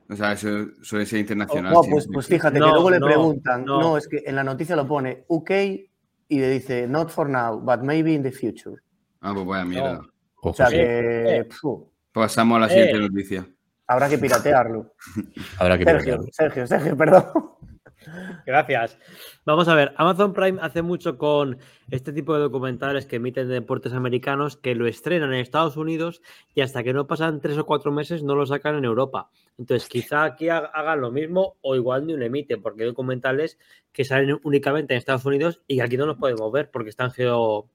[0.08, 0.48] O sea, eso
[0.82, 1.72] suele ser internacional.
[1.72, 3.64] No, pues, pues fíjate No, que luego le preguntan.
[3.64, 3.80] no.
[3.80, 3.96] No.
[3.98, 5.50] es que en la noticia lo pone UK
[6.28, 8.76] y le dice not for now, but maybe in the future.
[9.20, 10.00] Ah, pues vaya mierda.
[10.42, 11.48] O sea sí, que Eh.
[12.12, 12.70] Pasamos a la Eh.
[12.70, 13.46] siguiente noticia.
[13.88, 14.94] habrá que piratearlo.
[15.58, 16.26] habrá que Sergio, piratearlo.
[16.32, 17.24] Sergio, Sergio, perdón.
[18.46, 18.98] Gracias.
[19.44, 21.58] Vamos a ver, Amazon Prime hace mucho con
[21.90, 26.22] este tipo de documentales que emiten de deportes americanos que lo estrenan en Estados Unidos
[26.54, 29.30] y hasta que no pasan tres o cuatro meses no lo sacan en Europa.
[29.58, 33.58] Entonces, quizá aquí ha- hagan lo mismo o igual ni lo emiten, porque hay documentales
[33.92, 37.10] que salen únicamente en Estados Unidos y que aquí no los podemos ver porque están
[37.10, 37.68] geo-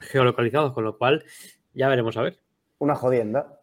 [0.00, 1.24] geolocalizados, con lo cual
[1.74, 2.38] ya veremos a ver.
[2.78, 3.60] Una jodienda.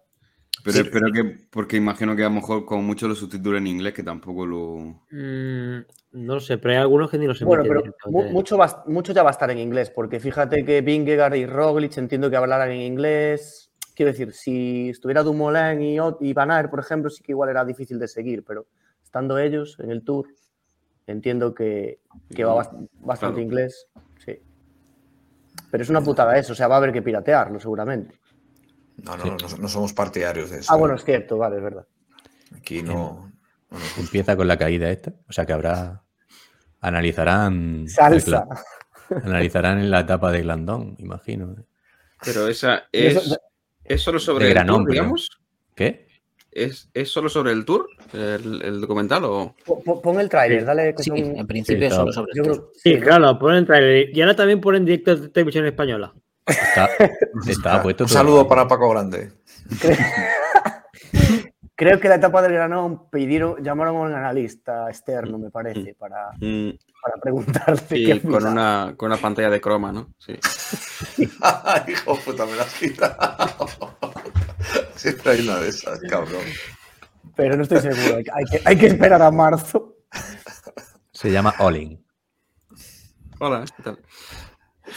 [0.63, 3.93] Pero espero que, porque imagino que a lo mejor con mucho lo subtitulan en inglés,
[3.93, 4.77] que tampoco lo.
[5.11, 7.63] Mm, no lo sé, pero hay algunos que ni los emiten.
[7.65, 10.81] Bueno, pero mu- mucho, va- mucho ya va a estar en inglés, porque fíjate que
[10.81, 13.71] Vingegaard y Roglic entiendo que hablaran en inglés.
[13.95, 17.63] Quiero decir, si estuviera Dumoulin y, y Van Aert, por ejemplo, sí que igual era
[17.65, 18.65] difícil de seguir, pero
[19.03, 20.27] estando ellos en el Tour,
[21.07, 21.99] entiendo que,
[22.33, 23.41] que va bast- bastante Claro.
[23.41, 23.87] inglés.
[24.25, 24.39] Sí.
[25.71, 28.15] Pero es una putada eso, o sea, va a haber que piratearlo seguramente.
[29.03, 30.71] No, no, no, no somos partidarios de eso.
[30.71, 30.79] Ah, ¿eh?
[30.79, 31.85] bueno, es cierto, vale, es verdad.
[32.55, 33.31] Aquí no.
[33.97, 35.13] Empieza con la caída esta.
[35.27, 36.01] O sea que habrá.
[36.81, 37.87] Analizarán.
[37.87, 38.47] Salsa.
[39.23, 41.55] Analizarán en la etapa de Glandón, imagino.
[42.23, 43.39] Pero esa eso- es,
[43.83, 45.29] es solo sobre el Granón, tour, digamos.
[45.75, 46.07] ¿Qué?
[46.51, 49.23] ¿Es, ¿Es solo sobre el tour, el, el documental?
[49.25, 49.55] O...
[49.65, 50.65] Po- po- Pon el tráiler, Sí.
[50.65, 52.71] dale que Sí, son- en principio Sí, solo sobre el tour.
[52.75, 54.09] Sí, claro, ponen trailer.
[54.15, 56.13] Y ahora también ponen directos de televisión española.
[56.49, 56.89] Está,
[57.47, 59.31] estaba puesto Un saludo para Paco Grande.
[61.75, 66.31] Creo que la etapa del granón pidieron, llamaron a un analista externo, me parece, para,
[66.41, 66.71] Mm,
[67.01, 70.13] para preguntarle y qué con una, con una pantalla de croma, ¿no?
[70.17, 70.33] Sí.
[71.87, 73.95] Hijo de puta, me la has quitado.
[74.95, 76.41] Siempre hay una de esas, cabrón.
[77.37, 79.95] Pero no estoy seguro, hay que- hay que, hay que esperar a marzo.
[81.13, 82.05] Se llama Olin.
[83.39, 83.99] Hola, ¿qué tal?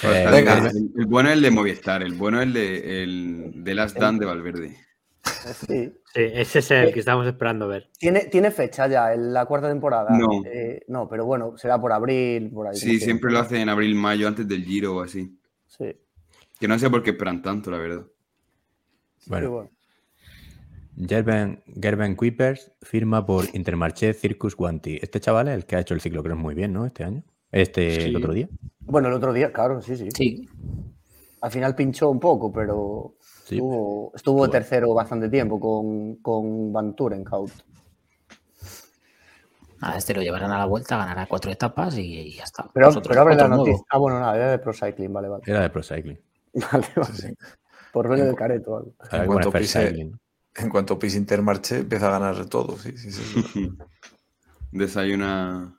[0.02, 0.58] Eh, venga.
[0.68, 3.96] El, el bueno es el de Movistar, el bueno es el de, el de Last
[3.98, 4.76] Dance de Valverde.
[5.24, 5.92] Sí.
[6.14, 7.88] Sí, ese es el que estamos esperando ver.
[7.98, 10.10] ¿Tiene, ¿Tiene fecha ya en la cuarta temporada?
[10.10, 10.42] No.
[10.44, 12.76] Eh, no, pero bueno, será por abril, por ahí.
[12.76, 15.38] Sí, que- siempre lo hacen en abril, mayo, antes del Giro o así.
[15.68, 15.96] Sí.
[16.58, 18.04] Que no sé por qué esperan tanto, la verdad.
[19.18, 19.70] sí, Bueno, bueno.
[21.08, 24.98] Gerben, Gerben Kuipers firma por Intermarché Circus Guanti.
[25.00, 26.84] Este chaval es el que ha hecho el ciclocross muy bien, ¿no?
[26.84, 27.22] Este año.
[27.52, 28.48] Este, el otro día.
[28.80, 30.08] Bueno, el otro día, claro, sí, sí.
[30.10, 30.48] Sí,
[31.42, 33.56] Al final pinchó un poco, pero Sí.
[33.56, 34.50] estuvo, estuvo Bueno.
[34.52, 37.50] tercero bastante tiempo con, con Van Tourenhout.
[39.80, 42.70] nada, este lo llevarán a la vuelta, ganará cuatro etapas y, y ya está.
[42.72, 43.84] Pero, Nosotros, pero abre la noticia.
[43.90, 45.42] Ah, bueno, nada, era de Pro Cycling, vale, vale.
[45.46, 46.18] Era de Pro Cycling.
[46.54, 47.36] Vale, vale.
[47.92, 48.76] Por rollo de careto.
[48.76, 48.94] algo.
[49.10, 50.18] En cuanto pise- Cycling.
[50.54, 52.76] En cuanto pise Intermarché, empieza a ganar todo.
[52.78, 53.70] Sí, sí, sí.
[54.70, 55.78] Desayuna.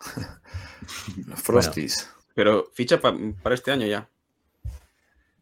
[1.26, 2.10] Los Frosties.
[2.34, 4.08] Pero ficha pa- para este año ya.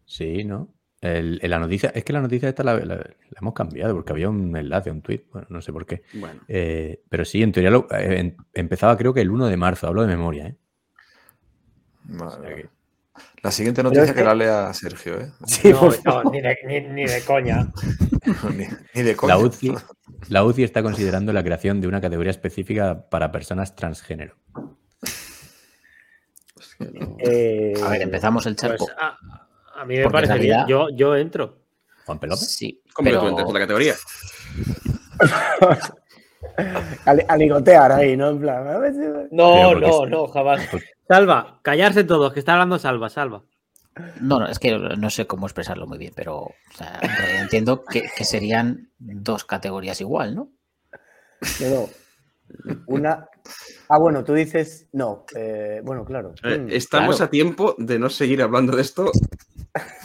[0.04, 0.68] Sí, ¿no?
[1.00, 4.30] El- la noticia, es que la noticia esta la, la- la hemos cambiado porque había
[4.30, 6.02] un enlace, un tweet, bueno, no sé por qué.
[6.14, 6.40] Bueno.
[6.48, 9.86] Eh, pero sí, en teoría lo- eh, en- empezaba creo que el 1 de marzo,
[9.86, 10.56] hablo de memoria, ¿eh?
[12.04, 12.70] Vale, O sea que- vale.
[13.42, 15.30] La siguiente noticia es que que- la lea Sergio, ¿eh?
[15.46, 16.32] Sí, No, por no, favor.
[16.32, 17.72] ni, de, ni- ni de coña.
[18.56, 19.34] ni, ni de coña.
[19.36, 19.74] La UCI,
[20.28, 24.34] la UCI está considerando la creación de una categoría específica para personas transgénero.
[27.18, 28.86] Eh, A ver, empezamos el Pues charco.
[28.98, 29.16] a,
[29.80, 30.54] a mí me Porque parece bien.
[30.56, 31.58] realidad- Yo, yo entro.
[32.04, 32.44] Juan Pelope.
[32.44, 33.94] Sí, ¿Cómo que pero tú entras en la categoría?
[37.06, 38.28] a, a ligotear ahí, ¿no?
[38.30, 38.98] En plan, a ver si-
[39.30, 40.60] No, no, es- no, jamás.
[41.08, 43.42] Salva, callarse todos, que está hablando Salva, Salva.
[44.20, 47.00] no, no, es que no sé cómo expresarlo muy bien, pero o sea,
[47.40, 50.48] entiendo que, que serían dos categorías igual, ¿no?
[51.60, 51.88] No, no.
[52.86, 53.28] Una.
[53.88, 54.88] Ah, bueno, tú dices.
[54.92, 55.24] No.
[55.34, 56.34] eh, bueno, claro.
[56.42, 57.24] Eh, Mm, Estamos claro.
[57.26, 59.10] a tiempo de no seguir hablando de esto.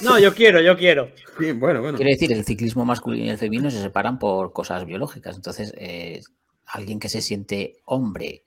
[0.01, 1.09] No, yo quiero, yo quiero.
[1.39, 1.97] Sí, bueno, bueno.
[1.97, 5.35] Quiero decir, el ciclismo masculino y el femenino se separan por cosas biológicas.
[5.35, 6.21] Entonces, eh,
[6.65, 8.43] alguien que se siente hombre,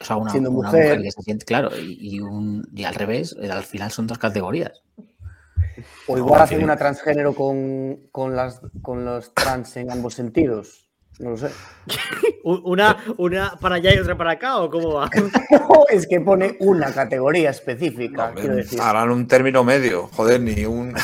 [0.00, 0.84] o sea, una, Siendo una mujer.
[0.86, 1.02] mujer.
[1.02, 4.18] que se siente, claro, y, y un, y al revés, eh, al final son dos
[4.18, 4.82] categorías.
[6.08, 10.83] O igual hacen una transgénero con, con, las, con los trans en ambos sentidos.
[11.18, 11.50] No lo sé.
[12.44, 15.08] Una, una para allá y otra para acá, ¿o cómo va?
[15.88, 18.78] es que pone una categoría específica, No, quiero decir.
[18.82, 20.94] harán un término medio, joder, ni un.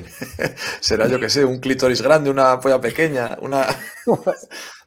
[0.80, 3.64] Será yo que sé, un clítoris grande, una polla pequeña, una.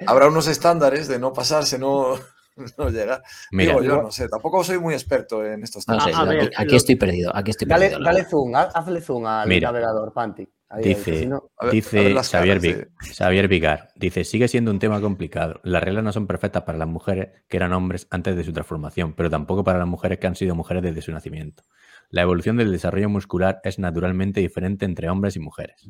[0.05, 2.19] Habrá unos estándares de no pasarse, no,
[2.77, 3.21] no llegar.
[3.51, 6.17] Mira, Digo yo, no sé, tampoco soy muy experto en estos No temas.
[6.17, 8.03] sé, ver, aquí, aquí lo- estoy perdido, aquí estoy Dale, perdido.
[8.05, 9.69] dale zoom, haz- hazle zoom al Mira.
[9.69, 10.47] navegador, Panti.
[10.67, 14.47] Ahí, ahí, que Dice, si no- A ver- a dice ver Xavier, Vigar, dice, sigue
[14.47, 15.59] siendo un tema complicado.
[15.63, 19.13] Las reglas no son perfectas para las mujeres que eran hombres antes de su transformación,
[19.13, 21.63] pero tampoco para las mujeres que han sido mujeres desde su nacimiento.
[22.09, 25.89] La evolución del desarrollo muscular es naturalmente diferente entre hombres y mujeres,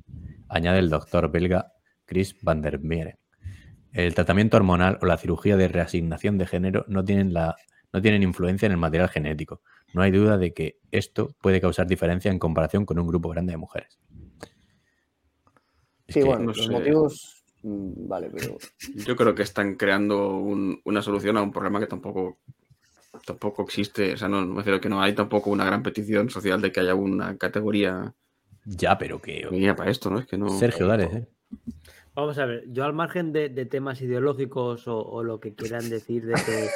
[0.49, 1.72] añade el doctor belga
[2.05, 3.18] Chris van der Meren.
[3.96, 7.56] El tratamiento hormonal o la cirugía de reasignación de género no tienen, la,
[7.93, 9.62] no tienen influencia en el material genético.
[9.93, 13.54] No hay duda de que esto puede causar diferencia en comparación con un grupo grande
[13.54, 13.98] de mujeres.
[16.08, 16.72] Es Sí, que- bueno, no los sé.
[16.72, 17.43] motivos.
[17.64, 18.58] mm, Vale, pero.
[18.93, 22.38] Yo creo que están creando un- una solución a un problema que tampoco,
[23.26, 24.14] tampoco existe.
[24.14, 26.82] O sea, no, me refiero que no hay tampoco una gran petición social de que
[26.82, 28.14] haya una categoría
[28.66, 29.48] Ya, pero que...
[29.78, 30.20] para esto, ¿no?
[30.20, 30.50] Es que no.
[30.50, 31.06] Sergio, dale.
[31.06, 31.28] eh.
[32.16, 35.89] Vamos a ver, yo al margen de, de temas ideológicos o, o lo que quieran
[35.89, 36.68] decir de que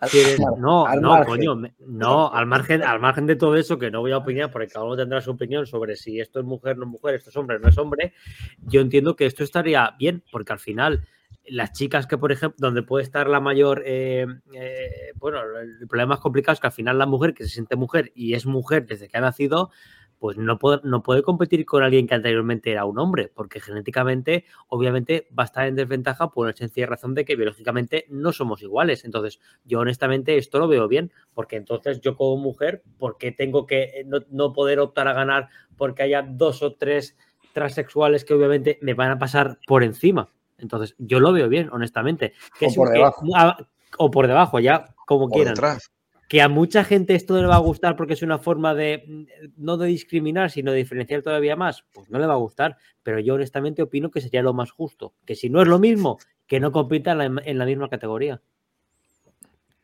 [0.10, 1.26] quieres- no, al no, margen.
[1.26, 4.50] coño, me- no, al margen, al margen de todo eso, que no voy a opinar
[4.50, 7.28] porque cada uno tendrá su opinión sobre si esto es mujer, no es mujer, esto
[7.30, 8.14] es hombre, no es hombre.
[8.62, 11.06] Yo entiendo que esto estaría bien, porque al final
[11.48, 16.14] las chicas que, por ejemplo, donde puede estar la mayor, eh, eh, bueno, el problema
[16.14, 18.84] más complicado es que al final la mujer que se siente mujer y es mujer
[18.86, 19.70] desde que ha nacido,
[20.18, 24.44] pues no puede, no puede competir con alguien que anteriormente era un hombre, porque genéticamente,
[24.68, 28.62] obviamente, va a estar en desventaja por una sencilla razón de que biológicamente no somos
[28.62, 29.04] iguales.
[29.04, 33.66] Entonces, yo honestamente esto lo veo bien, porque entonces yo como mujer, ¿por qué tengo
[33.66, 37.16] que no, no poder optar a ganar porque haya dos o tres
[37.52, 40.30] transexuales que obviamente me van a pasar por encima?
[40.58, 42.32] Entonces, yo lo veo bien, honestamente.
[42.58, 43.02] Que O por que-
[43.36, 43.56] a-
[43.98, 45.90] o por debajo, ya como Por quieran detrás.
[46.28, 49.04] Que a mucha gente esto no le va a gustar porque es una forma de
[49.06, 49.24] mm,
[49.56, 52.76] no de discriminar, sino de diferenciar todavía más, pues no le va a gustar.
[53.02, 55.14] Pero yo honestamente opino que sería lo más justo.
[55.24, 58.42] Que si no es lo mismo, que no compita en la, en la misma categoría.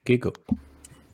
[0.05, 0.32] Kiko.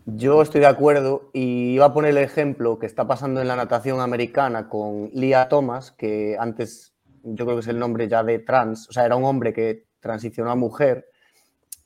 [0.06, 3.56] Yo estoy de acuerdo y iba a poner el ejemplo que está pasando en la
[3.56, 8.38] natación americana con Lia Thomas, que antes yo creo que es el nombre ya de
[8.38, 11.10] trans, o sea, era un hombre que transicionó a mujer,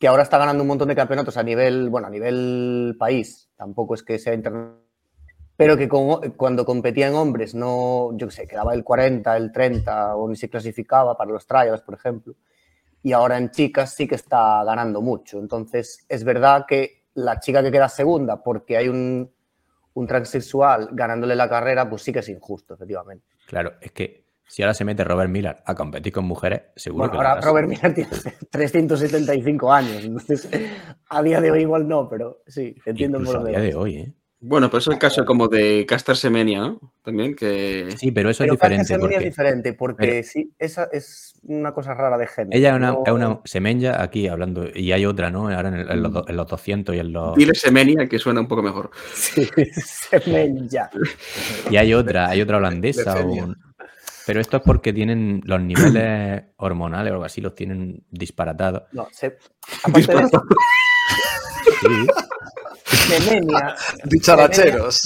[0.03, 3.95] que ahora está ganando un montón de campeonatos a nivel, bueno, a nivel país, tampoco
[3.95, 4.81] es que sea internacional,
[5.57, 9.53] pero que con- cuando competía en hombres no, yo qué sé, quedaba el 40, el
[9.53, 12.35] 30 o ni se clasificaba para los trials, por ejemplo.
[13.01, 15.39] Y ahora en chicas sí que está ganando mucho.
[15.39, 19.33] Entonces, es verdad que la chica que queda segunda porque hay un,
[19.95, 23.25] un transexual ganándole la carrera, pues sí que es injusto, efectivamente.
[23.47, 24.22] Claro, es que
[24.53, 27.41] si ahora se mete Robert Miller a competir con mujeres, seguro Bueno, que ahora lo.
[27.41, 28.11] Robert Miller tiene
[28.51, 30.49] 375 años, entonces
[31.09, 33.75] a día de hoy igual no, pero sí, entiendo por Incluso a dónde día de
[33.75, 34.13] hoy, ¿eh?
[34.45, 36.81] Bueno, pues es el caso como de Caster Semenia, ¿no?
[37.05, 37.95] También que.
[37.97, 38.81] Sí, pero eso Pero es diferente.
[38.83, 42.59] Caster Semenya Porque es diferente, porque pero- sí, esa es una cosa rara de género.
[42.59, 45.49] ella es una, no- es una semenya aquí hablando, y hay otra, ¿no?
[45.49, 47.37] Ahora en, el- en los, en los 200 y en los...
[47.37, 48.91] Dile Semenia, que suena un poco mejor.
[49.15, 49.47] Sí,
[50.11, 50.91] Semenya.
[51.71, 53.21] Y hay otra, hay otra holandesa.
[53.21, 53.57] o un-
[54.27, 58.85] Pero esto es porque tienen los niveles hormonales o algo así, los tienen disparatados.
[58.93, 59.39] No, se-
[59.85, 60.43] aparte de eso,
[61.81, 62.07] Sí.
[62.85, 65.03] Semenya, Dicharacheros.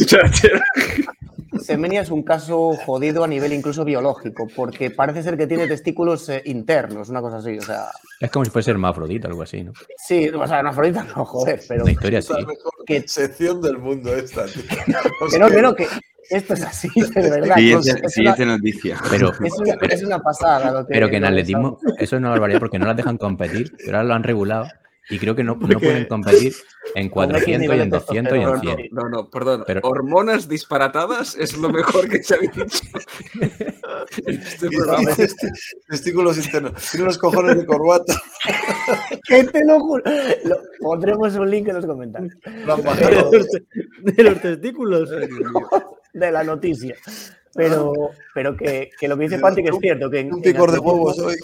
[1.66, 6.28] Semenya es un caso jodido a nivel incluso biológico, porque parece ser que tiene testículos
[6.28, 7.58] eh, internos, una cosa así.
[7.58, 7.86] O sea,
[8.20, 9.72] Es como si fuese hermafrodita o algo así, ¿no?
[9.98, 12.32] sí, o sea, hermafrodita no, joder, pero Una historia así.
[12.32, 14.44] La mejor Que- sección del mundo esta.
[14.46, 14.62] tío.
[15.30, 15.86] que no, que no, que
[16.30, 17.54] esto es así, de verdad.
[17.56, 18.96] Siguiente, Es una, siguiente noticia.
[19.10, 20.72] Pero, es una- es una pasada.
[20.72, 23.72] Lo que, pero que en atletismo eso es una barbaridad porque no las dejan competir,
[23.84, 24.66] pero ahora lo han regulado
[25.08, 26.54] y creo que no, no pueden competir
[26.94, 28.88] en Con X 400 y en de 200 y en No, 100.
[28.92, 29.64] no, no, perdón.
[29.66, 32.64] Pero- Hormonas disparatadas es lo mejor que se ha dicho.
[34.26, 35.10] este programa.
[35.88, 36.72] Testículos internos.
[36.90, 38.14] Tiene unos cojones de corbata.
[39.28, 40.02] Que te lo juro.
[40.44, 42.32] Lo- pondremos un link en los comentarios
[42.64, 43.32] Lo han De bajado.
[43.32, 43.46] los,
[44.16, 45.10] de los testículos.
[46.12, 46.94] de la noticia.
[47.54, 50.70] Pero, pero que, que lo que dice Panti que es cierto, que en, Un picor
[50.70, 51.36] de huevos hoy.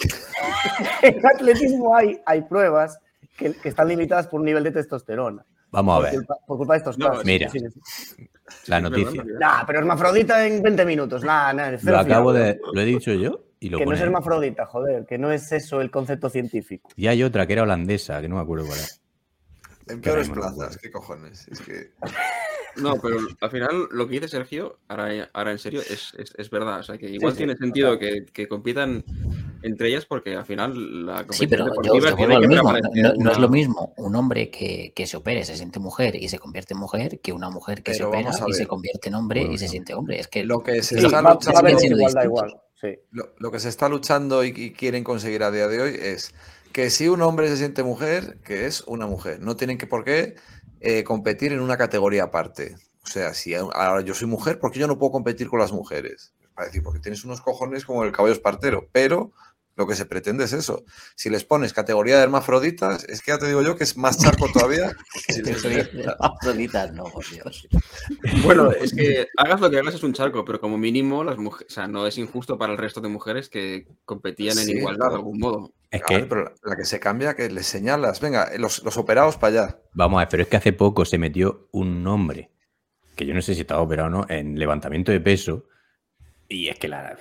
[1.01, 2.97] en atletismo hay, hay pruebas
[3.37, 5.45] que, que están limitadas por un nivel de testosterona.
[5.71, 7.25] Vamos a por, ver, culpa, por culpa de estos No, casos.
[7.25, 7.49] mira.
[7.49, 7.65] Sí, sí,
[8.17, 8.29] sí.
[8.67, 9.23] la noticia.
[9.39, 11.23] Nah, pero hermafrodita en 20 minutos.
[11.23, 12.59] Nah, nah, Lo cero acabo de.
[12.73, 14.05] Lo he dicho yo y lo Que no es ahí.
[14.05, 16.89] hermafrodita, joder, que no es eso el concepto científico.
[16.95, 19.01] Y hay otra que era holandesa, que no me acuerdo cuál es.
[19.87, 20.77] En peores plazas.
[20.77, 21.47] ¿Qué cojones?
[21.47, 21.91] Es que.
[22.77, 26.49] No, pero al final lo que dice Sergio, ahora, ahora en serio, es, es- es
[26.49, 26.79] verdad.
[26.79, 29.03] O sea, que igual sí, tiene sentido que, que compitan
[29.61, 32.73] entre ellas porque al final la Sí, competición pero yo, deportiva yo tiene que mismo.
[32.95, 36.27] No, no es lo mismo un hombre que, que se opere, se siente mujer y
[36.27, 39.41] se convierte en mujer que una mujer que se opera y se convierte en hombre
[39.41, 40.19] Bueno, y se siente hombre.
[40.19, 42.55] Es que Lo que se Sí, está luchando, igual.
[42.81, 42.99] Sí.
[43.11, 46.33] lo, lo que se está luchando y, y quieren conseguir a día de hoy es
[46.73, 49.39] que si un hombre se siente mujer, que es una mujer.
[49.39, 50.35] No tienen que por qué
[50.83, 52.75] eh, competir en una categoría aparte.
[53.03, 55.71] O sea, si ahora yo soy mujer, ¿por qué yo no puedo competir con las
[55.71, 56.33] mujeres?
[56.53, 59.31] Para decir, porque tienes unos cojones como el caballo espartero, pero
[59.75, 60.83] lo que se pretende es eso.
[61.15, 64.17] Si les pones categoría de hermafroditas, es que ya te digo yo que es más
[64.19, 64.91] charco todavía.
[65.15, 65.63] Si les-
[66.19, 67.67] Afroditas, no, por Dios.
[68.43, 71.71] Bueno, es que hagas lo que hagas es un charco, pero como mínimo las mujeres,
[71.71, 75.09] o sea, no es injusto para el resto de mujeres que competían en Sí, igualdad
[75.09, 75.73] de algún modo.
[75.91, 78.97] Es Claro, que, pero la, la que se cambia, que les señalas, venga, los, los
[78.97, 79.79] operados para allá.
[79.93, 82.51] vamos a ver, pero es que hace poco se metió un nombre,
[83.15, 85.65] que yo no sé si estaba operado o no, en levantamiento de peso.
[86.49, 87.17] Y es que la,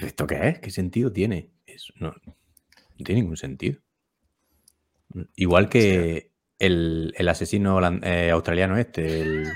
[0.00, 0.58] ¿esto qué es?
[0.60, 1.50] ¿Qué sentido tiene?
[1.66, 3.78] Eso no, no tiene ningún sentido.
[5.36, 9.48] Igual que el, el asesino eh, australiano este, el-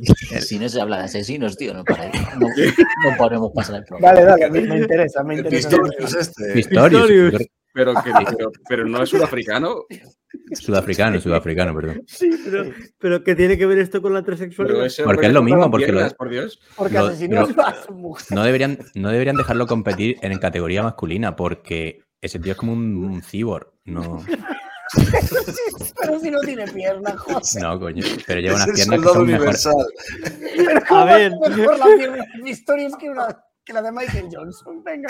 [0.00, 3.76] Es que si no se habla de asesinos, tío, no, para, no, no podemos pasar
[3.76, 4.14] el programa.
[4.20, 5.68] Dale, dale, me, me interesa, me interesa.
[5.68, 6.52] Pistorius este.
[6.52, 7.46] Pistorius, Pistorius.
[7.72, 9.84] Pero, que, pero, pero no es sudafricano.
[10.54, 12.02] sudafricano, sudafricano, perdón.
[12.06, 14.86] Sí, pero, pero ¿qué tiene que ver esto con la transexualidad?
[15.04, 16.60] Porque es lo mismo, porque lo- piernas, por Dios.
[16.76, 18.26] Porque Lo- asesinos lo- a su mujer.
[18.30, 22.96] No deberían, no deberían dejarlo competir en categoría masculina porque ese tío es como un,
[23.04, 23.68] un cyborg.
[23.84, 24.24] No,
[26.00, 27.42] Pero si no tiene piernas, joder.
[27.62, 28.04] no, coño.
[28.26, 29.74] Pero lleva unas piernas que son mejor, universal.
[30.56, 31.32] Pero ¿cómo A ver.
[31.56, 34.84] mejor la pierna de Pistorius que, una, que la de Michael Johnson.
[34.84, 35.08] Venga.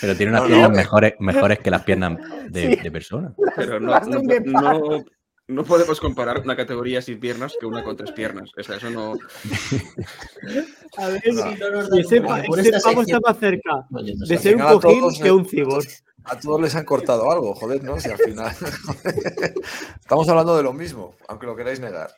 [0.00, 0.76] Pero tiene unas No, piernas no.
[0.76, 2.18] mejores, mejores que las piernas
[2.50, 2.82] de, Sí.
[2.82, 3.32] de persona.
[3.56, 5.04] Pero no, no, no,
[5.48, 8.50] no podemos comparar una categoría sin piernas que una con tres piernas.
[8.58, 9.14] O sea, eso no.
[10.98, 11.96] A ver, No.
[11.96, 14.80] y ese, pa- Por ese esta pavo está más cerca No, no de ser un
[14.80, 15.84] cojín que un cibor.
[16.24, 17.98] A todos les han cortado algo, joder, ¿no?
[17.98, 18.54] Si al final.
[20.00, 22.10] Estamos hablando de lo mismo, aunque lo queráis negar.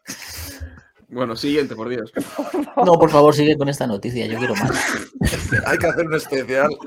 [1.09, 2.12] Bueno, siguiente, por Dios.
[2.85, 4.72] No, por favor, sigue con esta noticia, yo quiero más.
[5.66, 6.68] Hay que hacer un especial.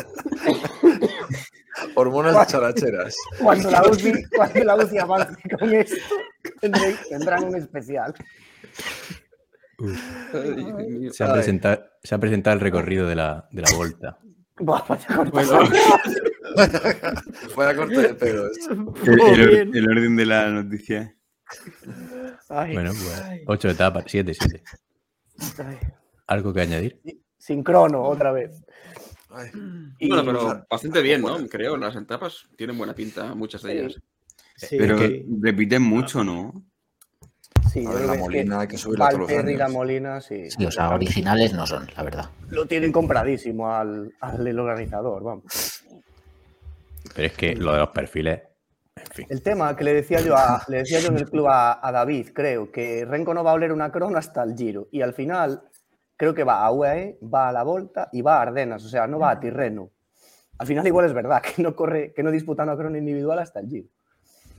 [1.95, 3.15] Hormonas characheras.
[3.41, 5.95] Cuando la UCI, cuando la UCI avance con esto,
[7.09, 8.13] tendrán un especial.
[10.33, 11.09] Ay.
[11.11, 14.17] Se ha, presentado, se ha presentado el recorrido de la, de la vuelta.
[14.59, 15.07] Buah, vaya.
[15.31, 15.59] Bueno,
[17.55, 21.15] Vaya corte de el orden de la noticia.
[22.49, 24.63] Ay, Bueno, pues ocho etapas, siete, siete.
[25.63, 25.79] ay.
[26.27, 27.01] ¿Algo que añadir?
[27.37, 28.63] Sincrono, otra vez.
[29.29, 29.51] Ay,
[29.99, 31.37] Y- bueno, pero bastante bien, ¿no?
[31.47, 34.01] Creo, las etapas tienen buena pinta, muchas de ellas.
[34.55, 34.97] Sí, Pero
[35.41, 36.63] repiten mucho, ¿no?
[37.71, 39.73] Sí, a ver, la Molina que hay que subirla todos los Valverde y la años.
[39.75, 40.49] Molina, sí.
[40.49, 42.29] Sí, o sea, originales no son, la verdad.
[42.49, 45.83] Lo tienen compradísimo al, al organizador, vamos.
[47.13, 48.41] Pero es que lo de los perfiles,
[49.11, 49.25] fin.
[49.29, 51.91] El tema que le decía yo, a- le decía yo en el club a, a
[51.91, 54.87] David, creo, que Renko no va a oler una crona hasta el Giro.
[54.91, 55.61] Y al final,
[56.15, 59.07] creo que va a UAE, va a la Volta y va a Ardenas, o sea,
[59.07, 59.91] no va a Tirreno.
[60.59, 63.59] Al final igual es verdad que no corre, que no disputa una crona individual hasta
[63.59, 63.89] el Giro.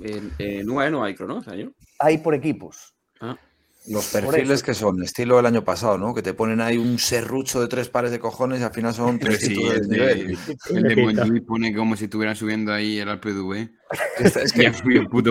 [0.01, 1.73] En, en UAE no hay crono este año.
[1.99, 2.95] Hay por equipos.
[3.87, 6.13] Los perfiles que son, estilo del año pasado, ¿no?
[6.15, 9.19] Que te ponen ahí un serrucho de tres pares de cojones y al final son
[9.21, 10.27] Pero sí, 300 de el nivel.
[10.27, 13.71] de, el de pone como si estuvieran subiendo ahí el Alpe d'Huez.
[14.19, 15.31] Es, que fui el puto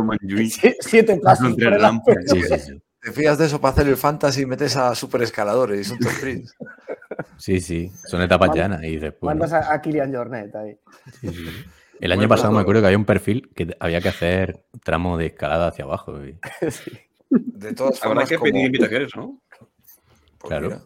[0.80, 2.24] Siete pasos tres el lámparas.
[2.28, 2.82] Sí, sí, sí.
[3.02, 6.00] te fías de eso para hacer el fantasy y metes a super escaladores y son
[6.00, 6.56] top sprints.
[7.38, 7.92] Sí, sí.
[8.08, 9.36] Son etapas llanas y después.
[9.36, 10.78] Mandas a, a Kilian Jornet ahí.
[11.22, 11.46] Sí, sí.
[12.00, 15.18] El año Bueno, pasado me acuerdo que había un perfil que había que hacer tramo
[15.18, 16.18] de escalada hacia abajo.
[16.26, 16.40] y-
[16.72, 16.92] Sí.
[17.30, 19.42] De todas Habrá formas, que como, pedir invitaciones, ¿no?
[20.38, 20.68] pues Claro.
[20.68, 20.82] mira,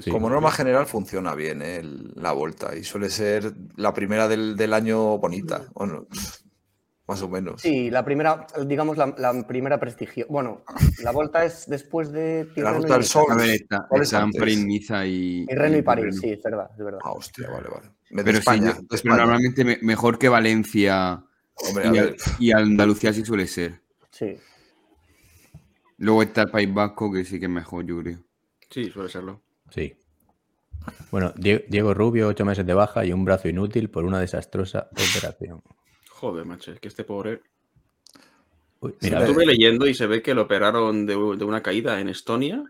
[0.00, 0.08] Sí.
[0.10, 1.82] como norma general funciona bien ¿eh?
[2.14, 6.06] la vuelta y suele ser la primera del, del año bonita, o no,
[7.08, 7.60] más o menos.
[7.60, 10.26] Sí, la primera, digamos, la, la primera prestigio.
[10.28, 10.62] Bueno,
[11.02, 13.24] la Volta es después de Tirreno Ruta del y- Sol.
[13.32, 14.26] A
[14.64, 15.44] Niza y.
[15.46, 17.00] Tirreno y París, sí, es verdad, es verdad.
[17.02, 17.90] Ah, hostia, vale, vale.
[18.10, 19.16] Pero, sí, España, pero España.
[19.16, 21.24] normalmente me- mejor que Valencia
[21.54, 23.82] Hombre, y, y Andalucía sí suele ser.
[24.12, 24.36] Sí.
[26.00, 28.18] Luego está el País Vasco, que sí que es mejor, yo creo.
[28.70, 29.40] Sí, suele serlo.
[29.70, 29.94] Sí.
[31.10, 34.88] Bueno, Die- Diego Rubio, ocho meses de baja y un brazo inútil por una desastrosa
[34.92, 35.62] operación.
[36.08, 37.42] Joder, macho, es que este pobre.
[38.80, 42.08] Uy, mira, Estuve leyendo y se ve que lo operaron de, de una caída en
[42.08, 42.64] Estonia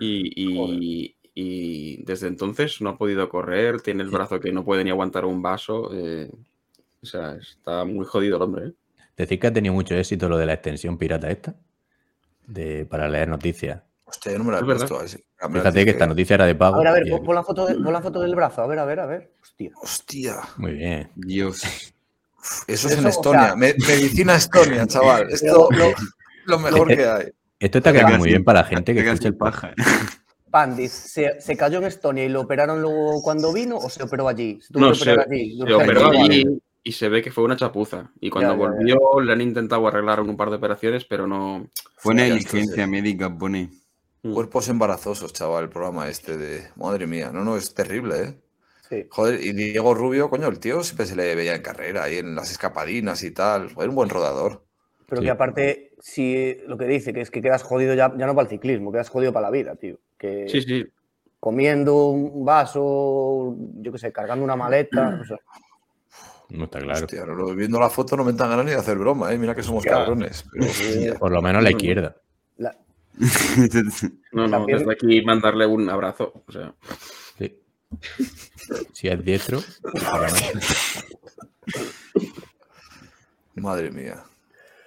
[0.00, 4.84] y, y- y desde entonces no ha podido correr, tiene el brazo que no puede
[4.84, 5.90] ni aguantar un vaso.
[5.92, 6.30] eh,
[7.02, 8.66] o sea, está muy jodido el hombre.
[8.68, 8.72] ¿eh?
[9.16, 11.54] decir que ha tenido mucho éxito lo de la extensión pirata esta,
[12.46, 13.82] de, para leer noticias.
[14.04, 14.98] Hostia, yo no me la he visto.
[15.00, 15.18] así.
[15.52, 16.78] Fíjate que esta noticia era de A pago.
[16.78, 18.62] ver, a ver, pon, la foto de- pon la foto del brazo.
[18.62, 19.32] A ver, a ver, a ver.
[19.42, 19.70] Hostia.
[19.82, 20.36] Hostia.
[20.56, 21.10] Muy bien.
[21.14, 21.62] Dios.
[22.66, 23.42] Eso es en o Estonia.
[23.46, 25.30] sea- Me- medicina Estonia, chaval.
[25.30, 25.92] Esto lo,
[26.44, 27.28] lo mejor que hay.
[27.58, 29.72] Esto está quedando muy bien para la gente que escucha el paja.
[30.50, 34.28] Pandis, ¿se, ¿se cayó en Estonia y lo operaron luego cuando vino o se operó
[34.28, 34.60] allí?
[34.60, 35.56] ¿Se tuvo No operar allí?
[35.56, 36.44] Se operó allí
[36.84, 38.12] y se ve que fue una chapuza.
[38.20, 38.94] Y cuando Ya, ya, ya.
[38.98, 41.66] volvió le han intentado arreglar un par de operaciones, pero no.
[41.96, 43.70] Fue Ya, negligencia médica, pone.
[44.22, 46.68] Cuerpos embarazosos, chaval, el programa este de.
[46.76, 48.38] Madre mía, no, no, es terrible, ¿eh?
[48.88, 49.06] Sí.
[49.10, 52.34] Joder, y Diego Rubio, coño, el tío siempre se le veía en carrera, ahí en
[52.34, 53.70] las escapadinas y tal.
[53.76, 54.62] Era un buen rodador.
[55.08, 55.26] Pero Sí.
[55.26, 58.44] que aparte, si lo que dice, que es que quedas jodido ya, ya no para
[58.46, 59.98] el ciclismo, quedas jodido para la vida, tío.
[60.18, 60.86] Que Sí, sí.
[61.40, 65.18] comiendo un vaso, yo qué sé, cargando una maleta.
[65.20, 65.36] o sea,
[66.50, 67.04] No está claro.
[67.06, 67.24] Hostia,
[67.56, 69.38] viendo la foto no me dan ganas ni de hacer broma, ¿eh?
[69.38, 70.44] Mira que somos cabrones.
[70.52, 71.18] Pero.
[71.18, 72.16] Por lo menos la izquierda.
[72.58, 72.76] la-
[74.32, 76.42] No, no, desde aquí mandarle un abrazo.
[76.46, 76.74] O sea,
[77.38, 77.58] Sí.
[78.92, 79.60] Si es diestro.
[83.56, 84.24] Madre mía.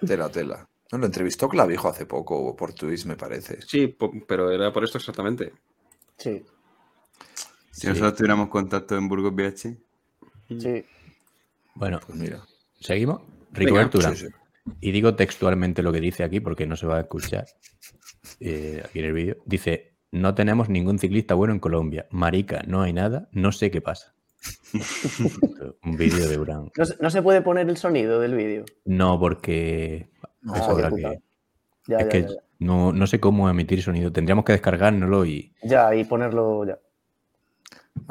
[0.06, 0.68] Tela, tela.
[0.92, 3.60] No, lo entrevistó Clavijo hace poco por Twitch, me parece.
[3.62, 5.52] sí, pero era por esto exactamente.
[6.16, 6.42] sí,
[7.70, 9.76] Si nosotros tuviéramos contacto en Burgos BH.
[10.58, 10.84] sí.
[11.78, 12.40] Bueno, Pues mira.
[12.80, 13.22] seguimos.
[13.52, 14.14] Ricobertura.
[14.14, 14.32] Sí, sí.
[14.80, 17.46] Y digo textualmente lo que dice aquí porque no se va a escuchar
[18.40, 19.36] eh, aquí en el vídeo.
[19.46, 22.06] Dice, no tenemos ningún ciclista bueno en Colombia.
[22.10, 24.14] Marica, no hay nada, no sé qué pasa.
[25.84, 26.70] Un vídeo de Urán.
[26.76, 28.64] No, se- no se puede poner el sonido del vídeo.
[28.84, 30.10] No, porque
[30.48, 31.02] Ah, que...
[31.86, 32.34] Ya, es ya, que ya, ya.
[32.58, 34.12] No, no sé cómo emitir sonido.
[34.12, 35.54] Tendríamos que descargárnoslo y...
[35.62, 36.78] Ya, y ponerlo ya.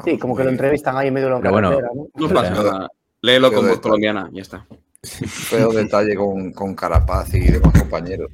[0.04, 2.08] Sí, como que lo entrevistan ahí en medio de la Pero bueno, carretera, ¿no?
[2.28, 2.88] No pasa nada.
[3.22, 4.66] Léelo con de- voz colombiana, ya está.
[5.02, 8.30] Feo detalle con, con Carapaz y demás compañeros.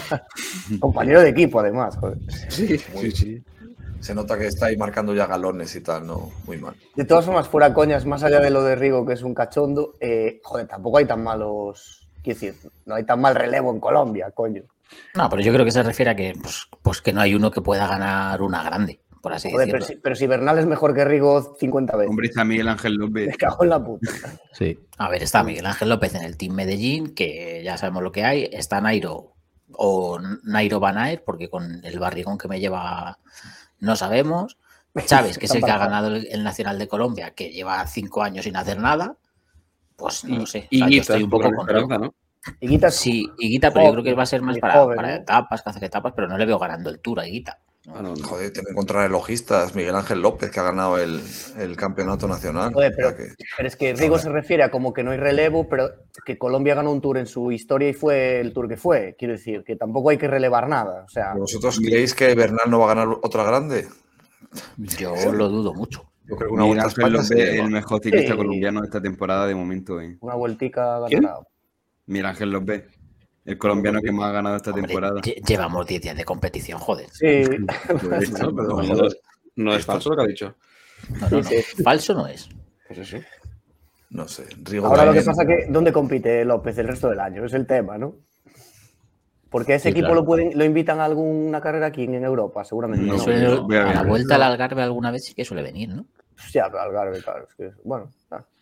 [0.80, 2.18] Compañero de equipo, además, joder.
[2.48, 3.42] Sí, Muy-
[4.00, 6.30] Se nota que está ahí marcando ya galones y tal, ¿no?
[6.46, 6.74] Muy mal.
[6.94, 9.94] De todas formas, fuera coñas, más allá de lo de Rigo, que es un cachondo,
[10.00, 12.08] eh, joder, tampoco hay tan malos.
[12.22, 14.62] Quiero decir, no hay tan mal relevo en Colombia, coño.
[15.14, 17.50] No, pero yo creo que se refiere a que, pues, pues que no hay uno
[17.50, 20.94] que pueda ganar una grande, por así Joder, pero si, pero si Bernal es mejor
[20.94, 22.10] que Rigo 50 veces.
[22.10, 23.26] Hombre, está Miguel Ángel López.
[23.30, 24.10] Me cago en la puta.
[24.52, 28.12] Sí, A ver, está Miguel Ángel López en el Team Medellín, que ya sabemos lo
[28.12, 28.50] que hay.
[28.52, 29.32] Está Nairo
[29.72, 33.18] o Nairo Banaer, porque con el barrigón que me lleva
[33.80, 34.58] no sabemos.
[35.06, 38.44] Chávez, que es el que ha ganado el, Nacional de Colombia, que lleva cinco años
[38.44, 39.16] sin hacer nada.
[39.96, 40.68] Pues no lo sé.
[40.68, 41.66] Y O sea, yo estoy un poco con.
[41.88, 42.14] ¿no?
[42.60, 42.94] Y quitas.
[42.94, 45.14] Sí, Higuita, pero yo creo que va a ser más para, joven, para ¿no?
[45.14, 47.58] etapas, que hacer etapas, pero no le veo ganando el Tour a Higuita.
[47.88, 48.24] Ah, no, no.
[48.26, 49.10] Joder, tengo que encontrar.
[49.74, 51.20] Miguel Ángel López, que ha ganado el,
[51.58, 52.72] el campeonato nacional.
[52.72, 55.68] Joder, pero, que- pero es que Rigo se refiere a como que no hay relevo,
[55.68, 55.90] pero
[56.24, 59.14] que Colombia ganó un tour en su historia y fue el tour que fue.
[59.18, 61.04] Quiero decir, que tampoco hay que relevar nada.
[61.04, 63.86] O sea, ¿Vosotros creéis que Bernal no va a ganar otra grande?
[64.78, 66.10] Yo lo dudo mucho.
[66.26, 68.36] Yo creo que una vuelta Ángel López es el mejor ciclista Sí.
[68.38, 70.00] colombiano de esta temporada de momento.
[70.00, 70.16] eh.
[70.20, 71.40] una vueltica ganada.
[72.06, 72.84] Miguel Ángel López,
[73.44, 75.20] el colombiano que más ha ganado esta Hombre, temporada.
[75.20, 77.08] lle- llevamos 10 días de competición, joder.
[77.12, 77.44] Sí,
[78.08, 79.18] Pues, No, pero No, no, joder.
[79.56, 80.54] no es falso lo que ha dicho.
[81.20, 81.42] No, no.
[81.82, 82.48] Falso no es.
[82.88, 83.18] Pues eso.
[84.10, 84.44] No sé.
[84.62, 87.44] Rigo Ahora lo que pasa es que, ¿dónde compite López el resto del año?
[87.44, 88.14] Es el tema, ¿no?
[89.50, 90.20] Porque a ese Sí, equipo claro.
[90.22, 93.06] lo pueden, lo invitan a alguna carrera aquí en Europa, seguramente.
[93.06, 93.46] No, Suele-
[93.78, 96.06] a la vuelta al Algarve alguna vez sí que suele venir, ¿no?
[96.78, 97.46] Algarve, claro.
[97.48, 98.10] Es que, bueno,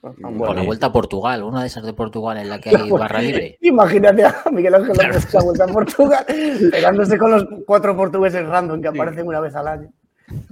[0.03, 0.55] O bueno.
[0.55, 3.57] la vuelta a Portugal, una de esas de Portugal en la que hay barra libre.
[3.61, 6.25] Imagínate a Miguel Ángel López la vuelta a Portugal,
[6.71, 9.89] pegándose con los cuatro portugueses random que aparecen una vez al año.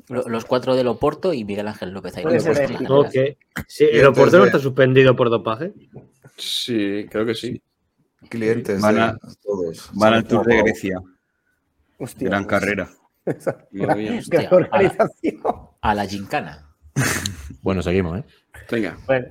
[0.09, 2.25] Lo- Los cuatro del Oporto y Miguel Ángel López ahí.
[3.67, 5.73] Sí, Y el Oporto no está suspendido por dopaje.
[6.37, 7.63] Sí, creo que sí.
[8.29, 9.91] Clientes Van a- todos.
[9.95, 11.01] Van al Tour de Grecia.
[11.99, 12.89] Hostia, Gran pues, carrera.
[13.25, 15.41] Qué Hostia, organización.
[15.81, 16.67] A la gincana.
[17.63, 18.25] bueno, seguimos, ¿eh?
[18.71, 18.97] Venga.
[19.07, 19.27] Bueno,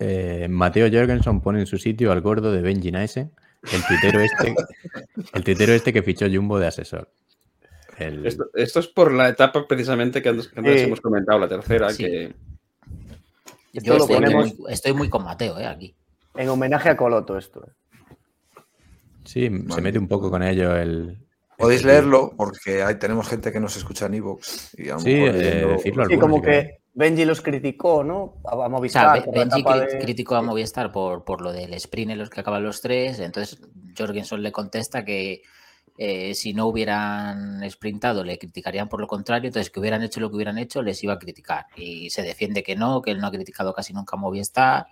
[0.00, 3.32] Eh, Mateo Jorgensen pone en su sitio al gordo de Benji Naesen,
[3.72, 4.54] el tuitero este,
[5.34, 7.10] el tuitero este que fichó Jumbo de asesor.
[7.98, 10.86] El- Esto, esto es por la etapa precisamente que antes, que antes Sí.
[10.86, 12.04] hemos comentado, la tercera, Sí.
[12.04, 12.24] que
[13.72, 15.66] Esto Yo lo estoy, ponemos- muy, estoy muy con Mateo, ¿eh?
[15.66, 15.94] Aquí.
[16.36, 17.66] en homenaje a Coloto esto.
[19.24, 21.18] sí, se mete un poco con ello el.
[21.58, 24.74] Podéis leerlo porque hay, tenemos gente que nos escucha en Evox.
[24.78, 28.36] Y a lo Sí, eh, leyendo- decirlo Sí, como que Benji los criticó, ¿no?
[28.44, 29.24] A, a O sea, Movistar.
[29.30, 32.40] Benji etapa cri- de- criticó a Movistar por, por lo del sprint en los que
[32.40, 33.18] acaban los tres.
[33.18, 33.60] Entonces,
[33.96, 35.42] Jorgensen le contesta que
[36.00, 39.48] eh, si no hubieran sprintado, le criticarían por lo contrario.
[39.48, 41.66] Entonces, que hubieran hecho lo que hubieran hecho, les iba a criticar.
[41.74, 44.86] Y se defiende que no, que él no ha criticado casi nunca a Movistar.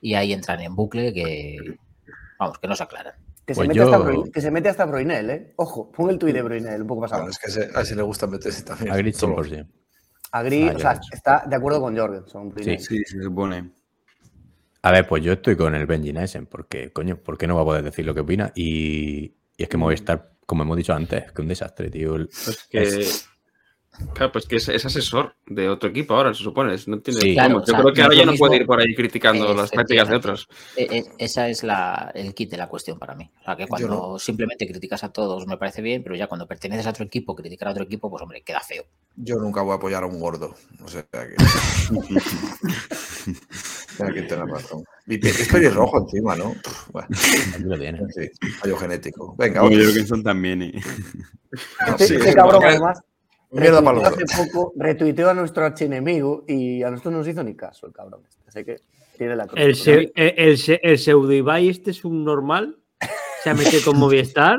[0.00, 1.56] Y ahí entran en bucle que,
[2.38, 3.14] vamos, que no se aclaran.
[3.46, 5.52] Que, Pues se mete yo- hasta Brui- que se mete hasta Broinel, ¿eh?
[5.56, 8.02] Ojo, pon el tuit de Broinel un poco más Bueno, es que a ese le
[8.02, 8.90] gusta meterse también.
[8.92, 9.34] A Grit Todo.
[9.42, 9.66] 100%.
[10.32, 12.48] Agri, Ah, o sea, está de acuerdo con Jorgensen.
[12.50, 12.78] Broinel.
[12.80, 12.96] Sí.
[12.98, 13.70] Sí, se supone.
[14.82, 17.62] A ver, pues yo estoy con el Benji Nessen, porque, coño, ¿por qué no va
[17.62, 18.50] a poder decir lo que opina?
[18.54, 22.14] Y, y es que Movistar, como hemos dicho antes, es que un desastre, tío.
[22.16, 23.28] Pues que, es-
[24.14, 26.74] claro, pues que es, es asesor de otro equipo ahora, se supone.
[26.86, 27.34] No tiene, Sí.
[27.34, 30.08] Claro, yo sea, creo que ahora ya no puede ir por ahí criticando las prácticas
[30.08, 30.48] de otros.
[30.76, 33.30] E- e- Esa es la, el kit de la cuestión para mí.
[33.40, 34.18] O sea, que cuando no.
[34.18, 37.68] simplemente criticas a todos me parece bien, pero ya cuando perteneces a otro equipo, criticar
[37.68, 38.84] a otro equipo, pues hombre, queda feo.
[39.16, 40.54] Yo nunca voy a apoyar a un gordo.
[40.84, 41.34] O sea que.
[44.14, 44.84] Que tener razón.
[45.06, 46.54] Y es pelirrojo encima, ¿no?
[46.92, 47.08] Bueno,
[47.60, 48.30] lo fin,
[48.60, 49.34] fallo genético.
[49.38, 49.84] Venga, Como otro.
[49.84, 50.62] Jorgensen también.
[50.62, 50.72] ¿eh?
[51.86, 53.00] No, Este, sí, sí, cabrón, además,
[53.60, 54.18] Mierda dos.
[54.22, 57.92] hace poco retuiteó a nuestro archienemigo y a nosotros no nos hizo ni caso el
[57.92, 58.22] cabrón.
[58.28, 58.42] este.
[58.48, 58.76] Así que
[59.18, 59.60] tiene la cruz.
[59.60, 62.78] El, se- el, el, se- el pseudo Ibai este es un normal.
[63.42, 64.58] Se ha metido con Movistar.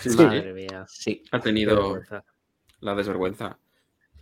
[0.00, 0.84] Sí, sí, Madre mía.
[0.88, 1.22] Sí.
[1.32, 1.98] ha tenido
[2.80, 3.58] la desvergüenza.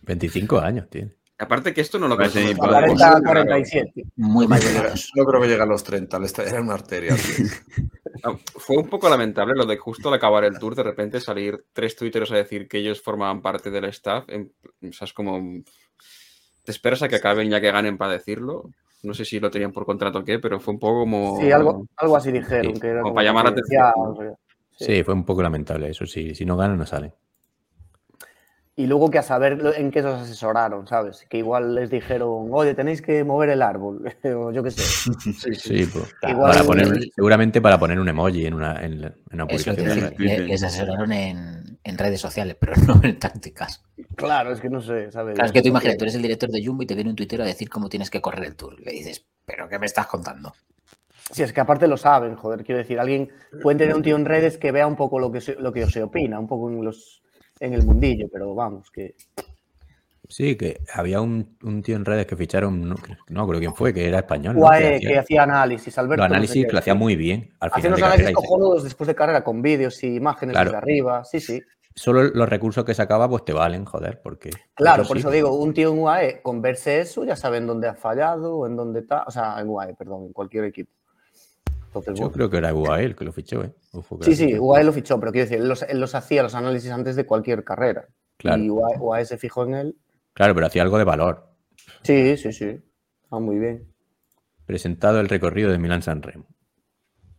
[0.02, 1.12] 25 años tiene.
[1.38, 2.16] Aparte que esto no lo
[2.56, 3.22] 40, mundo, claro.
[3.24, 4.04] 47.
[4.16, 4.60] Muy No mal.
[4.60, 7.14] llega- No creo que llegue a los 30, le está- era una arteria.
[8.24, 11.64] Ah, Fue un poco lamentable lo de justo al acabar el tour, de repente salir
[11.72, 14.24] tres tuiteros a decir que ellos formaban parte del staff.
[14.28, 14.52] en-
[14.82, 15.40] o sea, es como.
[16.64, 18.70] Te esperas a que acaben ya que ganen para decirlo.
[19.02, 21.38] No sé si lo tenían por contrato o qué, pero fue un poco como.
[21.40, 22.74] Sí, algo, algo así dijeron.
[22.74, 24.36] Sí, que era como para llamar la atención.
[24.72, 26.06] Sí, fue un poco lamentable eso.
[26.06, 27.12] Sí, si no ganan, no salen.
[28.78, 31.24] Y luego que a saber en qué se asesoraron, ¿sabes?
[31.30, 34.82] Que igual les dijeron, oye, tenéis que mover el árbol, o yo qué sé.
[34.82, 35.54] Sí, sí.
[35.54, 39.86] Sí, pues, Igual- para poner, seguramente para poner un emoji en una, en, una publicación.
[39.86, 43.82] decir, les asesoraron en, en redes sociales, pero no en tácticas.
[44.14, 45.36] Claro, es que no sé, ¿sabes?
[45.36, 47.16] Claro, es que tú imagínate, tú eres el director de Jumbo y te viene un
[47.16, 48.78] tuitero a decir cómo tienes que correr el tour.
[48.78, 50.52] Le dices, ¿pero qué me estás contando?
[51.30, 53.30] Sí, es que aparte lo saben, joder, quiero decir, alguien
[53.62, 55.86] puede tener un tío en redes que vea un poco lo que se, lo que
[55.86, 57.22] se opina, un poco en los
[57.60, 59.14] en el mundillo, pero vamos, que
[60.28, 62.96] Sí, que había un, un tío en redes que ficharon, no,
[63.28, 64.56] no creo quién fue, que era español.
[64.56, 64.62] ¿no?
[64.62, 66.22] UAE, hacía- que hacía análisis, Alberto.
[66.22, 67.54] los no sé análisis lo hacía muy bien.
[67.60, 70.70] Al final unos análisis se- cojonudos después de carrera con vídeos y imágenes Claro.
[70.72, 71.62] desde arriba, sí, sí.
[71.94, 74.50] Solo los recursos que sacaba, pues te valen, joder, porque.
[74.74, 75.20] Claro, por sí.
[75.20, 78.74] eso digo, un tío en UAE, con verse eso, ya saben dónde ha fallado en
[78.74, 80.90] dónde está, o sea, en UAE, perdón, en cualquier equipo.
[81.98, 82.35] Entonces, Yo bueno.
[82.35, 83.73] creo que era UAE el que lo fichó, ¿eh?
[83.93, 84.59] Ojo Sí, sí.
[84.59, 87.27] UAE lo fichó, pero quiero decir, él los, él los hacía los análisis antes de
[87.27, 88.06] cualquier carrera.
[88.36, 88.62] Claro.
[88.62, 89.97] Y UAE, UAE se fijó en él.
[90.35, 91.48] Claro, pero hacía algo de valor.
[92.02, 92.81] Sí, sí, sí.
[93.31, 93.93] Ah, muy bien.
[94.66, 96.47] Presentado el recorrido de Milán San Remo.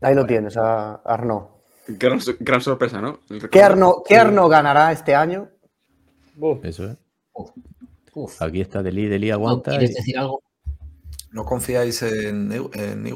[0.01, 1.43] Ahí lo tienes, a Arnaud.
[1.87, 3.19] Gran, gran sorpresa, ¿no?
[3.51, 3.61] ¿Qué.
[3.61, 5.49] Arnaud, ¿Qué Arnaud ganará este año?
[6.63, 6.97] Eso es.
[7.33, 7.51] Uf,
[8.13, 8.41] uf.
[8.41, 9.71] Aquí está Deli, Deli ¿No aguanta.
[9.71, 10.41] ¿Quieres y- decir algo?
[11.31, 13.07] No confiáis en, en.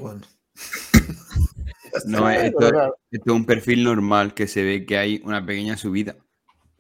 [2.06, 2.68] No, Sí, esto,
[3.12, 6.16] esto es un perfil normal que se ve que hay una pequeña subida.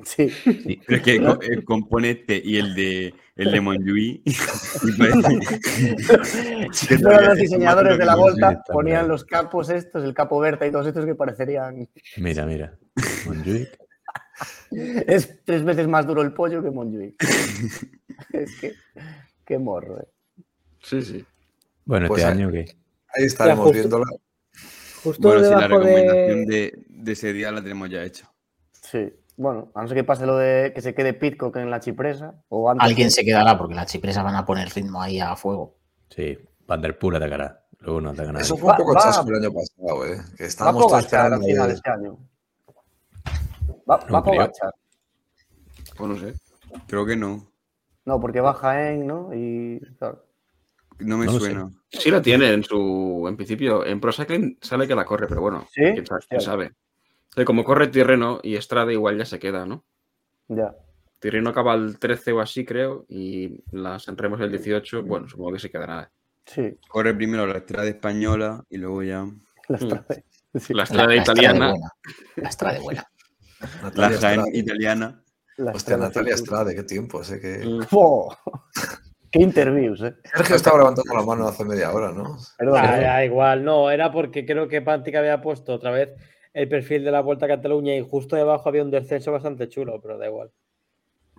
[0.03, 0.31] Sí.
[0.43, 4.23] Pero es que el, el componente y el de el de Monjuí.
[6.89, 10.65] Todos todavía los es diseñadores de la Volta ponían los capos estos, el capo Berta
[10.65, 11.87] y todos estos que parecerían.
[12.17, 12.77] Mira, mira.
[13.25, 13.77] Montjuic.
[14.71, 17.15] Es tres veces más duro el pollo que Montjuic.
[18.33, 18.73] es que.
[19.45, 20.07] Qué morro, eh.
[20.81, 21.23] Sí, sí.
[21.85, 22.59] Bueno, Pues este ahí- año que.
[23.13, 24.05] Ahí estaremos viéndola.
[25.03, 26.55] Justo Bueno, sí, la recomendación de...
[26.55, 26.85] de...
[26.87, 28.31] de ese día la tenemos ya hecha.
[28.71, 29.13] Sí.
[29.37, 32.35] Bueno, a no ser que pase lo de que se quede Pitcock en la chipresa.
[32.49, 35.35] O antes Alguien de- se quedará porque las chipresas van a poner ritmo ahí a
[35.35, 35.77] fuego.
[36.09, 36.37] Sí,
[36.67, 37.63] Van der Poel atacará.
[37.79, 38.43] Luego no ataca nadie.
[38.43, 40.21] Eso fue un poco va- chasco el año pasado, ¿eh?
[40.37, 42.17] Que Va estábamos Pogacar al final de este año.
[43.89, 44.23] Va, No va.
[44.23, 44.73] Pogacar.
[45.97, 46.33] Pues no sé.
[46.87, 47.47] Creo que no.
[48.05, 49.33] No, porque va Jaén, ¿no?
[49.33, 49.79] Y.
[49.97, 50.23] Claro.
[50.99, 51.55] No me No sé.
[51.91, 53.25] Sí la tiene en su.
[53.27, 55.67] En principio, en Pro Cycling sale que la corre, pero bueno.
[55.71, 55.81] ¿Sí?
[55.81, 56.21] quién sabe.
[56.29, 56.65] quién sabe.
[56.67, 59.83] O sea, como corre Tirreno y Estrada igual ya se queda, ¿no?
[60.47, 60.73] Ya.
[61.19, 65.03] Tirreno acaba el 13 o así, creo, y las Sanremos el 18.
[65.03, 66.09] Bueno, supongo que se quedará.
[66.45, 66.77] Sí.
[66.87, 69.25] Corre primero la estrada española y luego ya.
[69.67, 69.83] La Mm.
[69.83, 70.05] Estrada.
[70.55, 70.73] Sí.
[70.73, 71.69] La La, Estrada la italiana.
[71.71, 71.89] buena.
[72.35, 73.07] La Estrade buena.
[73.95, 75.23] La italiana.
[75.57, 76.43] La Hostia, Estrada, Natalia sí.
[76.43, 77.23] Estrade, qué tiempo.
[77.23, 77.61] Sé que...
[79.31, 80.13] ¡Qué interviews, eh!
[80.35, 82.37] Sergio estaba levantando la mano hace media hora, ¿no?
[82.57, 83.01] Perdón, Ah, eh.
[83.01, 86.09] da igual, no, era porque creo que Pantic había puesto otra vez
[86.53, 90.01] el perfil de la Vuelta a Cataluña y justo debajo había un descenso bastante chulo,
[90.01, 90.51] pero da igual.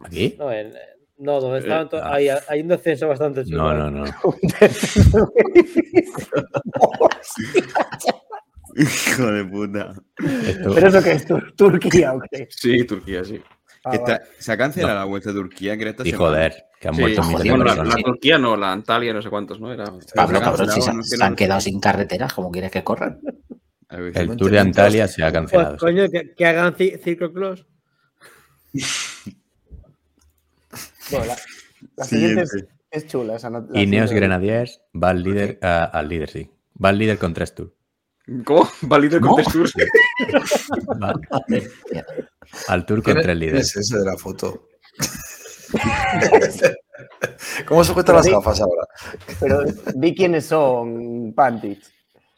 [0.03, 0.35] ¿Aquí?
[0.39, 0.73] No, en-
[1.19, 2.15] no donde Eh, estaban ah.
[2.15, 3.75] hay, hay un descenso bastante chulo.
[3.75, 4.13] No, no, no.
[8.75, 9.93] Hijo de puta.
[10.47, 11.27] Esto- ¿Pero eso qué es?
[11.29, 12.49] ¿Tur- ¿Turquía o qué?
[12.51, 13.41] Sí, Turquía, sí.
[13.85, 14.13] Ah, Que vale.
[14.15, 16.19] está- se ha cancelado la vuelta a Turquía, esta Y semana.
[16.19, 19.61] joder, que han Sí, muerto joder, de la, Turquía no, la Antalya, no sé cuántos,
[19.61, 19.73] ¿no?
[19.73, 19.85] Era.
[20.15, 23.21] Pablo, cabrón, si se, han quedado sin carreteras, ¿cómo quieres que corran?
[23.89, 25.77] El Tour de Antalya se ha Pues, cancelado.
[25.79, 27.67] coño, que, que hagan ci- ciclocross.
[31.11, 31.37] Bueno, la,
[31.97, 32.45] la siguiente
[32.91, 33.37] es, chula.
[33.37, 36.51] Esa no- Ineos Grenadiers va al líder, a- al líder, sí.
[36.83, 37.73] Va al líder con tres tours.
[38.45, 38.67] ¿Cómo?
[38.91, 39.75] ¿Va líder con tres tours?
[41.03, 41.13] Va
[42.69, 43.67] al tour con ¿Quién es- tres líderes.
[43.69, 44.69] es ese de la foto?
[47.67, 48.87] ¿Cómo sujeta las Pero di- gafas ahora?
[49.41, 49.63] Pero
[49.95, 51.83] di quiénes son, Pantich.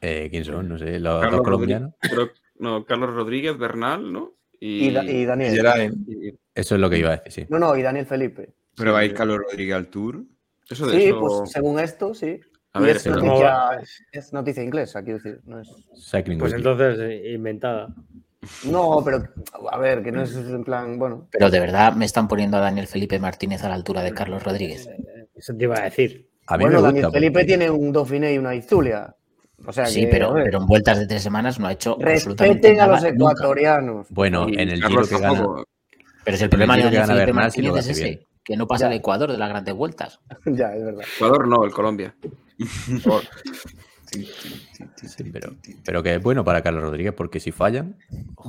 [0.00, 0.68] Eh, ¿Quién son?
[0.68, 1.94] No sé, los Carlos dos colombianos.
[2.00, 4.34] Creo- no, Carlos Rodríguez, Bernal, ¿no?
[4.60, 5.94] Y, Y, Da- y Daniel.
[6.06, 7.46] Y- Eso es lo que iba a decir, sí.
[7.50, 8.54] No, no, y Daniel Felipe.
[8.76, 10.22] Pero va a ir Carlos Rodríguez al Tour.
[10.70, 11.20] Eso de Sí, eso.
[11.20, 12.40] pues según esto, sí.
[12.72, 13.80] A Y ver, es, noticia,
[14.12, 15.40] es noticia inglesa, quiero decir.
[15.44, 15.68] No, es...
[16.38, 17.88] Pues entonces, eh, inventada.
[18.64, 19.22] No, pero
[19.70, 21.28] a ver, que no es en plan, bueno.
[21.30, 24.42] Pero de verdad me están poniendo a Daniel Felipe Martínez a la altura de Carlos
[24.42, 24.88] Rodríguez.
[25.34, 26.28] Eso te iba a decir.
[26.46, 27.10] A mí bueno, me Daniel.
[27.12, 29.14] Felipe porque- tiene un Dauphiné y una Izulia.
[29.66, 31.96] O sea, Sí, que, pero, a pero en vueltas de tres semanas no ha hecho
[32.00, 33.32] absolutamente respeten a nada los nunca.
[33.32, 34.06] ecuatorianos.
[34.10, 35.46] Bueno, y en el Carlos Giro que gana.
[36.24, 38.20] Pero si el el problema de Daniel Felipe Martínez es ese, bien.
[38.44, 38.92] que no pasa Ya.
[38.92, 40.20] el Ecuador de las grandes vueltas.
[40.46, 41.04] ya, es verdad.
[41.16, 42.14] Ecuador no, el Colombia.
[43.04, 43.22] Por.
[44.22, 45.52] Sí, pero,
[45.84, 47.96] pero que es bueno para Carlos Rodríguez porque si fallan,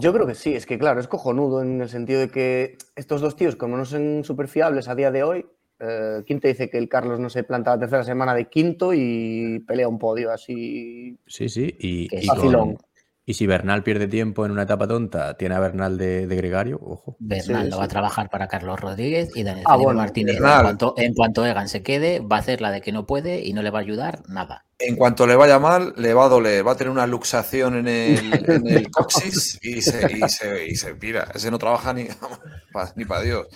[0.02, 3.22] Yo creo que sí, es que claro, es cojonudo en el sentido de que estos
[3.22, 5.46] dos tíos, como no son súper fiables a día de hoy,
[5.80, 8.94] eh, ¿quién te dice que el Carlos no se planta la tercera semana de quinto
[8.94, 11.18] y pelea un podio así?
[11.28, 11.76] sí, sí.
[11.80, 12.78] Y, y, con-
[13.26, 16.78] y si Bernal pierde tiempo en una etapa tonta, tiene a Bernal de, de gregario,
[16.82, 17.16] ojo.
[17.20, 17.80] Bernal Sí, no sí.
[17.80, 21.46] va a trabajar para Carlos Rodríguez y Daniel Ah, bueno, Martínez, en cuanto, en cuanto
[21.46, 23.80] Egan se quede, va a hacer la de que no puede y no le va
[23.80, 24.66] a ayudar nada.
[24.78, 27.88] En cuanto le vaya mal, le va a doler, va a tener una luxación en
[27.88, 31.32] el, en el coxis y se, y, se, y se pira.
[31.34, 32.06] Ese no trabaja ni,
[32.74, 33.48] pa- ni para Dios.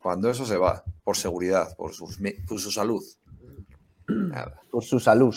[0.00, 3.02] Cuando eso se va, por seguridad, por, sus me- por su salud.
[4.06, 5.34] Nada, Por su salud.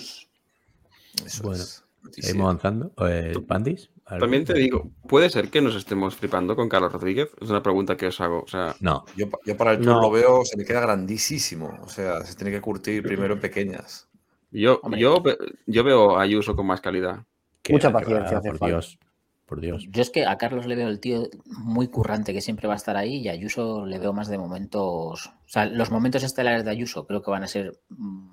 [1.26, 1.84] eso Bueno, es.
[2.12, 2.92] Seguimos avanzando.
[3.08, 3.90] Eh, ¿Pandis?
[4.08, 7.30] También te digo, ¿puede ser que nos estemos flipando con Carlos Rodríguez?
[7.42, 8.42] Es una pregunta que os hago.
[8.44, 10.02] O sea, No, Yo, pa- yo para el tour No.
[10.02, 11.78] lo veo, se me queda grandísimo.
[11.84, 14.08] O sea, se tiene que curtir primero en pequeñas.
[14.52, 15.02] yo, Hombre.
[15.02, 15.22] yo,
[15.66, 17.26] yo veo a Ayuso con más calidad.
[17.62, 18.68] que Mucha paciencia hace por.
[18.70, 18.98] Dios.
[19.46, 19.86] Por Dios.
[19.90, 22.78] Yo es que a Carlos le veo el tío muy currante que siempre va a
[22.78, 25.28] estar ahí y a Ayuso le veo más de momentos.
[25.28, 27.78] O sea, los momentos estelares de Ayuso creo que van a ser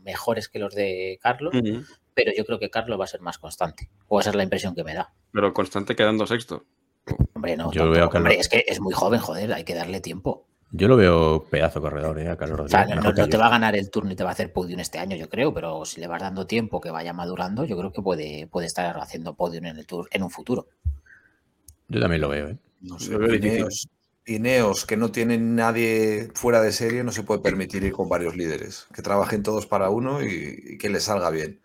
[0.05, 1.53] mejores que los de Carlos.
[2.15, 3.91] Pero yo creo que Carlos va a ser más constante.
[4.09, 5.13] O esa es la impresión que me da.
[5.33, 6.65] Pero constante quedando sexto.
[7.35, 7.71] Hombre, no.
[7.73, 10.47] Yo veo a Carlos- Hombre, es que es muy joven, joder, hay que darle tiempo.
[10.77, 12.29] Yo lo veo pedazo corredor, ¿eh?
[12.29, 12.87] A Carlos O Rodríguez.
[12.87, 14.99] sea, no, te va a ganar el turno y te va a hacer podium este
[14.99, 18.03] año, yo creo, pero si le vas dando tiempo que vaya madurando, yo creo que
[18.03, 20.67] puede, puede estar haciendo podium en el tour en un futuro.
[21.87, 22.59] Yo también lo veo, ¿eh?
[22.81, 23.15] No sé,
[24.27, 28.35] Ineos, que no tienen nadie fuera de serie, no se puede permitir ir con varios
[28.35, 28.87] líderes.
[28.95, 31.61] Que trabajen todos para uno y, y que les salga bien.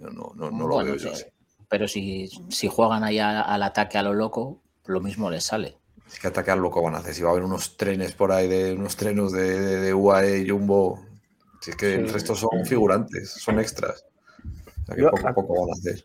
[0.00, 1.24] Yo no, no, no lo Bueno, veo yo sí, así.
[1.68, 5.76] Pero si, si juegan ahí a- al ataque a lo loco, lo mismo les sale.
[6.10, 7.14] Es que atacar loco van a hacer.
[7.14, 10.48] Si va a haber unos trenes por ahí, de unos trenes de, de, de UAE,
[10.48, 10.98] Jumbo.
[11.60, 14.04] Si es que el resto son figurantes, son extras.
[14.82, 16.04] O sea que Yo- poco a poco van a hacer.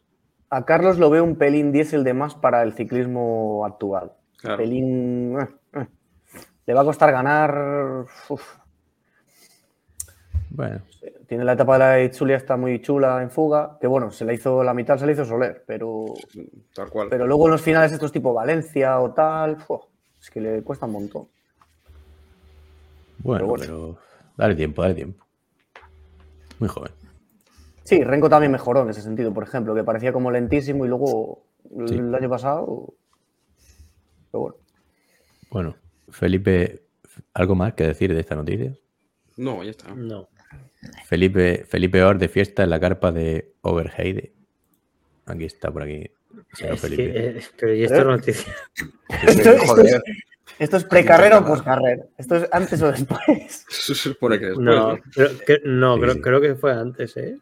[0.51, 4.11] A Carlos lo veo un pelín diésel de más para el ciclismo actual.
[4.37, 4.57] Claro.
[4.57, 5.39] Pelín.
[5.39, 5.87] eh, eh.
[6.67, 8.05] Le va a costar ganar.
[8.29, 8.43] uf.
[10.51, 10.81] Bueno,
[11.27, 13.77] Tiene la etapa de la Itzulia, está muy chula en fuga.
[13.81, 15.63] Que bueno, se la hizo la mitad, se la hizo Soler.
[15.65, 16.05] Pero,
[16.73, 17.07] Tal cual.
[17.09, 19.57] pero luego en los finales, estos tipo Valencia o tal,
[20.21, 21.27] es que le cuesta un montón.
[23.19, 23.63] bueno, bueno.
[23.65, 23.97] pero
[24.37, 25.25] dale tiempo, dale tiempo.
[26.59, 26.91] Muy joven.
[27.83, 31.43] Sí, Renko también mejoró en ese sentido, por ejemplo, que parecía como lentísimo y luego
[31.77, 32.93] el año pasado.
[34.31, 34.55] Pero bueno.
[35.51, 35.75] Bueno,
[36.09, 36.83] Felipe,
[37.33, 38.73] ¿algo más que decir de esta noticia?
[39.37, 39.93] No, ya está.
[39.93, 40.27] No.
[41.05, 44.33] Felipe, Felipe Or de fiesta en la carpa de Overheide.
[45.25, 46.09] Aquí está, por aquí.
[46.53, 47.03] señor Es Felipe.
[47.13, 48.05] que, eh, pero ¿y esta ¿Eh?
[48.05, 48.53] noticia?
[49.27, 50.01] Esto, esto es,
[50.59, 52.03] esto es precarrera o poscarrera.
[52.17, 53.65] Esto es antes o después.
[53.69, 54.99] Se supone que después, No, ¿no?
[55.15, 56.21] pero que- no Sí, creo, sí.
[56.21, 57.37] creo que fue antes, ¿eh?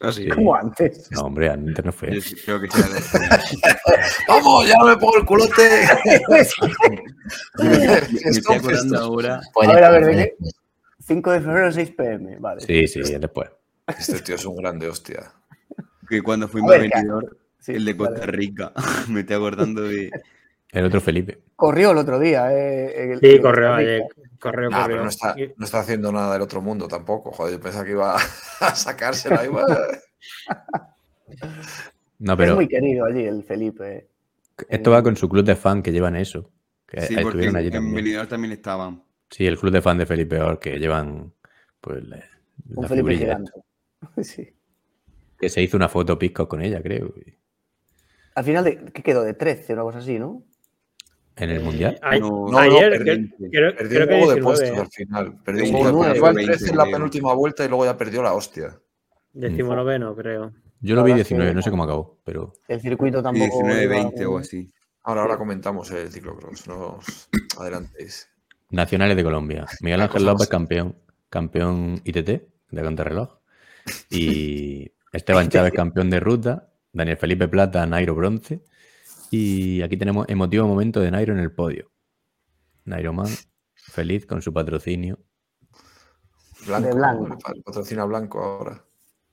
[0.00, 0.26] Ah, sí.
[0.28, 1.08] Como antes.
[1.12, 2.20] No, hombre, antes no fue.
[2.20, 2.72] Sí creo que de-
[4.28, 4.66] ¡Vamos!
[4.68, 5.62] ¡Ya no me pongo el culote!
[6.28, 6.40] Me
[8.30, 8.96] estoy acordando esto.
[8.98, 9.40] ahora.
[9.62, 10.34] A ver, a ver, ¿de qué?
[11.04, 12.36] 5 de febrero, 6 pm.
[12.38, 12.60] Vale.
[12.60, 13.50] Sí, sí, es después.
[13.86, 15.32] Este tío es un grande, hostia.
[16.08, 18.10] Que cuando fuimos A venidor, Sí, el de vale.
[18.14, 18.72] Costa Rica,
[19.08, 20.10] me estoy acordando de.
[20.72, 21.38] El otro Felipe.
[21.54, 22.50] Corrió el otro día.
[22.50, 24.02] Eh, el- Sí, el- el- ayer.
[24.40, 24.86] Correo, Nah, correo.
[24.88, 27.30] pero no está, no está haciendo nada del otro mundo tampoco.
[27.30, 28.16] Joder, yo pensaba que iba
[28.60, 29.44] a sacársela.
[29.44, 29.66] Iba...
[32.18, 34.08] No, Es pero muy querido allí el Felipe.
[34.68, 36.50] esto va con su club de fan que llevan eso.
[36.86, 38.26] Que Sí, porque allí en también.
[38.28, 39.02] también estaban.
[39.32, 41.32] Sí, el club de fan de Felipe Or que llevan
[41.80, 42.22] pues la,
[42.76, 43.50] Un la Felipe gigante.
[44.22, 44.48] Sí.
[45.38, 47.12] Que se hizo una foto pisco con ella, creo.
[47.24, 47.34] y-
[48.36, 49.22] Al final, de, ¿qué quedó?
[49.24, 50.44] De 13 o una cosa así, ¿no?
[51.36, 51.98] En el Mundial.
[52.02, 54.68] Ay- No, no, ayer, perdí- creo, creo- Perdió creo un que juego de 19, puestos
[54.68, 54.80] ¿eh?
[54.80, 55.42] al final.
[55.44, 57.84] Perdió un Veintinueve, juego de Iba el 20, 13 en la penúltima vuelta y luego
[57.86, 58.78] ya perdió la hostia.
[59.32, 60.52] Decimonoveno, creo.
[60.80, 63.22] Yo lo vi La verdad es que- 19, no sé cómo acabó, pero El circuito
[63.22, 63.44] tampoco.
[63.62, 64.70] 19, iba 20 o así.
[65.04, 66.68] Ahora, ahora comentamos el ciclocross.
[66.68, 67.28] No os
[67.58, 68.28] adelantéis.
[68.72, 69.66] Nacionales de Colombia.
[69.80, 70.96] Miguel Ángel cosas López, campeón,
[71.28, 72.28] campeón ITT
[72.70, 73.38] de contrarreloj.
[74.10, 76.68] Y Esteban Chávez, campeón de ruta.
[76.92, 78.62] Daniel Felipe Plata, Nairo bronce.
[79.30, 81.90] Y aquí tenemos emotivo momento de Nairo en el podio.
[82.84, 83.28] Nairo Man,
[83.74, 85.18] feliz con su patrocinio.
[86.66, 87.38] Blanco, De blanco.
[87.64, 88.84] Patrocina blanco ahora.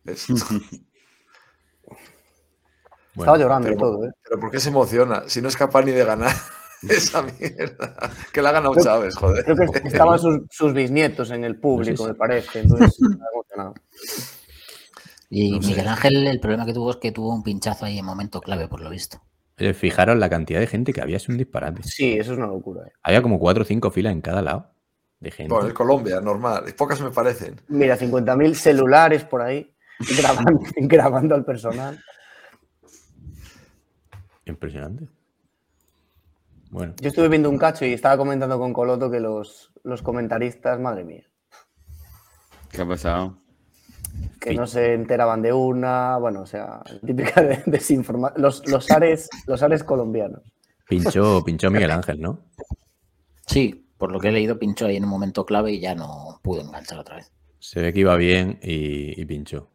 [3.16, 4.12] Bueno, Estaba llorando y todo, ¿eh?
[4.24, 5.24] Pero ¿por qué se emociona?
[5.28, 6.32] Si no es capaz ni de ganar
[6.90, 8.12] esa mierda.
[8.32, 9.44] Que la ha ganado Creo- Chávez, joder.
[9.46, 12.60] Creo que estaban sus, sus bisnietos en el público, me parece.
[12.62, 12.98] Entonces,
[13.34, 13.74] emocionado.
[15.30, 15.68] Y No sé.
[15.70, 18.68] Miguel Ángel, el problema que tuvo es que tuvo un pinchazo ahí en momento clave,
[18.68, 19.22] por lo visto.
[19.60, 21.84] oye, fijaros la cantidad de gente que había, es un disparate.
[21.84, 22.88] Sí, eso es una locura.
[22.88, 22.92] ¿eh?
[23.04, 24.72] Había como cuatro o cinco filas en cada lado
[25.20, 25.54] de gente.
[25.54, 26.64] Bueno, el Colombia, normal.
[26.78, 27.62] Pocas me parecen.
[27.68, 29.72] Mira, 50.000 celulares por ahí
[30.18, 32.00] grabando, grabando al personal.
[34.46, 35.08] Impresionante.
[36.70, 40.80] Bueno, Yo estuve viendo un cacho y estaba comentando con Coloto que los, los comentaristas,
[40.80, 41.24] madre mía,
[42.72, 43.38] ¿Qué ha pasado?
[44.40, 44.56] que Sí.
[44.56, 48.42] no se enteraban de una, bueno, o sea, típica de- desinformación.
[48.42, 50.42] Los, los, ares, los ares colombianos.
[50.88, 52.46] pinchó, pinchó Miguel Ángel, ¿no?
[53.48, 56.40] Sí, por lo que he leído, pinchó ahí en un momento clave y ya no
[56.44, 57.32] pudo enganchar otra vez.
[57.60, 59.72] Se ve que iba bien y, y pinchó.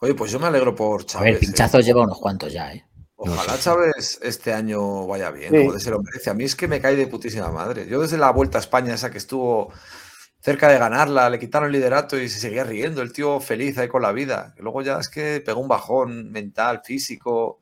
[0.00, 1.32] Oye, pues yo me alegro por A Chávez.
[1.32, 2.85] ver, pinchazos lleva unos cuantos ya, ¿eh?
[3.16, 5.66] Ojalá Chávez este año vaya bien, Sí.
[5.66, 6.30] joder, se lo merece.
[6.30, 7.86] A mí es que me cae de putísima madre.
[7.86, 9.72] Yo desde la Vuelta a España, esa que estuvo
[10.40, 13.88] cerca de ganarla, le quitaron el liderato y se seguía riendo, el tío feliz ahí
[13.88, 14.54] con la vida.
[14.58, 17.60] Y luego ya es que pegó un bajón mental, físico.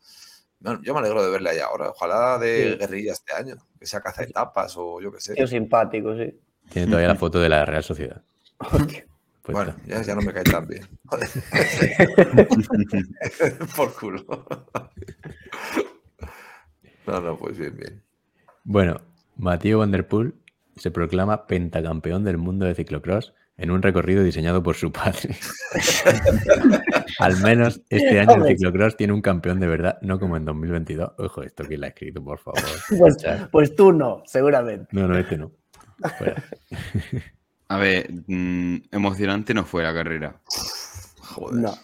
[0.58, 1.90] Bueno, yo me alegro de verle ahí ahora.
[1.90, 2.78] Ojalá de Sí.
[2.78, 5.34] guerrilla este año, que sea caza etapas o yo qué sé.
[5.34, 6.36] Tío simpático, sí.
[6.70, 8.22] Tiene todavía la foto de la Real Sociedad.
[9.44, 9.52] puesta.
[9.52, 10.88] Bueno, ya, ya no me cae tan bien.
[13.76, 14.24] Por culo.
[17.06, 18.02] No, no, pues bien, bien.
[18.64, 19.00] Bueno,
[19.36, 20.34] Matías Van Der Poel
[20.76, 25.36] se proclama pentacampeón del mundo de ciclocross en un recorrido diseñado por su padre.
[27.20, 31.12] Al menos este año el ciclocross tiene un campeón de verdad, no como en 2022.
[31.18, 32.60] Ojo, esto quién lo ha escrito, por favor.
[32.98, 33.16] Pues,
[33.52, 34.88] pues tú no, seguramente.
[34.92, 35.52] No, no, este no.
[36.18, 36.42] Fuera.
[37.68, 40.40] A ver, mm, emocionante no fue la carrera.
[41.20, 41.60] Joder.
[41.62, 41.74] No.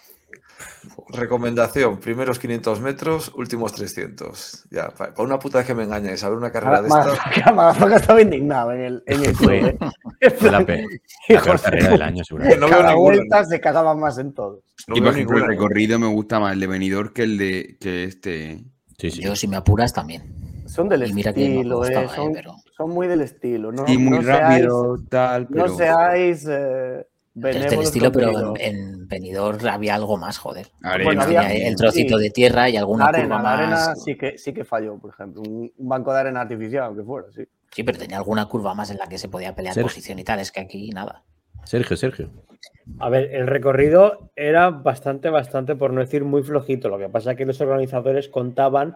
[1.09, 4.65] Recomendación, primeros 500 metros, últimos 300.
[4.71, 7.05] Ya, pa- para una puta vez que me engañes, a ver una carrera de estas.
[7.07, 9.49] Madafaca Madafaca estaba indignado en el, en el club.
[9.49, 9.77] Fue-
[10.21, 10.37] ¿eh?
[10.51, 10.85] La, pe-
[11.29, 12.59] la peor carrera del año, seguramente.
[12.59, 13.15] No veo Cada ninguna.
[13.17, 14.63] vuelta se cagaba más en todo.
[14.87, 15.47] No y por ejemplo, el ninguna.
[15.47, 18.63] recorrido me gusta más el de venidor que el de que este.
[18.97, 19.21] Sí, sí.
[19.21, 20.23] Yo, si me apuras, también.
[20.67, 23.07] Son del Y mira que no me estilo, gustaba, eh, eh, son, pero- son muy
[23.07, 23.71] del estilo.
[23.71, 25.77] No, y muy no rápido, tal, Seáis, no pero.
[25.77, 30.67] seáis eh, Es del benévolos estilo, pero en, en Benidorm había algo más, joder.
[30.83, 32.23] Arena, Bueno, Había el trocito sí.
[32.23, 33.59] de tierra y alguna arena, curva más.
[33.59, 35.41] arena sí que, sí que falló, por ejemplo.
[35.41, 37.43] Un, un banco de arena artificial, aunque fuera, sí.
[37.73, 39.87] Sí, pero tenía alguna curva más en la que se podía pelear Sergio.
[39.87, 40.39] posición y tal.
[40.39, 41.23] Es que aquí nada.
[41.63, 42.29] Sergio, Sergio.
[42.99, 46.89] A ver, el recorrido era bastante, bastante, por no decir muy flojito.
[46.89, 48.95] Lo que pasa es que los organizadores contaban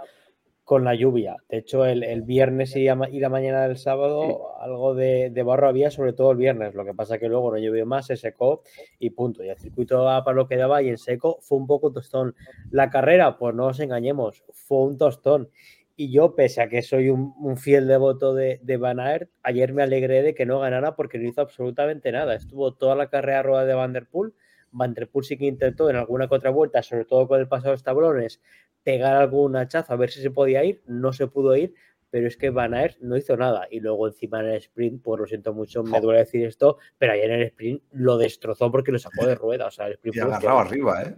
[0.65, 1.37] con la lluvia.
[1.47, 5.29] De hecho, el, el viernes y, la ma- y la mañana del sábado algo de,
[5.29, 6.73] de barro había, sobre todo el viernes.
[6.73, 8.63] Lo que pasa que luego no llovió más, se secó
[8.99, 9.43] y punto.
[9.43, 12.35] Y el circuito daba para lo que daba y en seco fue un poco tostón.
[12.71, 15.49] La carrera, pues no os engañemos, fue un tostón.
[15.95, 19.71] Y yo, pese a que soy un, un fiel devoto de, de Van Aert, ayer
[19.71, 22.35] me alegré de que no ganara porque no hizo absolutamente nada.
[22.35, 24.33] Estuvo toda la carrera rueda de Van Der Poel.
[24.71, 27.47] Van Der Poel sí que intentó en alguna que otra vuelta, sobre todo con el
[27.47, 28.41] paso de los tablones,
[28.85, 30.83] pegar algún hachazo a ver si se podía ir.
[30.87, 31.75] No se pudo ir,
[32.15, 33.67] pero es que Van Aert no hizo nada.
[33.69, 37.11] Y luego encima en el sprint, pues lo siento mucho, me duele decir esto, pero
[37.11, 39.65] ayer en el sprint lo destrozó porque lo sacó de rueda.
[39.67, 40.69] O sea, el sprint Y fue agarrado hostia.
[40.71, 41.15] arriba, ¿eh?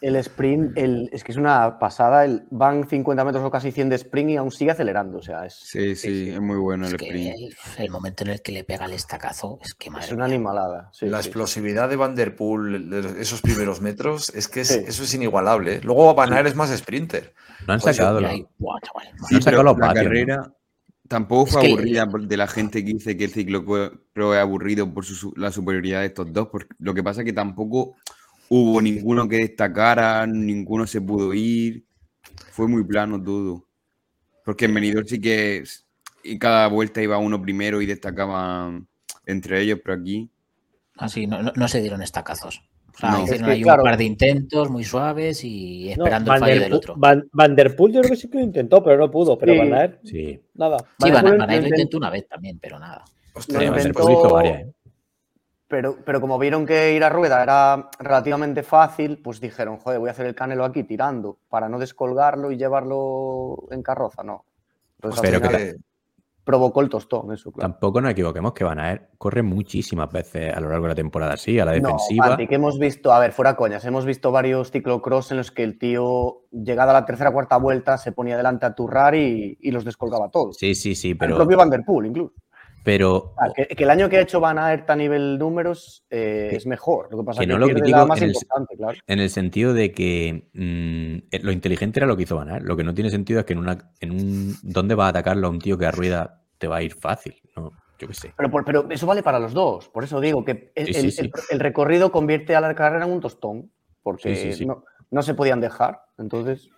[0.00, 2.24] El sprint, el, es que es una pasada.
[2.24, 5.18] El, van 50 metros o casi 100 de sprint y aún sigue acelerando.
[5.18, 7.34] O sea, es, Sí, sí, es muy bueno Es el sprint.
[7.36, 10.26] el, el momento en el que le pega el estacazo es que madre es una
[10.26, 10.88] animalada.
[10.92, 11.28] sí, la sí.
[11.30, 14.84] explosividad de Van Der Poel, de esos primeros metros, es que es- Sí.
[14.86, 15.74] eso es inigualable.
[15.76, 15.80] ¿eh?
[15.82, 17.34] Luego Van Aert es más sprinter.
[17.66, 18.46] No han Pues sacado Y la- chaval,
[19.18, 20.52] no han Sí, sacado los carrera
[21.08, 24.38] tampoco fue Es que- aburrida por- de la gente que dice que el ciclocross es
[24.38, 26.48] aburrido por su- la superioridad de estos dos.
[26.48, 27.96] Porque lo que pasa es que tampoco
[28.48, 31.84] hubo ninguno que destacara, ninguno se pudo ir.
[32.50, 33.68] Fue muy plano todo.
[34.44, 35.64] Porque en Benidorm sí que
[36.22, 38.88] y cada vuelta iba uno primero y destacaban
[39.26, 40.28] entre ellos, pero aquí
[40.96, 42.62] Así, no, no, no se dieron estacazos.
[42.96, 43.22] O sea, No.
[43.24, 43.82] hicieron Es que, ahí claro.
[43.82, 46.94] un par de intentos muy suaves y esperando el fallo der del otro.
[46.96, 49.36] Van, Van der Poel yo creo que sí que lo intentó, pero no pudo.
[49.38, 49.58] Pero Sí.
[49.58, 50.40] Van Aert, Sí.
[50.54, 50.78] nada.
[50.78, 53.04] Sí, Van Aert lo lo intent- intentó una vez también, pero nada.
[53.34, 54.72] Hostia, Van der Poel hizo varias, ¿eh?
[55.68, 60.08] Pero, pero como vieron que ir a rueda era relativamente fácil, pues dijeron, joder, voy
[60.08, 64.44] a hacer el canelo aquí tirando para no descolgarlo y llevarlo en carroza, no.
[65.02, 65.74] Entonces que
[66.46, 67.72] provocó el tostón, eso, claro.
[67.72, 71.36] Tampoco nos equivoquemos que Van Aert corre muchísimas veces a lo largo de la temporada,
[71.36, 72.36] sí, a la defensiva.
[72.36, 75.64] No, que hemos visto, a ver, fuera coñas, hemos visto varios ciclocross en los que
[75.64, 79.72] el tío, llegada a la tercera cuarta vuelta, se ponía delante a turrar y, y
[79.72, 80.56] los descolgaba todos.
[80.56, 82.32] Sí, sí, sí, el pero, propio Van der Poel, incluso.
[82.86, 86.46] Pero Ah, que, que el año que ha hecho Van Aert a nivel números eh,
[86.50, 87.08] Que- es mejor.
[87.10, 88.98] Lo que pasa que es que no lo critico más en el- importante, claro.
[89.06, 92.64] en el sentido de que mm, eh, lo inteligente era lo que hizo Van Aert.
[92.64, 95.48] Lo que no tiene sentido es que en una en un ¿dónde va a atacarlo
[95.48, 97.34] a un tío que a rueda te va a ir fácil?
[97.56, 98.32] No, yo qué sé.
[98.36, 99.88] Pero, pero eso vale para los dos.
[99.88, 101.20] Por eso digo que el, Sí, sí, el- sí.
[101.22, 103.72] el- el recorrido convierte a la carrera en un tostón.
[104.02, 104.56] Porque.
[104.64, 106.02] No, no se podían dejar.
[106.18, 106.68] Entonces.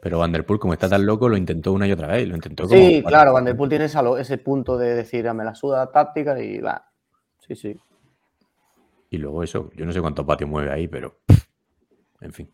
[0.00, 2.28] Pero Van der Poel, como está tan loco, lo intentó una y otra vez.
[2.28, 5.44] Lo intentó como Sí, claro, Van der Poel tiene ese punto de decir, "Ah, me
[5.44, 6.86] la suda la táctica y va.
[7.46, 7.76] Sí, sí.
[9.10, 11.20] Y luego eso, yo no sé cuánto patio mueve ahí, pero
[12.20, 12.50] en fin.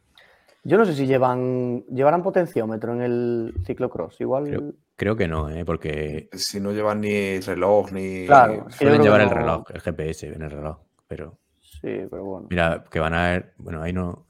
[0.65, 4.21] Yo no sé si llevan llevarán potenciómetro en el ciclocross.
[4.21, 4.45] Igual.
[4.45, 5.65] Creo, creo que no, ¿eh?
[5.65, 8.27] porque Si no llevan ni reloj ni.
[8.27, 10.79] Claro, es que yo suelen llevar el no- reloj, el GPS en el reloj.
[11.09, 12.47] Pero Sí, pero bueno.
[12.49, 14.27] mira, que van a ver, bueno, ahí no.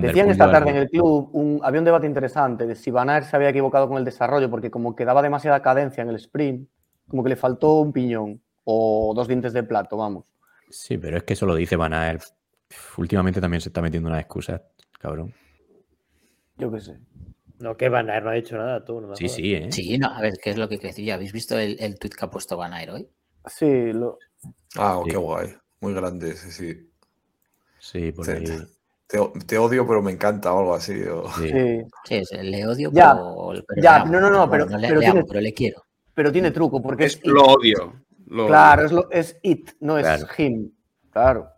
[0.00, 3.26] Decían esta tarde en el club, un- había un debate interesante de si Van Aert
[3.26, 6.68] se había equivocado con el desarrollo, porque como quedaba demasiada cadencia en el sprint,
[7.08, 10.26] como que le faltó un piñón o dos dientes de plato, vamos.
[10.68, 12.22] Sí, pero es que eso lo dice Van Aert.
[12.98, 14.62] Últimamente también se está metiendo una excusa,
[14.98, 15.32] cabrón.
[16.58, 16.98] Yo qué sé.
[17.60, 19.00] No, que Van Aert no ha dicho nada, tú.
[19.00, 19.72] No me Sí, sí, ¿eh?
[19.72, 21.14] Sí, no, a ver, ¿qué es lo que decía?
[21.14, 23.08] ¿Habéis visto el, el tuit que ha puesto Van Aert hoy?
[23.46, 24.18] Sí, lo-
[24.76, 25.10] Ah, Sí.
[25.10, 25.48] qué guay.
[25.80, 26.90] Muy grande, sí, sí.
[27.78, 28.32] Sí, por Sí.
[28.32, 28.46] ahí.
[29.08, 31.00] Te, te odio, pero me encanta o algo así.
[31.02, 31.48] o- sí.
[31.48, 31.78] sí.
[32.04, 34.12] Sí, es- le odio, Ya, pero, pero ya, le amo.
[34.12, 35.82] no, no, no, pero- le, pero le amo, pero le quiero.
[36.14, 37.94] Pero tiene truco, porque es, Es, lo odio.
[38.26, 40.26] lo Claro, es, lo- es it, no es Claro.
[40.36, 40.70] him.
[41.10, 41.48] Claro.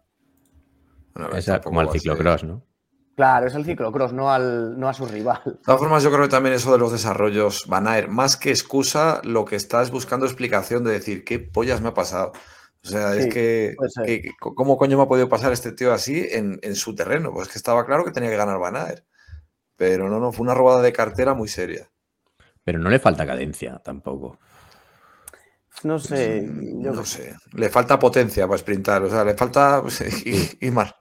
[1.14, 2.62] Bueno, tampoco como ser- ciclocross, ¿no?
[3.16, 5.42] Claro, es el ciclocross, no, al, no a su rival.
[5.44, 8.36] De todas formas, yo creo que también eso de los desarrollos van a ir más
[8.36, 12.32] que excusa, lo que estás buscando explicación de decir qué pollas me ha pasado.
[12.82, 13.76] O sea, es Sí, que,
[14.38, 17.32] ¿cómo coño me ha podido pasar este tío así en, en su terreno?
[17.32, 19.04] Pues que estaba claro que tenía que ganar Van Aert.
[19.76, 21.90] Pero no, no, fue una robada de cartera muy seria.
[22.64, 24.38] Pero no le falta cadencia tampoco.
[25.82, 26.42] No sé.
[26.42, 27.34] Mm, yo no sé.
[27.52, 29.02] Le falta potencia para sprintar.
[29.02, 30.94] O sea, le falta pues, y, y más,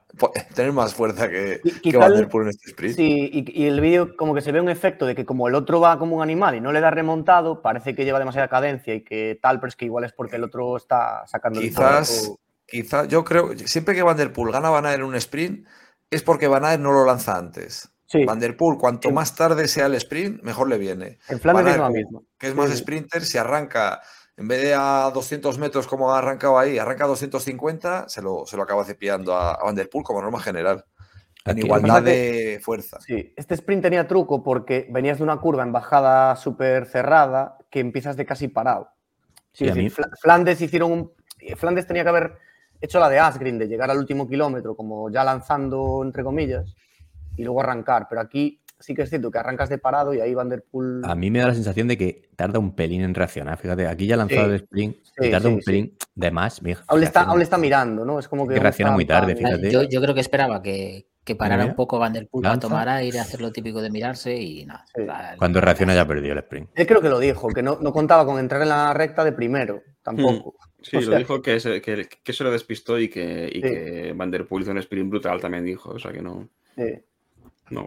[0.54, 2.96] tener más fuerza que, Y- que en este sprint.
[2.96, 5.54] Sí, y, y el vídeo como que se ve un efecto de que como el
[5.54, 8.94] otro va como un animal y no le da remontado, parece que lleva demasiada cadencia
[8.94, 12.32] y que tal, pero es que igual es porque el otro está sacando Quizás,
[12.66, 15.66] quizás, yo creo, siempre que Van der Poel gana Van en un sprint,
[16.10, 17.88] es porque Van Aert no lo lanza antes.
[18.06, 21.18] Sí, Van der Poel, cuanto más tarde sea el sprint, mejor le viene.
[21.28, 22.24] en Flandes Van es lo Aert, mismo.
[22.36, 22.76] Que es más Sí.
[22.78, 24.00] sprinter, si arranca,
[24.40, 28.46] en vez de a 200 metros como ha arrancado ahí, arranca a 250, se lo,
[28.46, 30.84] se lo acaba cepillando a, a Van der Poel como norma general.
[31.44, 32.98] En Aquí- igualdad que- de fuerza.
[33.00, 37.80] Sí, este sprint tenía truco porque venías de una curva en bajada súper cerrada que
[37.80, 38.88] empiezas de casi parado.
[39.52, 41.12] Sí, decir, Fla- Flandes hicieron un.
[41.56, 42.34] Flandes tenía que haber
[42.80, 46.74] hecho la de Asgreen, de llegar al último kilómetro, como ya lanzando, entre comillas,
[47.36, 48.06] y luego arrancar.
[48.08, 51.02] Pero aquí sí que es cierto que arrancas de parado y ahí Van der Poel.
[51.04, 53.56] A mí me da la sensación de que tarda un pelín en reaccionar.
[53.58, 55.66] Fíjate, aquí ya ha lanzado Sí, el sprint y sí, tarda sí, un sí.
[55.66, 56.62] pelín de más.
[56.62, 58.18] mira, Aún le, está, aún está mirando, ¿no?
[58.18, 58.58] Es como que.
[58.58, 59.70] reacciona está muy tarde, fíjate.
[59.70, 62.88] Yo, yo creo que esperaba que, que parara un poco Van der Poel para tomar
[62.88, 64.84] aire, hacer lo típico de mirarse y nada.
[64.94, 65.02] Sí.
[65.38, 66.70] Cuando reacciona ya perdió el sprint.
[66.74, 69.32] Él creo que lo dijo, que no, no contaba con entrar en la recta de
[69.32, 70.54] primero, tampoco.
[70.82, 73.60] Sí, O lo dijo que se, que, que se lo despistó y que, y Sí.
[73.60, 75.90] que Van der Poel hizo un sprint brutal también dijo.
[75.90, 76.48] O sea que no.
[76.76, 76.84] sí.
[77.68, 77.86] no.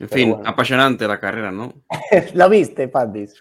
[0.00, 0.48] En Pero fin, bueno.
[0.48, 1.74] apasionante la carrera, ¿no?
[2.34, 3.34] ¿Lo viste, Pandis?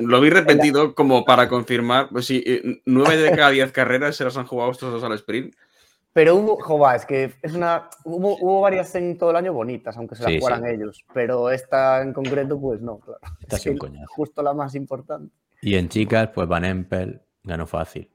[0.00, 2.08] Lo vi repetido como para confirmar.
[2.10, 5.12] Pues sí, eh, nueve de cada diez carreras se las han jugado estos dos al
[5.14, 5.54] sprint.
[6.12, 9.96] Pero hubo, jova, es que es una, hubo, hubo varias en todo el año bonitas,
[9.96, 10.70] aunque se las Sí, jugaran sí.
[10.74, 11.04] ellos.
[11.12, 13.20] Pero esta en concreto, pues no, claro.
[13.40, 14.06] Esta Es sí coñazo.
[14.14, 15.34] Justo la más importante.
[15.62, 18.08] Y en chicas, pues Van Empel ganó fácil.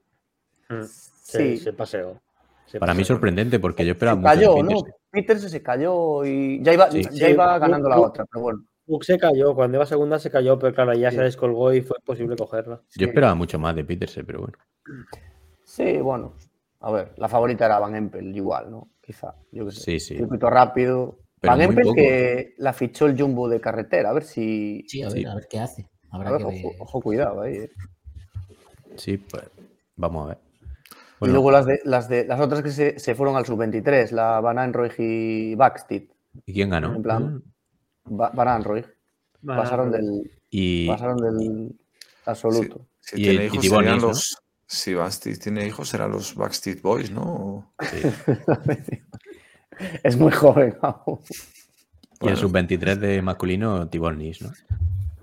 [0.69, 0.83] Mm.
[0.83, 1.37] Sí.
[1.37, 2.21] Sí, se paseó.
[2.65, 4.83] Se Para mí sorprendente porque yo esperaba Se mucho cayó, ¿no?
[5.13, 5.21] Petersen.
[5.27, 7.03] Petersen se cayó y ya iba, Sí.
[7.03, 8.59] ya Sí, iba Cook- ganando la otra, pero bueno.
[8.85, 11.15] Cook se cayó, cuando iba segunda se cayó, pero claro, ya Sí.
[11.17, 12.81] se descolgó y fue imposible cogerla.
[12.97, 14.53] Yo esperaba mucho más de Petersen, pero bueno.
[15.63, 16.33] Sí, bueno.
[16.81, 18.89] A ver, la favorita era Van Empel, igual, ¿no?
[19.01, 19.81] Quizá, yo qué sé.
[19.81, 20.17] Sí, sí.
[20.17, 21.19] Circuito rápido.
[21.39, 21.95] Pero Van Empel poco.
[21.95, 24.83] que la fichó el Jumbo de carretera, a ver si...
[24.87, 25.25] Sí, a ver, Sí.
[25.25, 25.87] a ver qué hace.
[26.09, 26.65] A Habrá ver, que ver.
[26.65, 27.55] ojo, ojo, cuidado ahí.
[27.55, 27.69] eh.
[28.95, 29.43] Sí, pues
[29.95, 30.37] vamos a ver.
[31.21, 34.39] Y luego las, de, las, de, las otras que se, se fueron al sub-23, la
[34.41, 36.03] Van Anroig y Backstead.
[36.45, 36.95] ¿Y quién ganó?
[36.95, 37.43] En plan,
[38.07, 38.85] Va- Van Anroig.
[39.41, 41.75] Van Pasaron del, Y, pasaron del
[42.25, 42.85] absoluto.
[42.99, 44.07] Si Y- tiene y hijos Tibonis, serían ¿no?
[44.09, 44.37] los.
[44.65, 47.21] Si Basti tiene hijos, serán los Backstreet Boys, ¿no?
[47.21, 47.73] O-
[50.03, 51.19] es muy joven aún.
[52.21, 52.37] y el Bueno.
[52.37, 54.51] sub-23 de masculino, Tibor Nis, ¿no?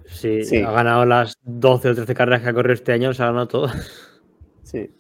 [0.06, 0.58] Sí, Sí.
[0.62, 3.48] ha ganado las 12 o 13 carreras que ha corrido este año, se ha ganado
[3.48, 3.90] todas.
[4.62, 4.90] Sí.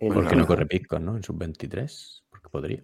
[0.00, 1.16] El- ¿Por qué Bueno, no corre Picos, no?
[1.16, 2.82] En sub-23, porque podría.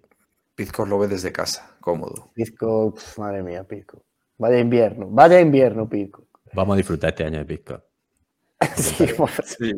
[0.55, 2.31] Pizcos lo ve desde casa, cómodo.
[2.35, 4.05] Pisco, pf, madre mía, Pisco.
[4.39, 6.29] Vaya invierno, vaya invierno, Pisco.
[6.53, 7.81] Vamos a disfrutar este año de Picos.
[8.77, 9.73] Sí, bueno, Sí.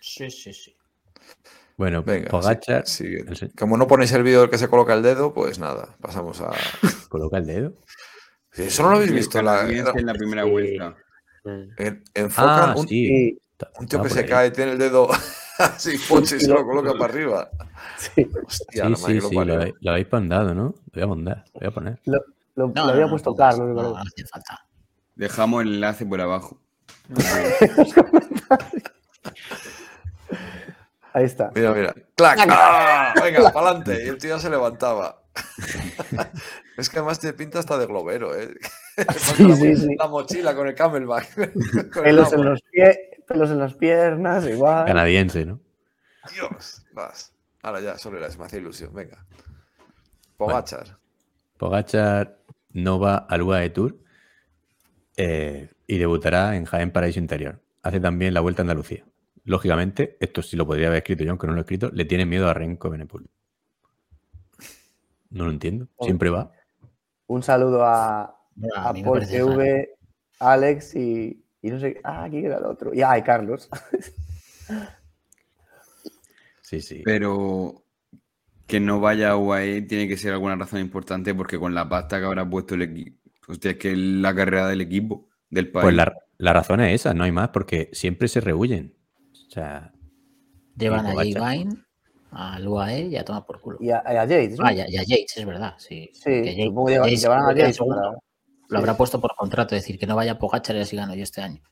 [0.00, 0.76] Sí, sí, sí.
[1.76, 3.18] Bueno, Venga, Pogachar sí,
[3.56, 6.50] Como no ponéis el vídeo del que se coloca el dedo, pues nada, pasamos a.
[7.08, 7.74] coloca el dedo.
[8.52, 9.40] Sí, Eso no lo habéis visto.
[9.42, 10.50] La, canadiense en la primera Sí.
[10.50, 10.96] vuelta.
[11.44, 12.80] en- enfocan Ah, un,
[13.78, 14.26] un tío que se ahí.
[14.26, 15.08] cae, tiene el dedo
[15.58, 17.50] así, poche, y se lo coloca para arriba.
[17.98, 18.28] sí.
[18.46, 20.62] Hostia, Sí, sí, que lo sí, habéis- lo habéis mandado, ¿no?
[20.64, 21.98] Lo voy a mandar, lo voy a poner.
[22.04, 22.18] Lo,
[22.54, 24.66] lo- No, lo había no, puesto no, Carlos, no, hace falta.
[25.14, 26.60] Dejamos el enlace por abajo.
[31.12, 31.50] Ahí está.
[31.54, 31.94] Mira, mira.
[32.14, 32.38] ¡Clac!
[32.50, 33.14] ¡Ah!
[33.22, 34.04] Venga, para adelante.
[34.04, 35.22] Y el tío se levantaba.
[36.76, 38.54] es que además tiene pinta hasta de globero, ¿eh?
[39.16, 39.96] Sí, la, sí, sí.
[39.98, 41.34] la mochila con el camelback.
[41.92, 44.86] con el Pelos en los pies, pelos en las piernas, igual.
[44.86, 45.60] Canadiense, ¿no?
[46.32, 47.32] Dios, vas.
[47.62, 48.94] Ahora ya, solo era, se me hacía ilusión.
[48.94, 49.24] Venga.
[50.36, 50.98] Pogachar.
[51.56, 52.38] Pogachar
[52.72, 53.96] no va al UAE Tour
[55.16, 57.60] eh, y debutará en Jaén Paraíso Interior.
[57.82, 59.04] Hace también la Vuelta a Andalucía.
[59.44, 62.26] Lógicamente, esto sí lo podría haber escrito yo, aunque no lo he escrito, le tiene
[62.26, 63.28] miedo a Renko Benepul.
[65.30, 65.88] No lo entiendo.
[66.00, 66.50] Siempre va.
[67.26, 69.26] Un saludo a, Bueno, a a Paul.
[69.26, 69.96] TV,
[70.40, 72.00] Alex y, y no sé.
[72.04, 72.94] Ah, ¿quién era el otro?
[72.94, 73.68] Y, ah, y Carlos.
[76.62, 77.02] Sí, sí.
[77.04, 77.82] Pero
[78.66, 82.18] que no vaya a UAE tiene que ser alguna razón importante porque con la pasta
[82.18, 83.20] que habrá puesto el equipo.
[83.48, 85.84] Hostia, es que es la carrera del equipo, del país.
[85.84, 88.96] Pues la, la razón es esa, no hay más, porque siempre se rehuyen.
[89.46, 89.92] O sea,
[90.76, 91.52] Llevan a Pogacar.
[91.58, 91.76] Vine,
[92.32, 93.78] al UAE y a tomar por culo.
[93.80, 94.58] Y a, a Yates.
[94.58, 94.66] ¿no?
[94.66, 95.74] Ah, y a, y a Yates, es verdad.
[95.78, 98.18] Sí, Sí, Yates- supongo que lleva- Yates llevarán a Yates para-
[98.68, 101.22] Lo habrá puesto por contrato, es decir, que no vaya Pogachar y así gano yo
[101.22, 101.62] este año.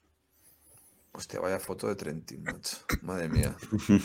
[1.12, 2.78] Hostia, vaya foto de Trentin, macho.
[3.02, 3.54] Madre mía.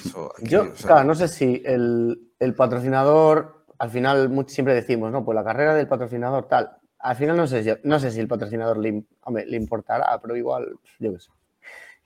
[0.06, 4.76] Eso aquí, Yo, o sea, claro, no sé si el, el patrocinador, al final siempre
[4.76, 6.72] decimos, no, pues la carrera del patrocinador tal.
[7.00, 10.36] Al final no sé si, no sé si el patrocinador le, hombre, le importará, pero
[10.36, 10.68] igual,
[11.00, 11.30] yo qué sé.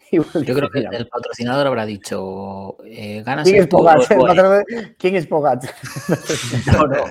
[0.12, 3.96] Igual Yo creo que "Mira, el patrocinador habrá dicho, eh, ganas ¿Quién es UAE".
[4.08, 5.28] patrocinador- ¿Quién es?
[6.68, 7.04] No, no.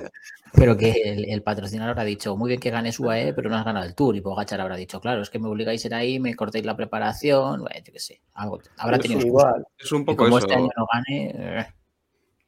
[0.55, 3.65] Pero que el, el patrocinador habrá dicho, muy bien que ganes UAE, pero no has
[3.65, 4.15] ganado el Tour.
[4.15, 6.75] Y Pogachar habrá dicho, claro, es que me obligáis a ir ahí, me cortéis la
[6.75, 7.61] preparación.
[7.61, 8.59] Bueno, yo qué sé, algo.
[8.77, 9.65] Habrá tenido igual.
[9.77, 10.47] Es un Y poco como eso.
[10.47, 11.65] este año no gane, eh,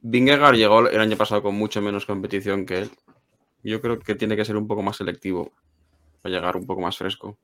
[0.00, 2.90] Vingegaard llegó el año pasado con mucho menos competición que él.
[3.64, 5.50] Yo creo que tiene que ser un poco más selectivo
[6.22, 7.36] para llegar un poco más fresco.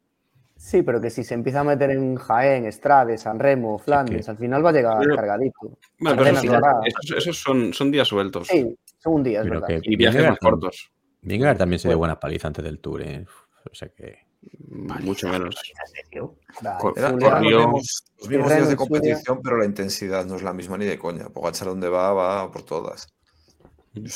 [0.64, 4.38] Sí, pero que si se empieza a meter en Jaén, Estrade, San Remo, Flandes, al
[4.38, 5.58] final va a llegar Pero- cargadito.
[5.98, 9.80] Bueno, pero esos, son, son días sueltos Sí, son un día, es pero verdad.
[9.82, 10.90] que y viajes más cortos.
[11.20, 12.12] Vingegaard también se dio Bueno.
[12.12, 13.26] buenas palizas antes del Tour, ¿eh?
[13.70, 14.18] O sea que...
[14.68, 15.54] Mucho menos.
[16.80, 20.98] corrió- los mismos, días de competición, pero la intensidad no es la misma ni de
[20.98, 21.28] coña.
[21.28, 23.08] Pogachar donde va, va por todas.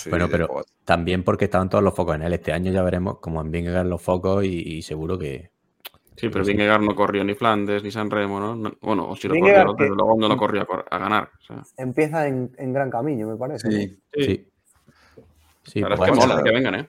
[0.08, 0.72] Bueno, pero Pogacar.
[0.84, 2.32] también porque estaban todos los focos en él.
[2.32, 5.50] Este año ya veremos cómo en Vingegaard los focos y, y seguro que...
[6.16, 6.52] Sí, pero sí.
[6.52, 8.56] Vingegaard no corrió ni Flandes ni San Remo, ¿no?
[8.56, 11.30] No- Bueno, o si lo Vingegaard corrió, que- pero luego no lo corrió a, ganar.
[11.38, 11.62] o sea.
[11.76, 13.70] Empieza en, en gran camino, me parece.
[13.70, 14.00] Sí.
[14.14, 14.48] Sí.
[15.64, 16.88] Sí, la verdad es que mola que vengan, ¿eh?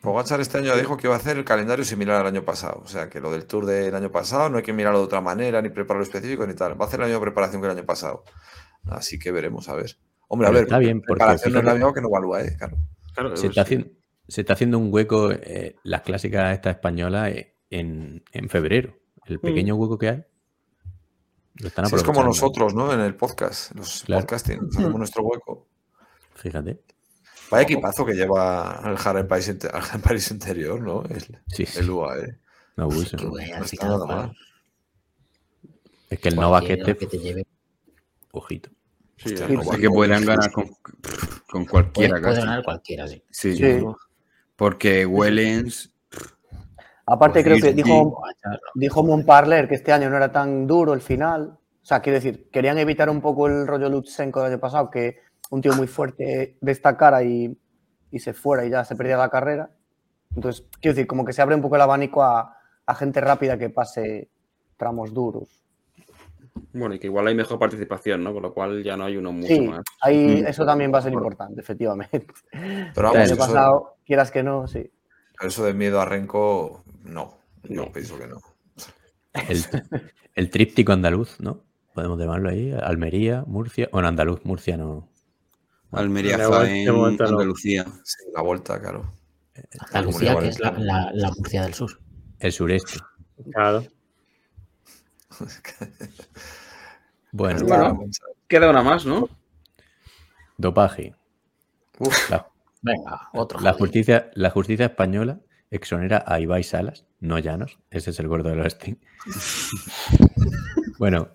[0.00, 2.80] Pogachar este año ya dijo que iba a hacer el calendario similar al año pasado.
[2.84, 5.20] O sea, que lo del Tour del año pasado no hay que mirarlo de otra
[5.20, 6.78] manera, ni prepararlo específico, ni tal.
[6.78, 8.24] Va a hacer la misma preparación que el año pasado.
[8.86, 9.96] Así que veremos, a ver.
[10.28, 12.42] Hombre, a Pero ver, está bien, porque preparación no es la misma que no evalúa,
[12.42, 12.56] ¿eh?
[12.58, 12.76] Claro.
[13.14, 13.86] Claro, se, pues, está haciendo,
[14.26, 18.96] se está haciendo un hueco eh, las clásicas estas españolas eh, en, en febrero.
[19.26, 20.24] El pequeño hueco que hay.
[21.56, 22.92] Lo están Sí, es como nosotros, ¿no?
[22.92, 23.72] En el podcast.
[23.74, 24.22] Los Claro.
[24.22, 24.60] podcasting.
[24.70, 25.66] Hacemos nuestro hueco.
[26.34, 26.80] Fíjate.
[27.50, 31.04] Vaya equipazo que lleva el Jaren País, Inte- al País Interior, ¿no?
[31.04, 31.78] El, Sí, sí.
[31.78, 32.38] el UAE.
[32.76, 33.16] No abuso.
[33.16, 34.36] Que vaya, No está nada mal.
[36.10, 37.46] Es que el Nova que este, te lleve.
[38.32, 38.70] ojito.
[39.16, 39.40] sí, Es
[39.78, 40.68] que podrán ganar con,
[41.48, 42.40] con cualquiera puede casi.
[42.40, 43.22] ganar cualquiera, sí.
[43.30, 43.56] Sí.
[43.56, 43.84] Sí.
[44.56, 45.93] Porque Wellens.
[47.06, 48.22] Aparte, Pues creo que dijo,
[48.74, 51.58] dijo Montparler que este año no era tan duro el final.
[51.82, 55.18] O sea, quiero decir, querían evitar un poco el rollo Lutsenko del año pasado, que
[55.50, 57.54] un tío muy fuerte destacara y,
[58.10, 59.70] y se fuera y ya se perdía la carrera.
[60.34, 62.56] Entonces, quiero decir, como que se abre un poco el abanico a,
[62.86, 64.30] a gente rápida que pase
[64.78, 65.60] tramos duros.
[66.72, 68.32] Bueno, y que igual hay mejor participación, ¿no?
[68.32, 69.82] Con lo cual ya no hay uno mucho Sí, más.
[70.00, 70.46] ahí, Mm.
[70.46, 72.24] eso también va a ser importante, efectivamente.
[72.50, 74.90] Pero El vamos, año eso, pasado, quieras que no, sí.
[75.40, 77.38] eso de miedo a Renko, no.
[77.68, 77.86] No.
[77.86, 78.40] Yo pienso que no.
[79.48, 79.64] El,
[80.34, 81.62] el tríptico andaluz, ¿no?
[81.94, 82.72] Podemos llamarlo ahí.
[82.72, 83.88] Almería, Murcia.
[83.92, 85.08] Bueno, andaluz, Murcia no.
[85.92, 86.36] Almería,
[86.92, 87.30] momento no.
[87.30, 87.84] Andalucía.
[88.02, 89.12] Sí, la vuelta, claro.
[89.92, 91.10] Andalucía, que es la, Valenciana.
[91.12, 92.00] la- la Murcia del Sur.
[92.40, 92.98] El sureste.
[93.52, 93.84] Claro.
[97.32, 98.00] Bueno, Bueno.
[98.46, 99.28] Queda una más, ¿no?
[100.56, 101.14] dopaje.
[101.98, 102.48] Uf, La,
[102.82, 103.58] Venga, otro.
[103.60, 105.40] la justicia, la justicia española
[105.76, 107.78] exonera a Ibai Salas, no Llanos.
[107.90, 108.96] Ese es el gordo de los Steam.
[110.98, 111.28] bueno,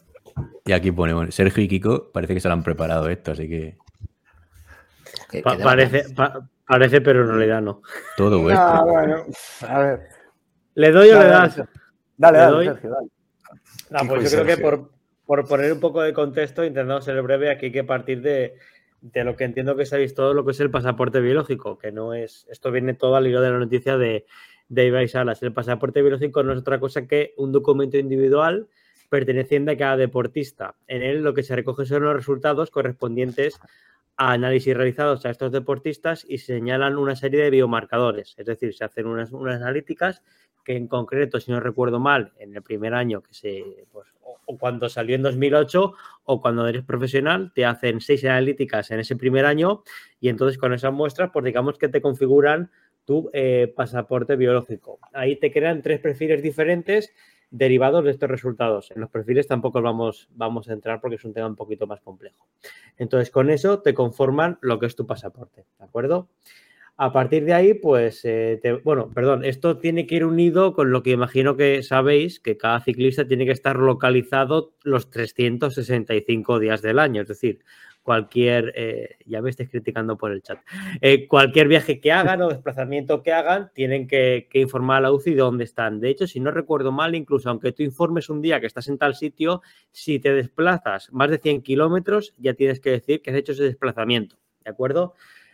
[0.66, 3.48] y aquí pone, bueno, Sergio y Kiko parece que se lo han preparado esto, así
[3.50, 3.78] que
[5.44, 7.82] Pa- parece, pa- parece, pero en realidad no.
[8.18, 8.66] todo vuestro.
[8.68, 9.26] Ah, bueno,
[9.68, 10.00] a ver.
[10.76, 11.56] ¿Le doy o le das?
[11.58, 11.70] dale,
[12.18, 12.66] Dale, Le dale, doy.
[12.68, 13.08] Sergio, dale.
[13.92, 14.92] Ah, pues yo creo que por,
[15.26, 18.56] por poner un poco de contexto, intentando ser breve, aquí hay que partir de,
[19.02, 22.14] de lo que entiendo que sabéis todo lo que es el pasaporte biológico, que no
[22.14, 24.26] es, esto viene todo al hilo de la noticia de,
[24.68, 25.42] de Ibai Salas.
[25.44, 28.68] El pasaporte biológico no es otra cosa que un documento individual
[29.10, 30.76] perteneciente a cada deportista.
[30.88, 33.60] En él lo que se recoge son los resultados correspondientes
[34.18, 38.74] a análisis realizados a estos deportistas y se señalan una serie de biomarcadores, es decir,
[38.76, 40.22] se hacen unas, unas analíticas
[40.66, 44.38] que en concreto, si no recuerdo mal, en el primer año que se, pues, o,
[44.46, 45.94] o cuando salió en 2008
[46.32, 49.82] o cuando eres profesional, te hacen seis analíticas en ese primer año
[50.20, 52.70] y entonces con esas muestras, pues digamos que te configuran
[53.04, 55.00] tu eh, pasaporte biológico.
[55.12, 57.16] Ahí te crean tres perfiles diferentes
[57.50, 58.92] derivados de estos resultados.
[58.92, 62.00] En los perfiles tampoco vamos, vamos a entrar porque es un tema un poquito más
[62.02, 62.48] complejo.
[62.96, 66.30] Entonces, con eso te conforman lo que es tu pasaporte, ¿de acuerdo?
[67.02, 70.92] A partir de ahí, pues, eh, te- bueno, perdón, esto tiene que ir unido con
[70.92, 76.82] lo que imagino que sabéis, que cada ciclista tiene que estar localizado los 365 días
[76.82, 77.60] del año, es decir,
[78.04, 80.60] cualquier, eh, ya me estáis criticando por el chat,
[81.00, 85.14] eh, cualquier viaje que hagan o desplazamiento que hagan, tienen que, que informar a la
[85.14, 86.02] UCI de dónde están.
[86.02, 88.98] De hecho, si no recuerdo mal, incluso aunque tú informes un día que estás en
[88.98, 89.62] tal sitio,
[89.92, 93.64] si te desplazas más de 100 kilómetros, ya tienes que decir que has hecho ese
[93.64, 94.36] desplazamiento,
[94.66, 95.14] ¿de acuerdo?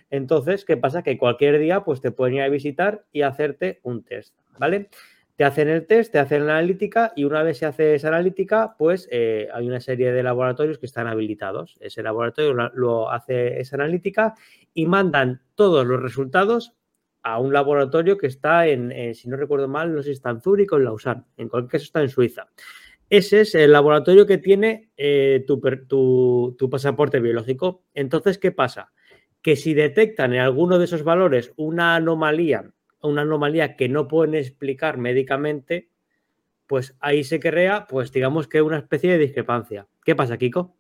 [0.10, 1.04] Entonces, ¿qué pasa?
[1.04, 4.90] Que cualquier día pues te pueden ir a visitar y hacerte un test, ¿vale?
[5.36, 8.76] Te hacen el test, te hacen la analítica y una vez se hace esa analítica,
[8.78, 11.76] pues eh, hay una serie de laboratorios que están habilitados.
[11.82, 14.34] Ese laboratorio lo, hace esa analítica
[14.74, 16.74] y mandan todos los resultados
[17.22, 20.30] a un laboratorio que está en, eh, si no recuerdo mal, no sé si está
[20.30, 21.24] en Zúrich o en Lausanne.
[21.36, 22.48] En cualquier caso está en Suiza.
[23.10, 27.84] Ese es el laboratorio que tiene eh, tu, tu- tu pasaporte biológico.
[27.94, 28.92] Entonces, ¿qué pasa?
[29.46, 32.72] Que si detectan en alguno de esos valores una anomalía,
[33.04, 35.92] una anomalía que no pueden explicar médicamente,
[36.66, 39.86] pues ahí se crea, pues digamos que una especie de discrepancia.
[40.04, 40.76] ¿Qué pasa, Kiko?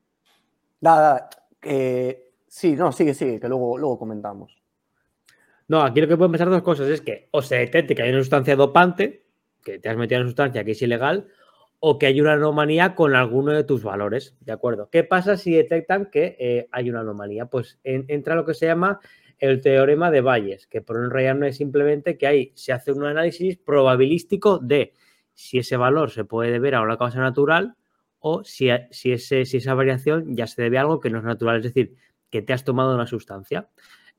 [0.82, 1.30] Nada,
[1.62, 4.60] eh, sí, no, sigue, sigue, que luego, luego comentamos.
[5.68, 8.10] No, aquí lo que pueden pasar dos cosas es que o se detecte que hay
[8.10, 9.26] una sustancia dopante,
[9.64, 11.28] que te has metido en una sustancia que es ilegal,
[11.88, 14.90] o que hay una anomalía con alguno de tus valores, ¿de acuerdo?
[14.90, 17.46] ¿Qué pasa si detectan que eh, hay una anomalía?
[17.46, 19.00] Pues en- entra lo que se llama
[19.38, 22.92] el teorema de Bayes, que por en realidad no es simplemente que ahí se hace
[22.92, 24.94] un análisis probabilístico de
[25.36, 27.76] si ese valor se puede deber a una causa natural
[28.18, 31.24] o si, si, ese, si esa variación ya se debe a algo que no es
[31.24, 31.94] natural, es decir,
[32.32, 33.70] que te has tomado una sustancia.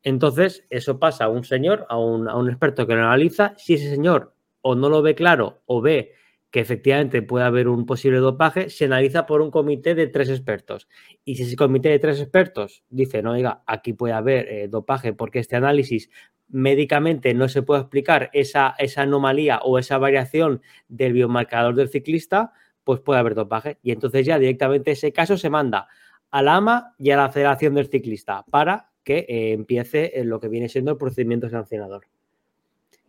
[0.05, 3.55] Entonces, eso pasa a un señor, a un, a un experto que lo analiza.
[3.57, 6.13] Si ese señor o no lo ve claro o ve
[6.57, 10.89] que efectivamente puede haber un posible dopaje, se analiza por un comité de tres expertos.
[11.23, 15.13] Y si ese comité de tres expertos dice, no, oiga, aquí puede haber eh, dopaje
[15.13, 16.09] porque este análisis
[16.49, 22.55] médicamente no se puede explicar esa, esa anomalía o esa variación del biomarcador del ciclista,
[22.85, 23.77] pues puede haber dopaje.
[23.83, 25.89] Y entonces ya directamente ese caso se manda
[26.31, 30.41] a la AMA y a la Federación del Ciclista para que eh, empiece en lo
[30.41, 32.07] que viene siendo el procedimiento sancionador.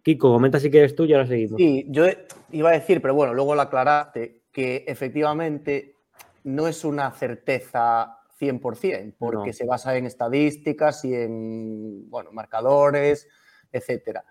[0.04, 1.58] Kiko, comenta si quieres tú y ahora seguimos.
[1.58, 2.06] Sí, yo
[2.52, 5.96] iba a decir, pero bueno, luego lo aclaraste, que efectivamente
[6.44, 9.54] no es una certeza 100%, porque No.
[9.54, 13.28] se basa en estadísticas y en, bueno, marcadores,
[13.72, 14.24] etcétera.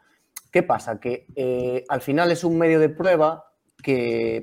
[0.51, 0.99] ¿Qué pasa?
[0.99, 3.53] Que eh, al final es un medio de prueba
[3.83, 4.41] que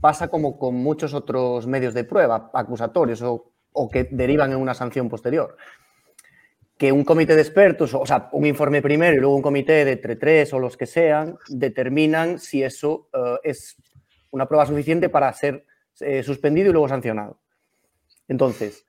[0.00, 4.74] pasa como con muchos otros medios de prueba acusatorios o, o que derivan en una
[4.74, 5.56] sanción posterior
[6.76, 9.92] que un comité de expertos, o sea, un informe primero y luego un comité de
[9.92, 13.76] entre tres o los que sean, determinan si eso eh, es
[14.30, 15.64] una prueba suficiente para ser
[16.00, 17.38] eh, suspendido y luego sancionado.
[18.26, 18.86] Entonces,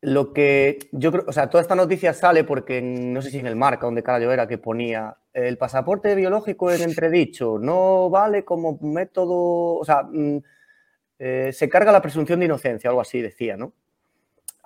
[0.00, 3.46] lo que yo creo, o sea, toda esta noticia sale porque no sé si en
[3.46, 8.78] el marca, donde carajo era, que ponía el pasaporte biológico en entredicho, no vale como
[8.80, 10.38] método, o sea, mm,
[11.18, 13.72] eh, se carga la presunción de inocencia, algo así decía, ¿no?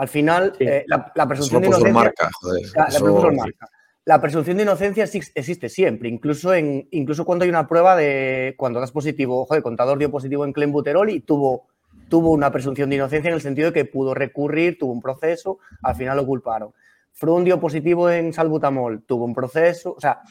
[0.00, 0.64] Al final, Sí.
[0.66, 1.92] eh, la, presunción de inocencia...
[1.92, 2.62] marca, joder.
[2.74, 3.68] La, la Eso- presunción marca.
[4.06, 8.54] La presunción de inocencia exis- existe siempre, incluso, en, incluso cuando hay una prueba de
[8.56, 11.66] cuando das positivo, ojo, el contador dio positivo en clenbuterol y tuvo,
[12.08, 15.58] tuvo una presunción de inocencia en el sentido de que pudo recurrir, tuvo un proceso,
[15.82, 16.72] al final lo culparon.
[17.12, 20.22] Frun dio positivo en salbutamol, tuvo un proceso, o sea,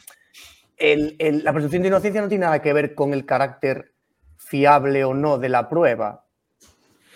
[0.76, 3.92] el- el- la presunción de inocencia no tiene nada que ver con el carácter
[4.36, 6.24] fiable o no de la prueba.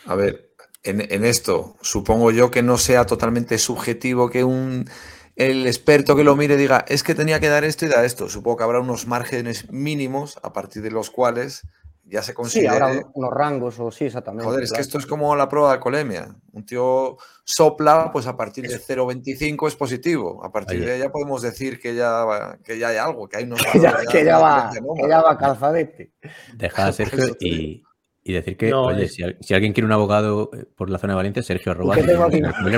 [0.06, 0.50] A ver,
[0.84, 4.88] en, en esto, supongo yo que no sea totalmente subjetivo que un
[5.36, 8.28] el experto que lo mire diga, es que tenía que dar esto y dar esto.
[8.28, 11.62] Supongo que habrá unos márgenes mínimos a partir de los cuales
[12.04, 12.68] ya se Sí, considere.
[12.68, 14.44] habrá unos, unos rangos o sí, exactamente.
[14.44, 16.36] Joder, es que esto es como la prueba de alcoholemia.
[16.52, 20.44] Un tío sopla, pues a partir de 0,25 es positivo.
[20.44, 23.38] A partir de ahí ya podemos decir que ya, va- que ya hay algo, que
[23.38, 26.12] hay unos que ya, valores que ya va, de que ya va calzadete.
[26.54, 27.82] Deja eso te y,
[28.26, 30.88] y decir que, No, oye, es- si, al- si alguien quiere un abogado eh, por
[30.90, 31.94] la zona de Valencia, Sergio arroba.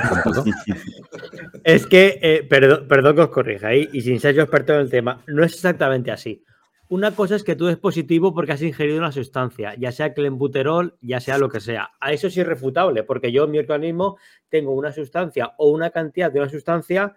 [1.65, 4.81] Es que, eh, perdón, perdón que os corrija ahí, y sin ser yo experto en
[4.81, 6.43] el tema, no es exactamente así.
[6.89, 10.97] Una cosa es que tú des positivo porque has ingerido una sustancia, ya sea clenbuterol,
[11.01, 11.91] ya sea lo que sea.
[12.01, 14.19] A eso es irrefutable, porque yo en mi organismo
[14.49, 17.17] tengo una sustancia o una cantidad de una sustancia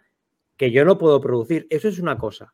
[0.57, 1.67] que yo no puedo producir.
[1.69, 2.53] Eso es una cosa.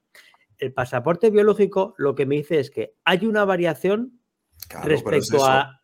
[0.57, 4.19] El pasaporte biológico lo que me dice es que hay una variación
[4.67, 5.45] Claro, pero es respecto eso.
[5.47, 5.81] a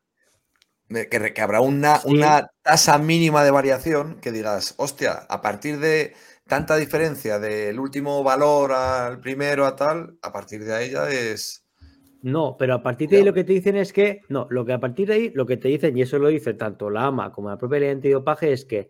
[0.89, 2.09] Que, que habrá una, Sí.
[2.09, 6.13] una tasa mínima de variación que digas, hostia, a partir de
[6.47, 11.65] tanta diferencia del último valor al primero a tal, a partir de ahí ya es.
[12.23, 14.73] No, pero a partir de ahí lo que te dicen es que, no, lo que
[14.73, 17.31] a partir de ahí lo que te dicen, y eso lo dice tanto la AMA
[17.31, 18.89] como la propia ley antidopaje, es que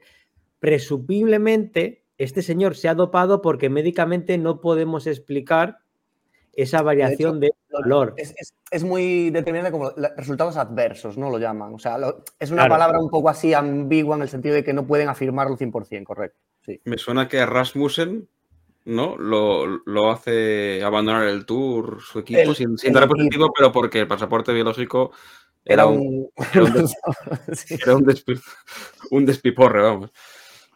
[0.59, 5.77] presumiblemente este señor se ha dopado porque médicamente no podemos explicar
[6.53, 8.13] esa variación de, valor.
[8.17, 11.29] Es, es- es muy determinante como resultados adversos, ¿no?
[11.29, 11.73] Lo llaman.
[11.73, 12.73] O sea, lo- es una Claro.
[12.73, 16.37] palabra un poco así ambigua en el sentido de que no pueden afirmarlo 100%, correcto.
[16.61, 16.79] Sí.
[16.85, 18.27] Me suena que Rasmussen
[18.83, 19.15] ¿no?
[19.15, 23.15] Lo, lo hace abandonar el tour, su equipo, El- sin, sin el dar equipo.
[23.17, 25.11] positivo, pero porque el pasaporte biológico
[25.63, 26.29] era, Era un, un.
[26.51, 26.95] era un des-
[27.59, 27.75] sí.
[27.79, 28.41] era un despi-
[29.11, 30.11] un despiporre, vamos.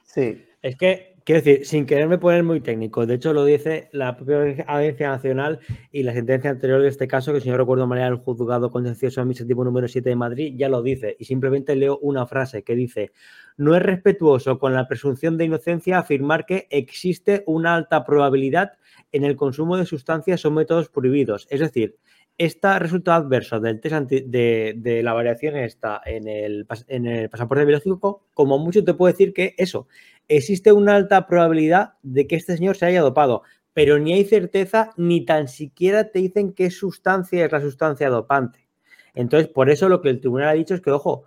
[0.03, 0.45] sí.
[0.61, 4.63] Es que, quiero decir, sin quererme poner muy técnico, de hecho lo dice la propia
[4.67, 5.59] Audiencia Nacional
[5.91, 8.69] y la sentencia anterior de este caso, que si no recuerdo mal era el juzgado
[8.71, 11.15] contencioso administrativo número 7 de Madrid, ya lo dice.
[11.19, 13.11] Y simplemente leo una frase que dice,
[13.57, 18.73] no es respetuoso con la presunción de inocencia afirmar que existe una alta probabilidad
[19.11, 21.47] en el consumo de sustancias o métodos prohibidos.
[21.49, 21.97] Es decir,
[22.37, 27.63] este resultado adverso del test anti- de, la variación esta en el, en el pasaporte
[27.63, 29.87] biológico, como mucho te puedo decir que eso,
[30.27, 33.43] existe una alta probabilidad de que este señor se haya dopado,
[33.73, 38.67] pero ni hay certeza ni tan siquiera te dicen qué sustancia es la sustancia dopante.
[39.13, 41.25] Entonces, por eso lo que el tribunal ha dicho es que, ojo,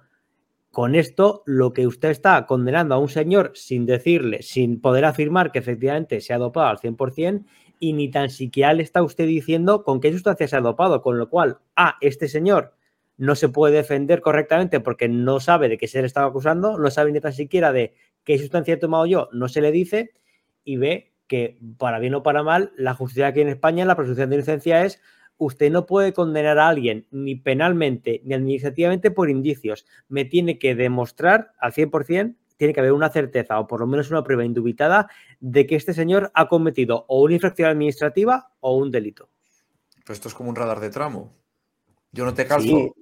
[0.70, 5.50] con esto lo que usted está condenando a un señor sin decirle, sin poder afirmar
[5.50, 7.44] que efectivamente se ha dopado al 100%
[7.80, 11.18] y ni tan siquiera le está usted diciendo con qué sustancia se ha dopado, con
[11.18, 12.74] lo cual, A, este señor
[13.16, 16.90] no se puede defender correctamente porque no sabe de qué se le estaba acusando, no
[16.90, 17.94] sabe ni tan siquiera de
[18.28, 20.10] qué sustancia he tomado yo, no se le dice,
[20.62, 24.28] y ve que para bien o para mal, la justicia aquí en España, la presunción
[24.28, 25.00] de inocencia es
[25.38, 29.86] usted no puede condenar a alguien ni penalmente ni administrativamente por indicios.
[30.08, 34.10] Me tiene que demostrar al 100%, tiene que haber una certeza o por lo menos
[34.10, 35.08] una prueba indubitada
[35.40, 39.30] de que este señor ha cometido o una infracción administrativa o un delito.
[40.04, 41.32] Pero esto es como un radar de tramo.
[42.12, 42.66] Yo no te calzo.
[42.66, 42.92] Sí.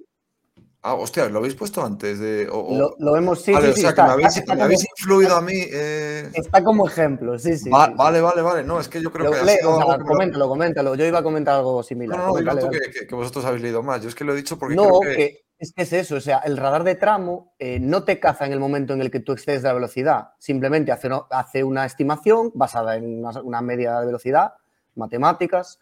[0.83, 2.19] Ah, hostia, ¿lo habéis puesto antes?
[2.19, 4.13] De, o- o- Lo, lo vemos, sí, vale, sí, o sí, sea, está, que me
[4.13, 5.53] habéis, está me como, habéis influido a mí.
[5.55, 7.69] eh, está como ejemplo, sí, sí.
[7.69, 7.97] va- sí, sí.
[7.97, 8.63] vale, vale, vale.
[8.63, 10.95] No, es que yo creo Lo- que ha sido o sea, lo- coméntalo, coméntalo.
[10.95, 12.17] Yo iba a comentar algo similar.
[12.17, 13.07] No, no, no, dilo Coméntale, tú dale.
[13.07, 14.01] que, vosotros habéis leído más.
[14.01, 15.15] Yo es que lo he dicho porque No, creo que.
[15.17, 18.45] que es que es eso, o sea, el radar de tramo eh, no te caza
[18.45, 21.85] en el momento en el que tú excedes la velocidad, simplemente hace, una- hace una
[21.85, 24.53] estimación basada en una, una media de velocidad,
[24.95, 25.79] matemáticas,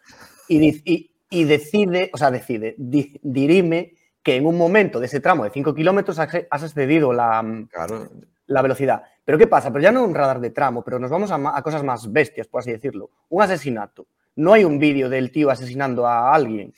[0.48, 3.92] y, di- y- y decide, o sea, decide, di- dirime
[4.26, 8.10] que en un momento de ese tramo de 5 kilómetros has excedido la, Claro,
[8.48, 9.04] la velocidad.
[9.24, 9.70] Pero ¿qué pasa?
[9.70, 12.58] Pero ya no un radar de tramo, pero nos vamos a cosas más bestias, por
[12.58, 13.10] así decirlo.
[13.28, 14.08] Un asesinato.
[14.34, 16.74] No hay un vídeo del tío asesinando a alguien,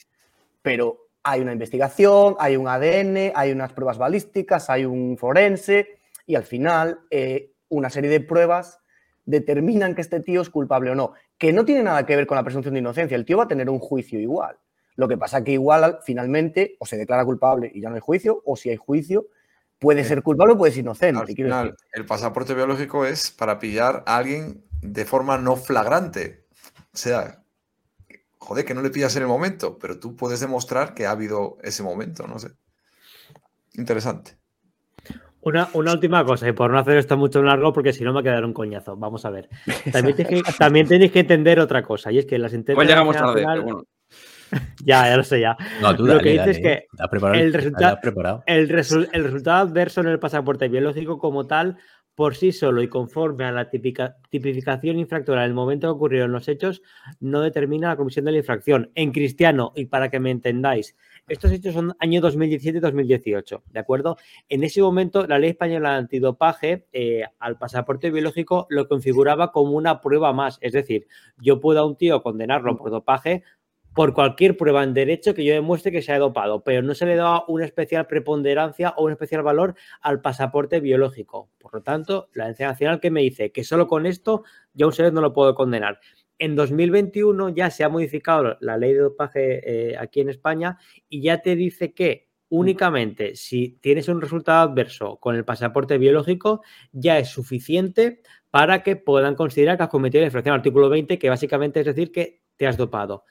[0.60, 6.34] pero hay una investigación, hay un ADN, hay unas pruebas balísticas, hay un forense y
[6.34, 8.78] al final eh, una serie de pruebas
[9.24, 12.36] determinan que este tío es culpable o no, que no tiene nada que ver con
[12.36, 13.14] la presunción de inocencia.
[13.14, 14.58] El tío va a tener un juicio igual.
[14.98, 18.00] Lo que pasa que igual al- finalmente o se declara culpable y ya no hay
[18.00, 19.28] juicio, o si hay juicio,
[19.78, 21.20] puede ser culpable o puede ser inocente.
[21.20, 21.78] al final, decir.
[21.92, 26.46] el pasaporte biológico es para pillar a alguien de forma no flagrante.
[26.92, 27.44] O sea,
[28.38, 31.58] joder, que no le pillas en el momento, pero tú puedes demostrar que ha habido
[31.62, 32.48] ese momento, no sé.
[33.74, 34.36] interesante.
[35.42, 38.24] Una, una, última cosa, y por no hacer esto mucho largo, porque si no me
[38.24, 38.96] quedará un coñazo.
[38.96, 39.48] Vamos a ver.
[39.92, 42.74] También, tenéis que, también tenéis que entender otra cosa, y es que las sentencias.
[42.74, 43.84] Pues llegamos tarde, pero bueno.
[44.84, 45.56] ya, ya lo sé ya.
[45.82, 46.86] No, tú lo dale, que dices es que ¿eh?
[47.40, 47.90] El, ¿Te resulta-
[48.46, 51.76] el, resu- el resultado adverso en el pasaporte biológico como tal,
[52.14, 56.32] por sí solo y conforme a la tipica- tipificación infractora en el momento que ocurrieron
[56.32, 56.82] los hechos,
[57.20, 58.90] no determina la comisión de la infracción.
[58.96, 60.96] En cristiano, y para que me entendáis,
[61.28, 64.16] estos hechos son año 2017-2018, ¿de acuerdo?
[64.48, 69.72] En ese momento, la ley española de antidopaje eh, al pasaporte biológico lo configuraba como
[69.72, 70.58] una prueba más.
[70.60, 71.06] Es decir,
[71.38, 73.44] yo puedo a un tío condenarlo por dopaje
[73.94, 77.06] por cualquier prueba en derecho que yo demuestre que se ha dopado, pero no se
[77.06, 81.50] le da una especial preponderancia o un especial valor al pasaporte biológico.
[81.58, 84.88] Por lo tanto, la Audiencia Nacional que me dice que solo con esto yo a
[84.90, 85.98] ustedes no lo puedo condenar.
[86.38, 90.78] En 2021 ya se ha modificado la ley de dopaje eh, aquí en España
[91.08, 96.62] y ya te dice que únicamente si tienes un resultado adverso con el pasaporte biológico
[96.92, 101.28] ya es suficiente para que puedan considerar que has cometido la infracción artículo 20, que
[101.28, 103.24] básicamente es decir que te has dopado.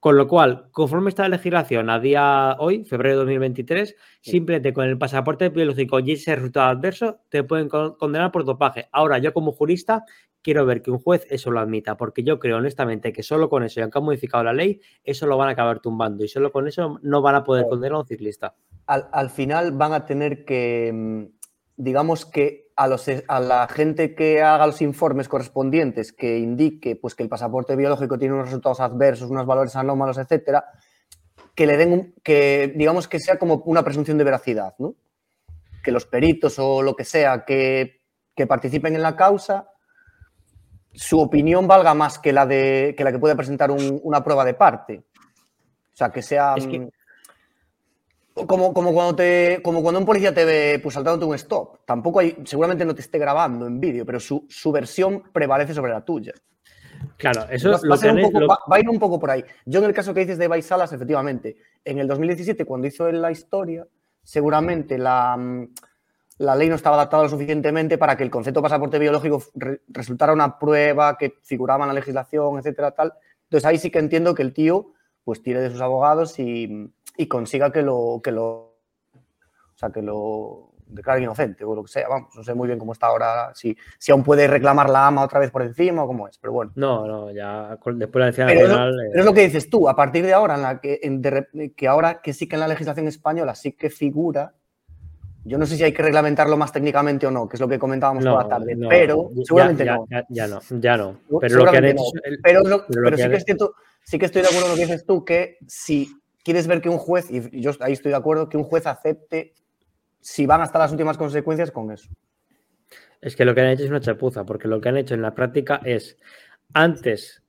[0.00, 4.84] Con lo cual, conforme está la legislación a día hoy, febrero de 2023, simplemente con
[4.86, 8.88] el pasaporte biológico y ese resultado adverso te pueden con- condenar por dopaje.
[8.92, 10.04] Ahora, yo como jurista
[10.40, 13.64] quiero ver que un juez eso lo admita, porque yo creo honestamente que solo con
[13.64, 16.52] eso, y aunque han modificado la ley, eso lo van a acabar tumbando y solo
[16.52, 18.54] con eso no van a poder condenar a un ciclista.
[18.86, 21.24] al, al final van a tener que, mm,
[21.76, 27.14] digamos que a, los, a la gente que haga los informes correspondientes, que indique pues,
[27.16, 30.64] que el pasaporte biológico tiene unos resultados adversos, unos valores anómalos, etcétera,
[31.56, 34.94] que le den, un- que digamos que sea como una presunción de veracidad, ¿no?
[35.82, 38.00] Que los peritos o lo que sea que,
[38.36, 39.68] que participen en la causa,
[40.92, 44.44] su opinión valga más que la, de, que, la que puede presentar un- una prueba
[44.44, 45.02] de parte.
[45.92, 46.54] O sea, que sea...
[46.56, 46.88] Es que- mm,
[48.46, 51.78] como, como, cuando te, como cuando un policía te ve pues, saltándote un stop.
[51.84, 55.92] Tampoco hay, seguramente no te esté grabando en vídeo, pero su, su versión prevalece sobre
[55.92, 56.32] la tuya.
[57.16, 58.76] Claro, eso Va- va, lo a que ser han un hecho- poco- lo- va- va
[58.76, 59.44] a ir un poco por ahí.
[59.66, 63.10] Yo en el caso que dices de Ibai Salas, efectivamente, en el 2017, cuando hizo
[63.10, 63.86] la historia,
[64.22, 65.68] seguramente la, mm,
[66.38, 69.80] la ley no estaba adaptada lo suficientemente para que el concepto de pasaporte biológico re-
[69.88, 73.12] resultara una prueba que figuraba en la legislación, etcétera, tal.
[73.44, 74.92] Entonces ahí sí que entiendo que el tío
[75.24, 80.00] pues tire de sus abogados y, y consiga que lo, que lo, o sea, que
[80.00, 82.08] lo declare inocente o lo que sea.
[82.08, 85.22] Vamos, no sé muy bien cómo está ahora, si, si aún puede reclamar la ama
[85.24, 86.72] otra vez por encima o cómo es, pero bueno.
[86.76, 89.88] No, no, ya después de la Audiencia Pero eh, pero es lo que dices tú,
[89.88, 92.56] a partir de ahora, en la que, en de rep- que ahora que sí que
[92.56, 94.54] en la legislación española sí que figura,
[95.44, 97.78] yo no sé si hay que reglamentarlo más técnicamente o no, que es lo que
[97.78, 100.06] comentábamos no, por la tarde, no, pero seguramente ya, no.
[100.08, 101.18] Ya, ya no, ya no.
[101.40, 102.02] Pero lo que han seguramente hecho.
[102.14, 102.38] no.
[102.42, 103.74] Pero, lo- pero lo pero que sí han que es cierto,
[104.04, 106.08] sí que estoy de acuerdo con lo que dices tú, que si
[106.48, 109.52] quieres ver que un juez, y yo ahí estoy de acuerdo, que un juez acepte
[110.18, 112.08] si van hasta las últimas consecuencias con eso.
[113.20, 115.20] Es que lo que han hecho es una chapuza, porque lo que han hecho en
[115.20, 116.16] la práctica es,
[116.72, 117.42] antes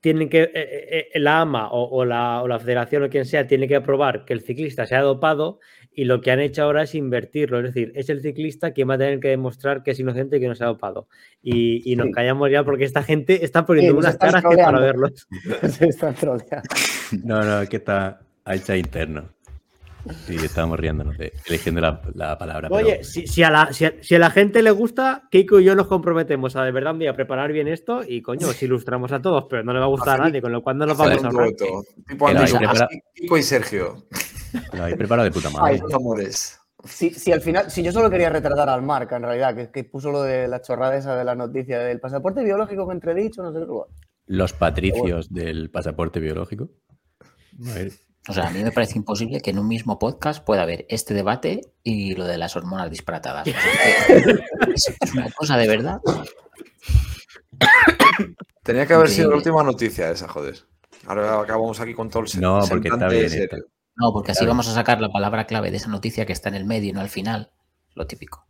[0.00, 3.26] tienen que, eh, eh, eh, la AMA o, o la, o la federación o quien
[3.26, 5.58] sea, tiene que aprobar que el ciclista se ha dopado
[5.92, 8.94] y lo que han hecho ahora es invertirlo, es decir, es el ciclista quien va
[8.94, 11.06] a tener que demostrar que es inocente y que no se ha dopado.
[11.42, 12.12] Y, y nos Sí.
[12.12, 15.28] callamos ya porque esta gente está poniendo Sí, unas caras que para verlos.
[15.78, 16.62] Se están troleando.
[17.24, 19.28] No, no, que está hecha interno.
[20.26, 22.70] Sí, estábamos riéndonos de eligiendo la, la palabra.
[22.70, 25.60] pero- Oye, si, si a la, si, a, si a la gente le gusta, Keiko
[25.60, 28.64] y yo nos comprometemos a de verdad un día preparar bien esto y coño, si
[28.64, 30.86] ilustramos a todos, pero no le va a gustar a nadie, con lo cual no
[30.86, 31.54] nos vamos a ahorrar.
[33.14, 34.06] tipo hay y Sergio.
[34.72, 35.74] lo habéis preparado de puta madre.
[35.86, 36.58] Ay, amores.
[36.82, 39.84] Si, si al final, si yo solo quería retratar al Marca, en realidad, que, que
[39.84, 43.52] puso lo de la chorrada esa de la noticia del pasaporte biológico que entredicho, no
[43.52, 44.02] sé qué.
[44.28, 46.70] Los patricios del pasaporte biológico.
[47.70, 47.92] A ver,
[48.28, 51.14] O sea, a mí me parece imposible que en un mismo podcast pueda haber este
[51.14, 53.48] debate y lo de las hormonas disparatadas.
[53.48, 56.00] O sea, es, que es- es una cosa de verdad.
[58.62, 60.56] Tenía que haber sido la última noticia esa, joder.
[61.06, 63.44] Ahora acabamos aquí con todo el No, porque está sentante bien serio.
[63.44, 63.56] esto.
[63.96, 64.50] No, porque así Claro.
[64.52, 66.92] vamos a sacar la palabra clave de esa noticia que está en el medio y
[66.92, 67.52] no al final.
[67.94, 68.46] Lo típico.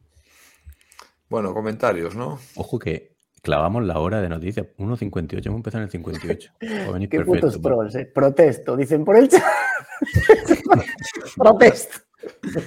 [1.28, 2.38] Bueno, comentarios, ¿no?
[2.56, 4.66] Ojo que clavamos la hora de noticias.
[4.78, 6.52] 1.58, hemos empezado en el 58.
[6.60, 6.68] Pues
[7.08, 7.24] Qué perfecto.
[7.24, 8.06] putos trolls, eh.
[8.06, 9.42] Protesto, dicen por el chat.
[11.36, 11.98] Protesto.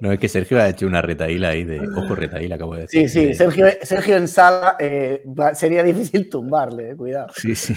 [0.00, 1.80] No, es que Sergio ha hecho una retaíla ahí de.
[1.80, 3.08] Ojo, retaíla, acabo de decir.
[3.10, 7.26] Sí, sí, de- Sergio, Sergio en sala eh, va- sería difícil tumbarle, eh, cuidado.
[7.34, 7.74] Sí, sí.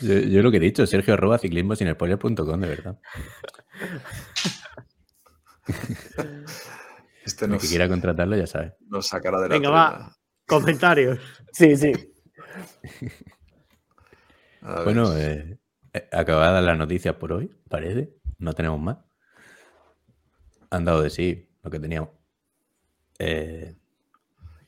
[0.00, 2.96] Yo, yo lo que he dicho, Sergio arroba ciclismo sin spoiler.com, de verdad.
[7.24, 8.74] Este El nos, que quiera contratarlo ya sabe.
[8.88, 10.16] nos sacará de la Venga, va.
[10.46, 11.18] Comentarios.
[11.52, 11.92] Sí, sí.
[14.84, 15.58] Bueno, eh,
[15.92, 18.14] eh, acabadas las noticias por hoy, parece.
[18.38, 18.98] No tenemos más.
[20.70, 22.10] han dado de sí lo que teníamos.
[23.18, 23.74] Eh,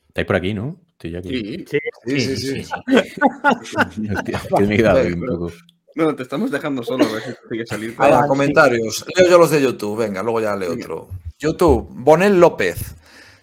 [0.07, 0.81] Estáis por aquí, ¿no?
[0.91, 1.29] Estoy yo aquí.
[1.29, 1.65] Sí.
[1.67, 2.71] Sí, Sí, sí, sí.
[4.15, 5.51] Hostia, que me he quedado ahí un Pero- poco.
[5.95, 7.89] No, te estamos dejando solo a ver si consigue salir.
[7.91, 8.27] Venga, Adelante.
[8.27, 9.05] comentarios.
[9.15, 9.97] Leo yo los de YouTube.
[9.97, 11.09] Venga, luego ya leo otro.
[11.39, 12.95] YouTube, Bonel López.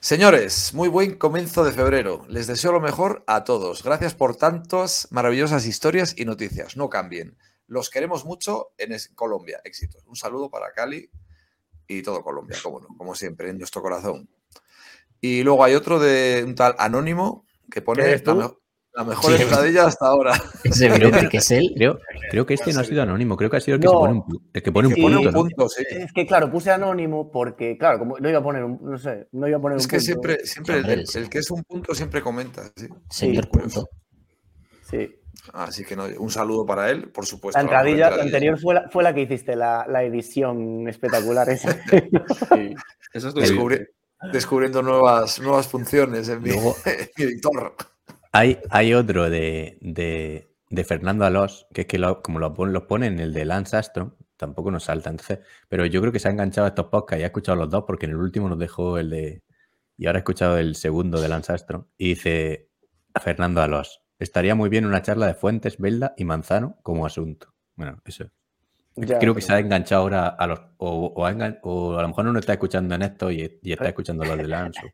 [0.05, 2.27] Señores, muy buen comienzo de febrero.
[2.29, 3.83] Les deseo lo mejor a todos.
[3.83, 6.77] Gracias por tantas maravillosas historias y noticias.
[6.77, 7.39] No cambien.
[7.67, 9.63] Los queremos mucho en Colombia.
[9.65, 10.05] Éxitos.
[10.07, 11.09] Un saludo para Cali
[11.89, 14.29] y todo Colombia, como no, como siempre, en nuestro corazón.
[15.23, 18.61] Y luego hay otro de un tal Anónimo que pone ¿Eres la, tú?
[18.95, 19.43] La mejor Sí.
[19.43, 20.33] entradilla hasta ahora.
[20.65, 21.73] Es evidente que es él.
[21.77, 21.99] Creo,
[22.31, 23.93] creo que este no ha sido anónimo, creo que ha sido el que, No.
[23.93, 25.01] se pone, un, el que pone un Sí.
[25.03, 25.19] Punto.
[25.19, 25.33] un ¿no?
[25.33, 25.85] punto, sí.
[25.91, 29.29] Es que, claro, puse anónimo porque, claro, como no iba a poner un, no sé,
[29.33, 30.05] no iba a poner Es un que punto.
[30.07, 31.19] siempre, siempre el, Hombre, el- sí.
[31.19, 32.63] el que es un punto siempre comenta.
[32.77, 32.87] sí.
[33.11, 33.89] Señor punto.
[34.91, 35.11] Sí.
[35.53, 37.59] Así que no, un saludo para él, por supuesto.
[37.59, 38.23] La entradilla la entradilla.
[38.37, 41.73] anterior fue la, fue la que hiciste, la, la edición espectacular esa.
[41.73, 42.75] Sí.
[43.13, 43.87] Eso es tu Descubri-
[44.33, 47.75] descubriendo nuevas, nuevas funciones en mi, Luego- en mi editor.
[48.37, 52.73] Hay, hay otro de, de, de Fernando Alós, que es que lo- como lo pone,
[52.73, 55.09] los pone en el de Lance Armstrong, tampoco nos salta.
[55.11, 55.39] Entonces,
[55.69, 57.85] pero yo creo que se ha enganchado a estos podcasts y ha escuchado los dos,
[57.87, 59.43] porque en el último nos dejó el de.
[59.97, 61.85] Y ahora he escuchado el segundo de Lance Armstrong.
[61.97, 62.69] Y dice
[63.15, 67.55] a Fernando Alós: Estaría muy bien una charla de Fuentes, Velda y Manzano como asunto.
[67.77, 68.25] Bueno, eso.
[68.97, 70.61] Ya, creo que pero- se ha enganchado ahora a los.
[70.79, 71.31] O, a
[72.03, 74.93] lo mejor no está escuchando en esto y, y está escuchando los de Lance.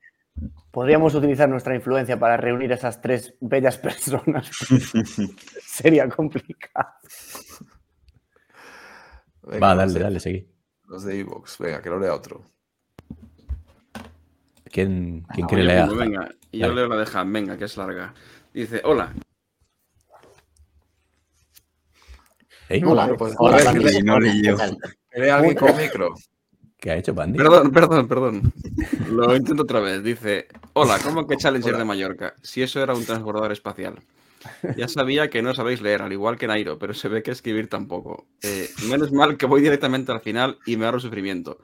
[0.70, 4.48] Podríamos utilizar nuestra influencia para reunir esas tres bellas personas.
[5.66, 6.89] Sería complicado.
[9.43, 10.48] Venga, Va, dale, de- dale, seguí.
[10.86, 11.59] Los de Evox.
[11.59, 12.44] Venga, que lo lea otro.
[14.65, 15.86] ¿Quién, quién Ah, quiere leer?
[15.86, 16.81] pongo, venga, y yo Dale.
[16.81, 18.15] leo la de Han, venga, que es larga.
[18.55, 19.12] Dice, hola,
[22.69, 22.81] ¿Eh?
[22.86, 23.12] Hola.
[23.19, 24.19] Pues, Hola, a no.
[24.20, 24.44] ¿Qué
[26.89, 27.36] ha hecho Bandy?
[27.36, 28.52] perdón, perdón, perdón.
[29.11, 30.02] Lo intento otra vez.
[30.02, 31.78] Dice, hola, ¿cómo que Challenger Hola.
[31.78, 32.35] de Mallorca?
[32.43, 33.97] Si eso era un transbordador espacial.
[34.77, 37.69] Ya sabía que no sabéis leer, al igual que Nairo, pero se ve que escribir
[37.69, 38.27] tampoco.
[38.43, 41.59] Eh, menos mal que voy directamente al final y me ahorro sufrimiento.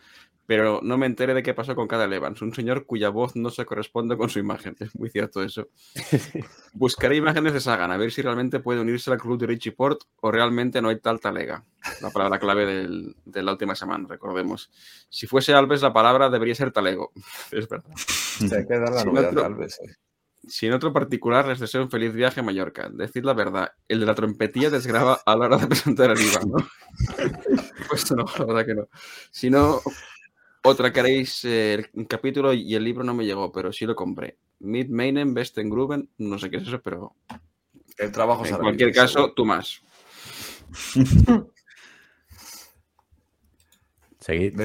[0.47, 3.51] Pero no me enteré de qué pasó con Cadel Evans, un señor cuya voz no
[3.51, 4.77] se corresponde con su imagen.
[4.81, 5.69] Es muy cierto eso.
[6.73, 10.03] Buscaré imágenes de Sagan, a ver si realmente puede unirse al club de Richie Port
[10.21, 11.65] o realmente no hay tal talega.
[12.01, 14.71] La palabra clave del- de la última semana, recordemos.
[15.09, 17.13] Si fuese Alves, la palabra debería ser talego.
[17.51, 17.91] Es verdad.
[17.95, 19.69] O sea, hay que dar la novedad, eh.
[20.49, 22.89] Si en otro particular les deseo un feliz viaje a Mallorca.
[22.89, 26.41] Decid la verdad, el de la trompetilla desgraba a la hora de presentar el IVA,
[26.47, 26.57] ¿no?
[27.89, 28.89] pues no, la verdad que no.
[29.33, 29.81] Si no,
[30.67, 34.37] otra queréis eh, el capítulo y el libro no me llegó, pero sí lo compré.
[34.61, 37.15] Mid Mainen, Besten Gruben, no sé qué es eso, pero
[37.99, 39.33] El trabajo en cualquier caso, seguro.
[39.35, 39.81] tú más.
[44.21, 44.57] Seguid.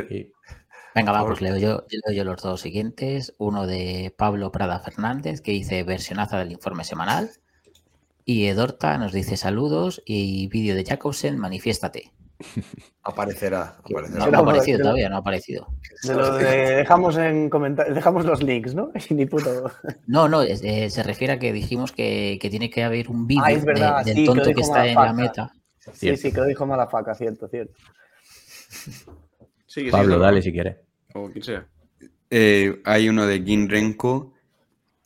[0.95, 3.35] Venga, va, Por- pues leo yo, leo yo los dos siguientes.
[3.37, 7.29] Uno de Pablo Prada Fernández, que dice versionaza del informe semanal.
[8.25, 12.11] Y Edorta nos dice saludos y vídeo de Jacobsen, manifiéstate.
[13.03, 13.77] Aparecerá.
[13.89, 15.67] No, ha aparecido de- todavía, no ha aparecido.
[16.03, 18.91] De lo de dejamos en comentarios, dejamos los links, ¿no?
[19.09, 19.71] Ni puto.
[20.07, 23.27] No, no, es- eh, se refiere a que dijimos que, que tiene que haber un
[23.27, 25.51] vídeo Ah, de- del sí, tonto que, está en la meta.
[25.79, 26.21] Sí, Cierto.
[26.21, 27.73] sí, que lo dijo Malafaca, cierto, cierto.
[29.91, 30.77] Pablo, dale si quieres.
[31.13, 31.65] O quien sea.
[32.29, 34.33] Eh, hay uno de Gin Renko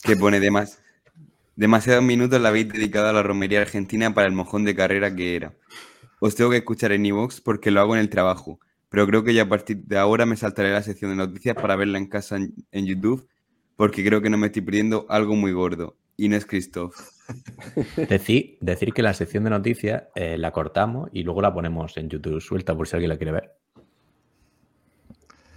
[0.02, 0.80] que pone demas-
[1.56, 5.36] demasiados minutos la habéis dedicado a la romería argentina para el mojón de carrera que
[5.36, 5.54] era.
[6.20, 8.60] Os tengo que escuchar en iVoox porque lo hago en el trabajo,
[8.90, 11.76] pero creo que ya a partir de ahora me saltaré la sección de noticias para
[11.76, 13.28] verla en casa en, en YouTube
[13.76, 15.98] porque creo que no me estoy perdiendo algo muy gordo.
[16.18, 16.96] Inés Christoph.
[18.10, 22.08] Decir, decir que la sección de noticias eh, la cortamos y luego la ponemos en
[22.10, 23.52] YouTube suelta por si alguien la quiere ver.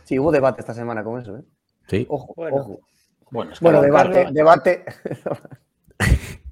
[0.05, 1.43] Sí, hubo debate esta semana con eso, ¿eh?
[1.87, 2.07] Sí.
[2.09, 2.57] Ojo, Bueno.
[2.57, 2.81] ojo.
[3.31, 4.85] Bueno, es que Bueno, debate, Carlos- debate.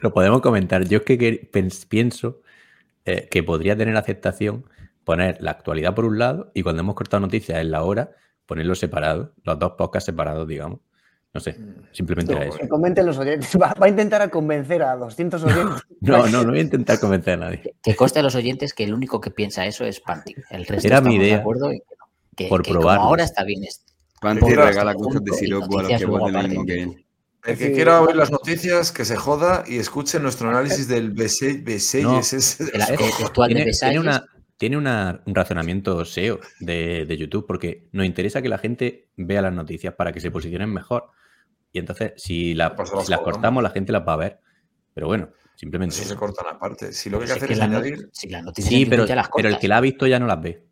[0.00, 0.84] Lo podemos comentar.
[0.88, 1.50] Yo es que
[1.88, 2.40] pienso
[3.08, 4.64] eh, que podría tener aceptación
[5.08, 8.10] poner la actualidad por un lado y cuando hemos cortado noticias en la hora,
[8.44, 10.80] ponerlo separado, los dos podcasts separados, digamos.
[11.32, 11.56] No sé,
[11.92, 12.58] simplemente era eso.
[12.58, 13.56] Que comenten los oyentes.
[13.62, 15.82] Va, va a intentar a convencer a 200 oyentes.
[16.02, 17.74] No, no, no voy a intentar convencer a nadie.
[17.82, 20.34] que conste a los oyentes que el único que piensa eso es Panti.
[20.50, 22.06] El resto Era mi de idea, acuerdo que no.
[22.36, 23.04] Que, por que probarlo.
[23.04, 23.90] ahora está bien esto.
[24.20, 27.06] Panti Podcast regala cosas de siroco a los que mismo que él.
[27.48, 31.14] El que Sí, quiera oír las noticias, que se joda y escuche nuestro análisis del
[31.14, 32.20] B6, B6 No.
[32.20, 34.24] de Tiene, tiene una,
[34.56, 39.40] tiene una- un razonamiento SEO de, de YouTube porque nos interesa que la gente vea
[39.42, 41.06] las noticias para que se posicionen mejor.
[41.72, 44.40] Y entonces, si, la- Pues se las si cortamos, la gente las va a ver.
[44.94, 45.94] Pero bueno, simplemente.
[45.94, 46.18] Eso se eso.
[46.20, 46.92] cortan aparte.
[46.92, 48.08] Si lo que hay que si hacer que es añadir.
[48.12, 50.40] si las noticias Sí, pero, las pero el que la ha visto ya no las
[50.42, 50.64] ve.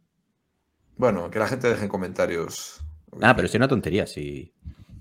[0.97, 2.81] Bueno, que la gente deje en comentarios.
[3.23, 4.53] Ah, pero es una tontería, sí.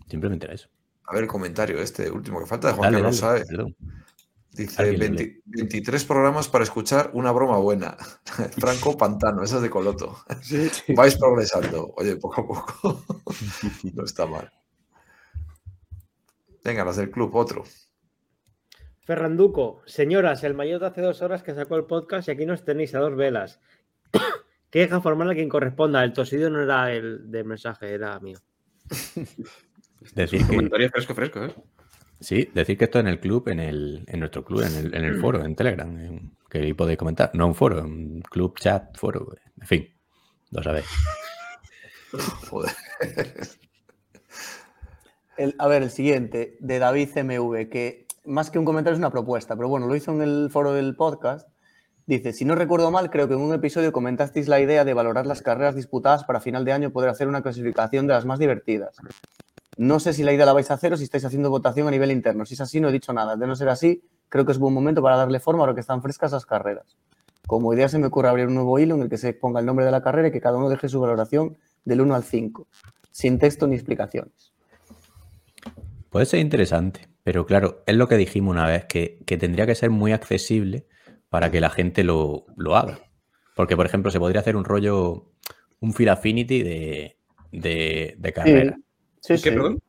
[0.09, 0.69] Simplemente era eso.
[1.07, 3.75] A ver el comentario este último que falta de Juan Dale, Carlos dale, perdón.
[4.51, 7.97] Dice Alguien 20 23 programas para escuchar una broma buena.
[8.57, 10.17] Franco Pantano, esa es de Coloto.
[10.95, 11.93] Vais progresando.
[11.97, 13.03] Oye, poco a poco.
[13.93, 14.51] no está mal.
[16.63, 17.63] Venga, las del club, otro.
[19.01, 22.63] Ferranduco, señoras, el mayor de hace dos horas que sacó el podcast y aquí nos
[22.63, 23.59] tenéis a dos velas.
[24.71, 26.03] que deja formal a quien corresponda.
[26.03, 28.39] El tosido no era el del mensaje, era mío.
[30.13, 31.55] Decir que, Comentario fresco, fresco, ¿eh?
[32.19, 35.03] sí, decir que esto en el club, en, el, en nuestro club, en el, en
[35.03, 37.31] el foro, en Telegram, en- que ahí podéis comentar.
[37.33, 39.87] No un foro, un club, chat, foro, en fin,
[40.51, 40.85] lo sabéis.
[42.49, 42.71] Joder.
[45.37, 49.11] El- a ver, el siguiente, de David CMV, que más que un comentario es una
[49.11, 51.49] propuesta, pero bueno, lo hizo en el foro del podcast.
[52.07, 55.25] Dice, si no recuerdo mal, creo que en un episodio comentasteis la idea de valorar
[55.25, 58.95] las carreras disputadas para final de año poder hacer una clasificación de las más divertidas.
[59.77, 61.91] No sé si la idea la vais a hacer o si estáis haciendo votación a
[61.91, 62.45] nivel interno.
[62.45, 63.35] Si es así, no he dicho nada.
[63.35, 66.01] De no ser así, creo que es buen momento para darle forma ahora que están
[66.01, 66.97] frescas las carreras.
[67.45, 69.65] Como idea se me ocurre abrir un nuevo hilo en el que se ponga el
[69.65, 72.67] nombre de la carrera y que cada uno deje su valoración del 1 al 5,
[73.11, 74.53] sin texto ni explicaciones.
[76.09, 79.75] Puede ser interesante, pero claro, es lo que dijimos una vez, que, que tendría que
[79.75, 80.87] ser muy accesible
[81.29, 82.99] para que la gente lo, lo haga.
[83.55, 85.33] Porque, por ejemplo, se podría hacer un rollo,
[85.79, 87.17] un Feel Affinity de,
[87.51, 88.75] de, de carrera.
[88.75, 88.84] Sí,
[89.27, 89.49] ¿Qué, sí.
[89.49, 89.79] perdón?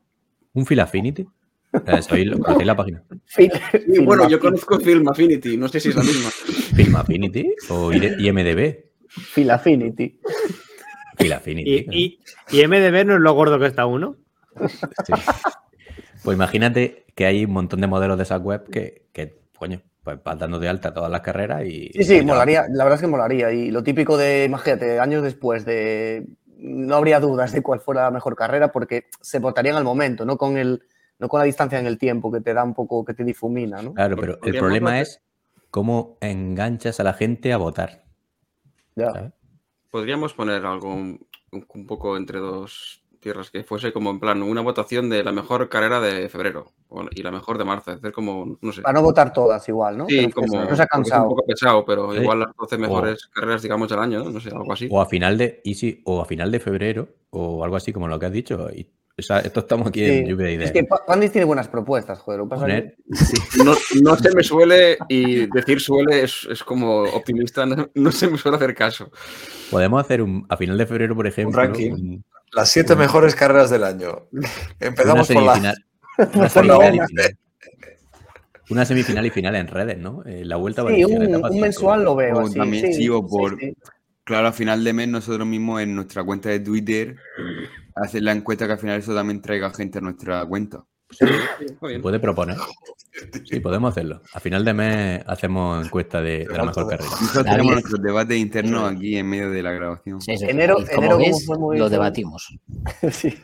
[0.54, 1.26] ¿Un Feel Affinity?
[1.72, 3.02] Eh, ¿Sabéis lo- conocéis la página?
[3.26, 3.50] Sí,
[3.92, 6.30] Film bueno, yo conozco Film Affinity, no sé si es la misma.
[6.30, 8.76] ¿Film Affinity o IMDB?
[9.08, 10.20] Fil Affinity.
[11.32, 11.86] Affinity.
[11.90, 12.20] Y,
[12.52, 14.16] y, y MDB no es lo gordo que está uno.
[15.04, 15.12] Sí.
[16.22, 20.18] Pues imagínate que hay un montón de modelos de esa web que, que coño, pues
[20.24, 21.90] vas dando de alta todas las carreras y...
[21.94, 22.66] Sí, sí, y molaría.
[22.70, 23.52] La verdad es que molaría.
[23.52, 26.26] Y lo típico de, imagínate, años después de.
[26.56, 30.36] No habría dudas de cuál fuera la mejor carrera porque se votarían al momento, no
[30.36, 30.82] con el,
[31.18, 33.82] no con la distancia en el tiempo que te da un poco, que te difumina,
[33.82, 33.94] ¿no?
[33.94, 35.22] Claro, pero el problema es
[35.70, 38.04] cómo enganchas a la gente a votar.
[38.94, 39.12] Ya.
[39.12, 39.32] ¿sabes?
[39.90, 45.10] Podríamos poner algo un poco entre dos tierras, que fuese como en plan una votación
[45.10, 46.72] de la mejor carrera de febrero
[47.10, 48.82] y la mejor de marzo, hacer como, no sé.
[48.82, 50.06] Para no votar todas igual, ¿no?
[50.06, 51.28] Sí, como no se ha es un cansado.
[51.28, 52.20] poco pesado, pero Sí.
[52.20, 54.30] igual las 12 mejores carreras, digamos, del año, ¿no?
[54.30, 54.88] No sé, algo así.
[54.90, 58.06] O a final de, y sí, o a final de febrero, o algo así como
[58.06, 58.68] lo que has dicho.
[58.72, 58.86] Y,
[59.18, 60.30] o sea, esto estamos aquí en Sí.
[60.30, 60.70] lluvia de ideas.
[60.70, 62.40] Es que Pa- Pandis tiene buenas propuestas, joder.
[62.42, 62.96] Poner-
[63.64, 68.28] No, no se me suele, y decir suele es, es como optimista, no, no se
[68.28, 69.10] me suele hacer caso.
[69.70, 71.92] Podemos hacer un, a final de febrero, por ejemplo, ranking.
[71.92, 74.28] un- Las siete mejores carreras del año.
[74.80, 75.54] Empezamos por la.
[75.54, 75.84] semifinal.
[76.34, 77.06] Una semifinal, y una.
[77.08, 77.38] final.
[78.68, 80.22] Una semifinal y final en redes, ¿no?
[80.26, 82.54] Eh, la vuelta a Sí, un, etapa un mensual lo veo así.
[82.58, 83.74] también, sí, sí, o sí, por- sí.
[84.24, 87.14] Claro, a final de mes nosotros mismos en nuestra cuenta de Twitter
[87.94, 90.82] hacer la encuesta que al final eso también traiga gente a nuestra cuenta.
[91.82, 92.02] Bien.
[92.02, 92.56] Puede proponer.
[93.46, 94.20] Sí, podemos hacerlo.
[94.34, 97.08] A final de mes hacemos encuesta de, de la mejor carrera.
[97.18, 100.20] Nosotros tenemos nuestros debates internos aquí en medio de la grabación.
[100.20, 100.44] Sí, sí.
[100.44, 102.58] Enero- como enero, ¿cómo ves, lo debatimos.
[103.10, 103.34] Sí.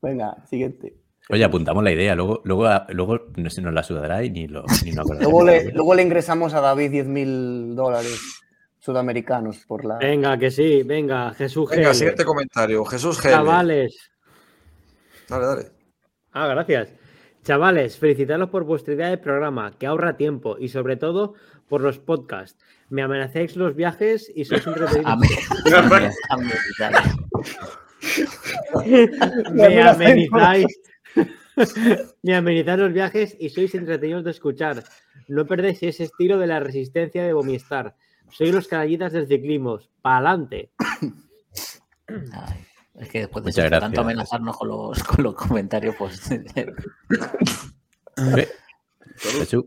[0.00, 0.96] Venga, siguiente.
[1.28, 4.64] Oye, apuntamos la idea, luego, luego, luego no se nos la sudará y ni lo
[4.82, 5.06] ni nos.
[5.20, 8.42] Luego le, luego le ingresamos a David 10.000 dólares
[8.78, 9.98] sudamericanos por la.
[9.98, 12.82] Venga, que sí, venga, Jesús Venga, siguiente comentario.
[12.86, 13.30] Jesús G.
[13.30, 14.10] Chavales.
[15.28, 15.70] Dale, dale.
[16.32, 16.92] Ah, gracias.
[17.44, 21.34] Chavales, felicitaros por vuestra idea de programa, que ahorra tiempo y sobre todo
[21.68, 22.58] por los podcasts.
[22.88, 25.18] Me amenacéis los viajes y sois entretenidos.
[29.52, 30.66] Me amenizáis.
[32.22, 34.84] Me amenizáis los viajes y sois entretenidos de escuchar.
[35.28, 37.96] No perdéis ese estilo de la resistencia de Vomistar.
[38.30, 39.78] Sois los canallitas del ciclismo.
[40.02, 40.70] ¡Pa'lante!
[42.98, 46.20] Es que después de tanto amenazarnos con los, con los comentarios, pues
[49.16, 49.58] Sí.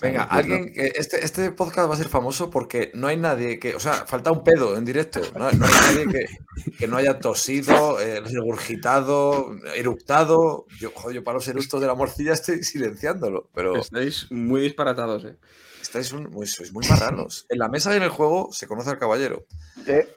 [0.00, 3.74] Venga, alguien que este, este podcast va a ser famoso porque no hay nadie que,
[3.74, 5.20] o sea, falta un pedo en directo.
[5.34, 10.64] No, no hay nadie que, que no haya tosido, eh, regurgitado, eructado.
[10.78, 15.26] Yo, joder, yo para los eructos de la morcilla estoy silenciándolo, pero Estáis muy disparatados,
[15.26, 15.36] ¿eh?
[15.82, 17.44] estáis un- muy, sois muy marranos.
[17.50, 19.44] En la mesa y en el juego se conoce al caballero.
[19.86, 20.08] Eh,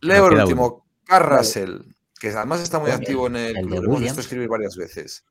[0.00, 3.84] Leo el último, Carrasel, que además está muy activo en el, el de club, lo
[3.84, 5.24] hemos visto escribir varias veces.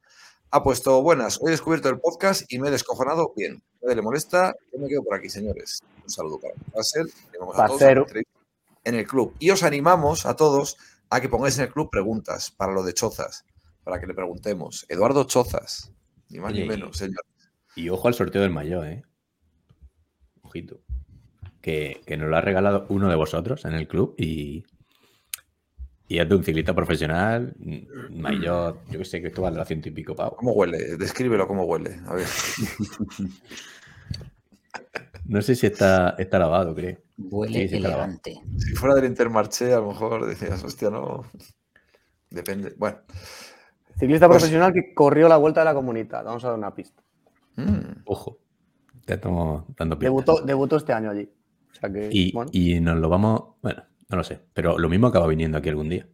[0.51, 3.63] Ha puesto buenas, hoy he descubierto el podcast y me he descojonado bien.
[3.81, 5.81] Nadie le molesta, yo me quedo por aquí, señores.
[6.03, 7.11] Un saludo para Carrasel,
[7.55, 8.07] a todos
[8.83, 9.33] en el club.
[9.39, 10.77] Y os animamos a todos
[11.09, 13.45] a que pongáis en el club preguntas para lo de Chozas,
[13.83, 14.85] para que le preguntemos.
[14.89, 15.91] Eduardo Chozas,
[16.29, 17.23] ni más ni menos, señor.
[17.75, 19.03] y ojo al sorteo del mayor, ¿eh?
[20.41, 20.81] Ojito.
[21.61, 24.65] que, que nos lo ha regalado uno de vosotros en el club y,
[26.07, 29.65] y es de un ciclista profesional mm, mayor, yo que sé, que esto vale a
[29.65, 30.35] ciento y pico pavos.
[30.37, 30.97] ¿Cómo huele?
[30.97, 31.99] Descríbelo cómo huele.
[32.07, 32.27] A ver.
[35.25, 36.97] No sé si está, está lavado, creo.
[37.17, 38.41] Huele Sí, elegante.
[38.57, 41.23] Si fuera del Intermarché, a lo mejor decías, hostia, no.
[42.29, 42.73] Depende.
[42.77, 42.97] Bueno.
[43.97, 46.25] Ciclista Pues- profesional que corrió la vuelta de la comunidad.
[46.25, 47.01] Vamos a dar una pista.
[47.55, 48.01] Mm.
[48.05, 48.39] Ojo,
[49.07, 50.11] ya estamos dando pistas.
[50.11, 51.29] Debutó, debutó este año allí.
[51.71, 54.89] O sea que, Y, bueno, y nos lo vamos, bueno, no lo sé, pero lo
[54.89, 56.07] mismo acaba viniendo aquí algún día.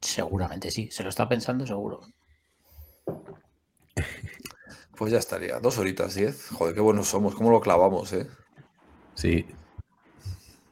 [0.00, 0.90] Seguramente sí.
[0.90, 2.00] Se lo está pensando seguro.
[4.96, 5.58] Pues ya estaría.
[5.60, 6.48] Dos horitas, diez.
[6.50, 7.34] Joder, qué buenos somos.
[7.34, 8.26] ¿Cómo lo clavamos, eh?
[9.14, 9.46] Sí.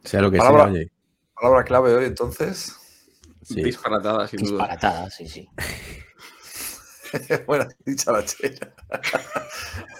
[0.04, 0.92] Sea lo que Palabra- sea, oye.
[1.34, 2.76] Palabra clave hoy, entonces.
[3.42, 3.62] Sí.
[3.62, 4.50] Disparatada, sin duda.
[4.50, 5.48] Disparatada, sí, sí.
[7.46, 8.74] Buena dicha la chera.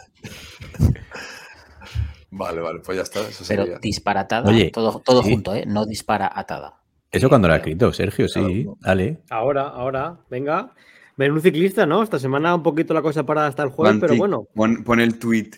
[2.38, 3.20] vale, vale, pues ya está.
[3.28, 3.78] Eso Pero sería.
[3.80, 5.32] disparatada, Oye, todo, todo sí.
[5.32, 5.64] junto, ¿eh?
[5.66, 6.80] No dispara atada.
[7.10, 8.76] Eso cuando lo ha escrito, Sergio, sí, Claro.
[8.80, 9.18] dale.
[9.30, 10.72] Ahora, ahora, venga.
[11.16, 12.02] Ven un ciclista, ¿no?
[12.02, 14.46] Esta semana un poquito la cosa para hasta el jueves, pero bueno.
[14.54, 15.50] Pon, pon el tweet.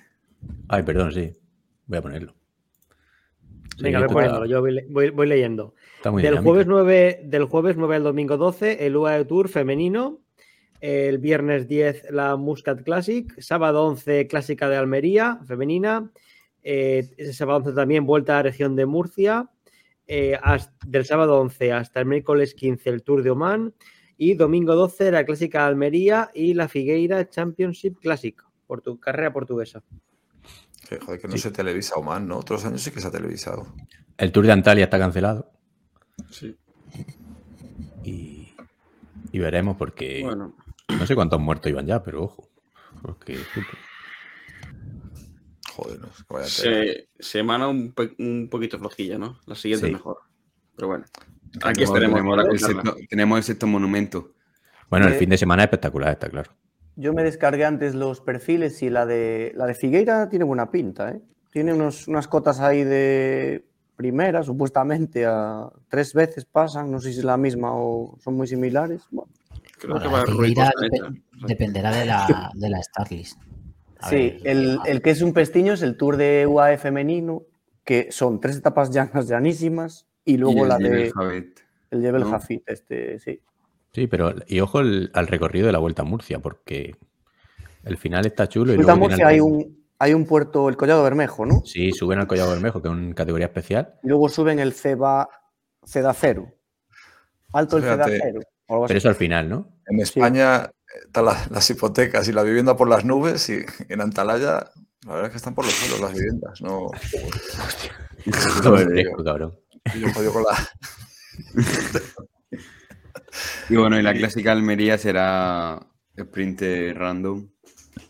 [0.68, 1.32] Ay, perdón, sí.
[1.86, 2.34] Voy a ponerlo.
[3.76, 5.74] Sí, Venga, voy poniéndolo, yo voy, le- voy- voy leyendo.
[5.96, 10.18] está muy Del jueves, 9, del jueves 9 al domingo 12, el UAE Tour femenino.
[10.80, 13.38] El viernes 10, la Muscat Classic.
[13.40, 16.10] Sábado 11, Clásica de Almería, femenina.
[16.62, 19.48] Eh, ese sábado 11 también, Vuelta a la región de Murcia.
[20.06, 23.74] Eh, hasta- del sábado 11 hasta el miércoles 15, el Tour de Oman.
[24.16, 28.36] Y domingo 12, la Clásica de Almería y la Figueira Championship Classic,
[28.68, 29.82] portu- carrera portuguesa.
[30.88, 31.38] Que, joder, que no Sí.
[31.38, 32.38] se televisa o más, ¿no?
[32.38, 33.66] Otros años sí que se ha televisado.
[34.18, 35.50] El Tour de Antalya está cancelado
[36.30, 36.54] Sí.
[38.04, 38.52] y,
[39.32, 40.54] y veremos porque Bueno,
[40.88, 42.48] no sé cuántos muertos iban ya, pero ojo.
[43.02, 43.38] Porque,
[46.28, 46.92] Joder, no, es que vaya tela.
[46.92, 49.38] se, semana un, un poquito flojilla, ¿no?
[49.46, 49.92] La siguiente Sí.
[49.92, 50.18] mejor.
[50.76, 51.04] Pero bueno,
[51.62, 52.20] aquí Tenemos- estaremos.
[52.20, 54.32] Tenemos, el sexto, tenemos el sexto monumento.
[54.88, 56.50] bueno, el Eh, fin de semana es espectacular, está claro.
[56.96, 61.10] yo me descargué antes los perfiles y la de la de Figueira tiene buena pinta,
[61.10, 61.20] ¿eh?
[61.52, 63.66] Tiene unos, unas cotas ahí de
[63.96, 68.46] primera, supuestamente, a tres veces pasan, no sé si es la misma o son muy
[68.46, 69.02] similares.
[69.10, 69.30] Bueno,
[69.78, 70.70] Creo Bueno, que va depe- hecha.
[71.46, 73.38] dependerá de la, de la Starlist.
[74.00, 77.42] A sí, ver, el, el que es un pestiño es el Tour de UAE femenino,
[77.84, 81.12] que son tres etapas llanas llanísimas y luego Y la el de
[81.90, 82.30] el Jebel ¿no?
[82.30, 83.40] Jafit, este, sí.
[83.92, 86.94] Sí, pero y ojo el- al recorrido de la Vuelta a Murcia, porque
[87.84, 91.02] el final está chulo y Vuelta a Murcia hay un, hay un puerto, el Collado
[91.02, 91.62] Bermejo, ¿no?
[91.64, 95.28] Sí, suben al Collado Bermejo, que es una categoría especial, Y luego suben el Ceba,
[95.84, 96.54] Cedacero.
[97.52, 98.40] Alto el Cedacero.
[98.66, 99.68] pero eso al final, ¿no?
[99.86, 100.70] En España
[101.04, 104.70] están la- las hipotecas y la vivienda por las nubes y en Antalaya
[105.06, 106.60] la verdad es que están por los suelos las viviendas.
[106.60, 106.90] No,
[109.24, 109.58] cabrón.
[109.98, 110.68] yo jodido con la...
[113.68, 115.80] Y bueno, y la clásica Almería será
[116.16, 116.60] sprint
[116.94, 117.48] random.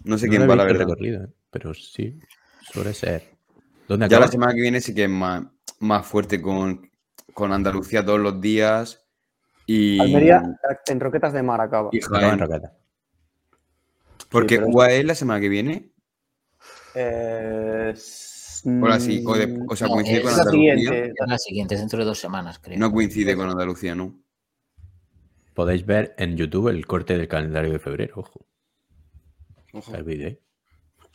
[0.04, 0.86] No sé No quién va, la visto el verdad.
[0.94, 1.28] recorrido, ¿eh?
[1.50, 2.18] pero sí,
[2.72, 3.36] suele ser.
[3.86, 4.26] ¿Dónde Ya acaba?
[4.26, 5.44] la semana que viene sí que es más,
[5.80, 6.90] más fuerte con,
[7.34, 9.04] con Andalucía todos los días.
[9.72, 10.42] Y, Almería
[10.88, 11.90] en Roquetas de Mar acaba.
[11.92, 12.72] y en.
[14.28, 15.92] Porque pero- UAE es la semana que viene.
[16.96, 17.94] Eh,
[18.64, 20.74] la o, de- mm, o sea, No, coincide es con es la Andalucía.
[20.76, 21.04] siguiente.
[21.16, 22.78] Es la siguiente, es dentro de dos semanas, creo.
[22.80, 24.18] No coincide con Andalucía, ¿no?
[25.54, 28.46] Podéis ver en YouTube el corte del calendario de febrero, ojo,
[29.72, 29.92] Ojo.
[29.92, 30.40] el.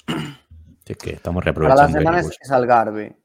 [0.07, 1.81] Si es que estamos Para reaprovechando.
[1.81, 2.39] las el semanas recurso.
[2.41, 3.17] es Algarve.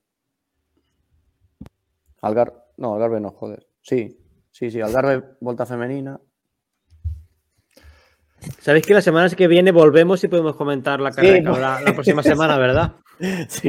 [2.22, 2.66] Algar...
[2.78, 3.66] No, Algarve no, joder.
[3.82, 4.18] Sí,
[4.60, 6.20] sí, sí, Algarve, vuelta femenina.
[8.60, 12.22] Sabéis que la semana que viene volvemos y podemos comentar la carrera Sí, la próxima
[12.22, 12.94] semana, ¿verdad?
[13.48, 13.68] Sí.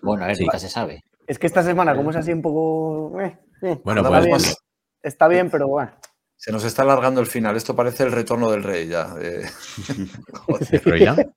[0.00, 0.44] Bueno, a ver, Sí.
[0.44, 1.02] nunca se sabe.
[1.26, 3.20] Es que esta semana, como es así un poco.
[3.20, 4.56] eh, eh, Bueno, está, pues- bien, pues-
[5.02, 5.92] está bien, pero bueno.
[6.36, 7.56] Se nos está alargando el final.
[7.56, 9.14] Esto parece el retorno del rey ya.
[9.20, 9.42] eh.
[10.32, 11.32] Joder,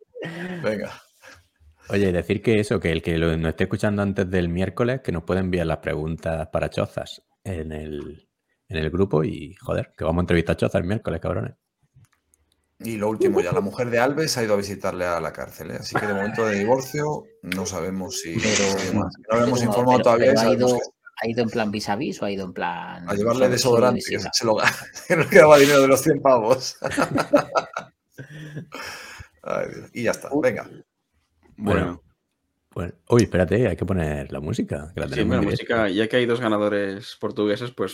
[0.63, 1.01] venga.
[1.89, 5.11] Oye, decir que eso, que el que lo, nos esté escuchando antes del miércoles, que
[5.11, 8.28] nos puede enviar las preguntas para Chozas en el,
[8.69, 11.53] en el grupo y, joder, que vamos a entrevistar a Chozas el miércoles, cabrones.
[12.81, 15.71] Y lo último ya, la mujer de Alves ha ido a visitarle a la cárcel,
[15.71, 15.77] ¿eh?
[15.81, 18.37] así que de momento de divorcio no sabemos si...
[18.93, 20.79] No lo hemos informado pero- todavía pero ha, ido, que
[21.21, 23.09] ha ido en plan vis a vis o ha ido en plan.
[23.09, 24.55] a llevarle desodorante, que se lo
[25.07, 26.77] que quedaba dinero de los 100 pavos.
[29.43, 29.67] Ay.
[29.93, 30.69] Y ya está, venga.
[31.57, 32.01] Bueno,
[32.73, 36.07] Bueno, uy, espérate, hay que poner la música, que la Sí, tenemos bueno, música, ya
[36.07, 37.93] que hay dos ganadores portugueses, pues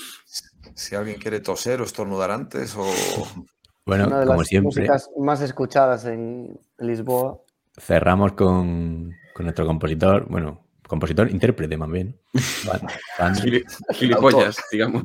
[0.76, 2.85] Si alguien quiere toser o estornudar antes o...
[3.88, 7.39] Bueno, Una de como las siempre, músicas más escuchadas en Lisboa.
[7.77, 12.19] cerramos con, con nuestro compositor, bueno, compositor, intérprete más bien.
[13.93, 15.03] Gilipollas, digamos.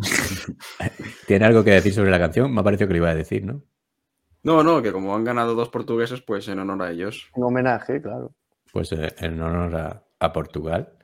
[1.27, 2.51] ¿Tiene algo que decir sobre la canción?
[2.55, 3.63] Me ha parecido que lo iba a decir, ¿no?
[4.43, 7.29] No, no, que como han ganado dos portugueses, pues en honor a ellos.
[7.35, 8.33] Un homenaje, claro.
[8.73, 10.95] Pues eh, en honor a, a Portugal,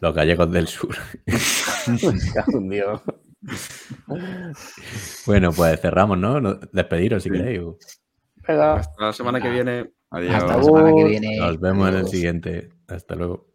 [0.00, 0.96] los gallegos del sur.
[2.68, 3.00] Dios
[5.26, 6.40] bueno, pues cerramos, ¿no?
[6.72, 7.60] Despediros si queréis.
[8.46, 9.90] Hasta la semana que viene.
[10.10, 10.34] Adiós.
[10.34, 11.38] Hasta la semana que viene.
[11.38, 12.68] Nos vemos en el siguiente.
[12.88, 13.46] Hasta luego.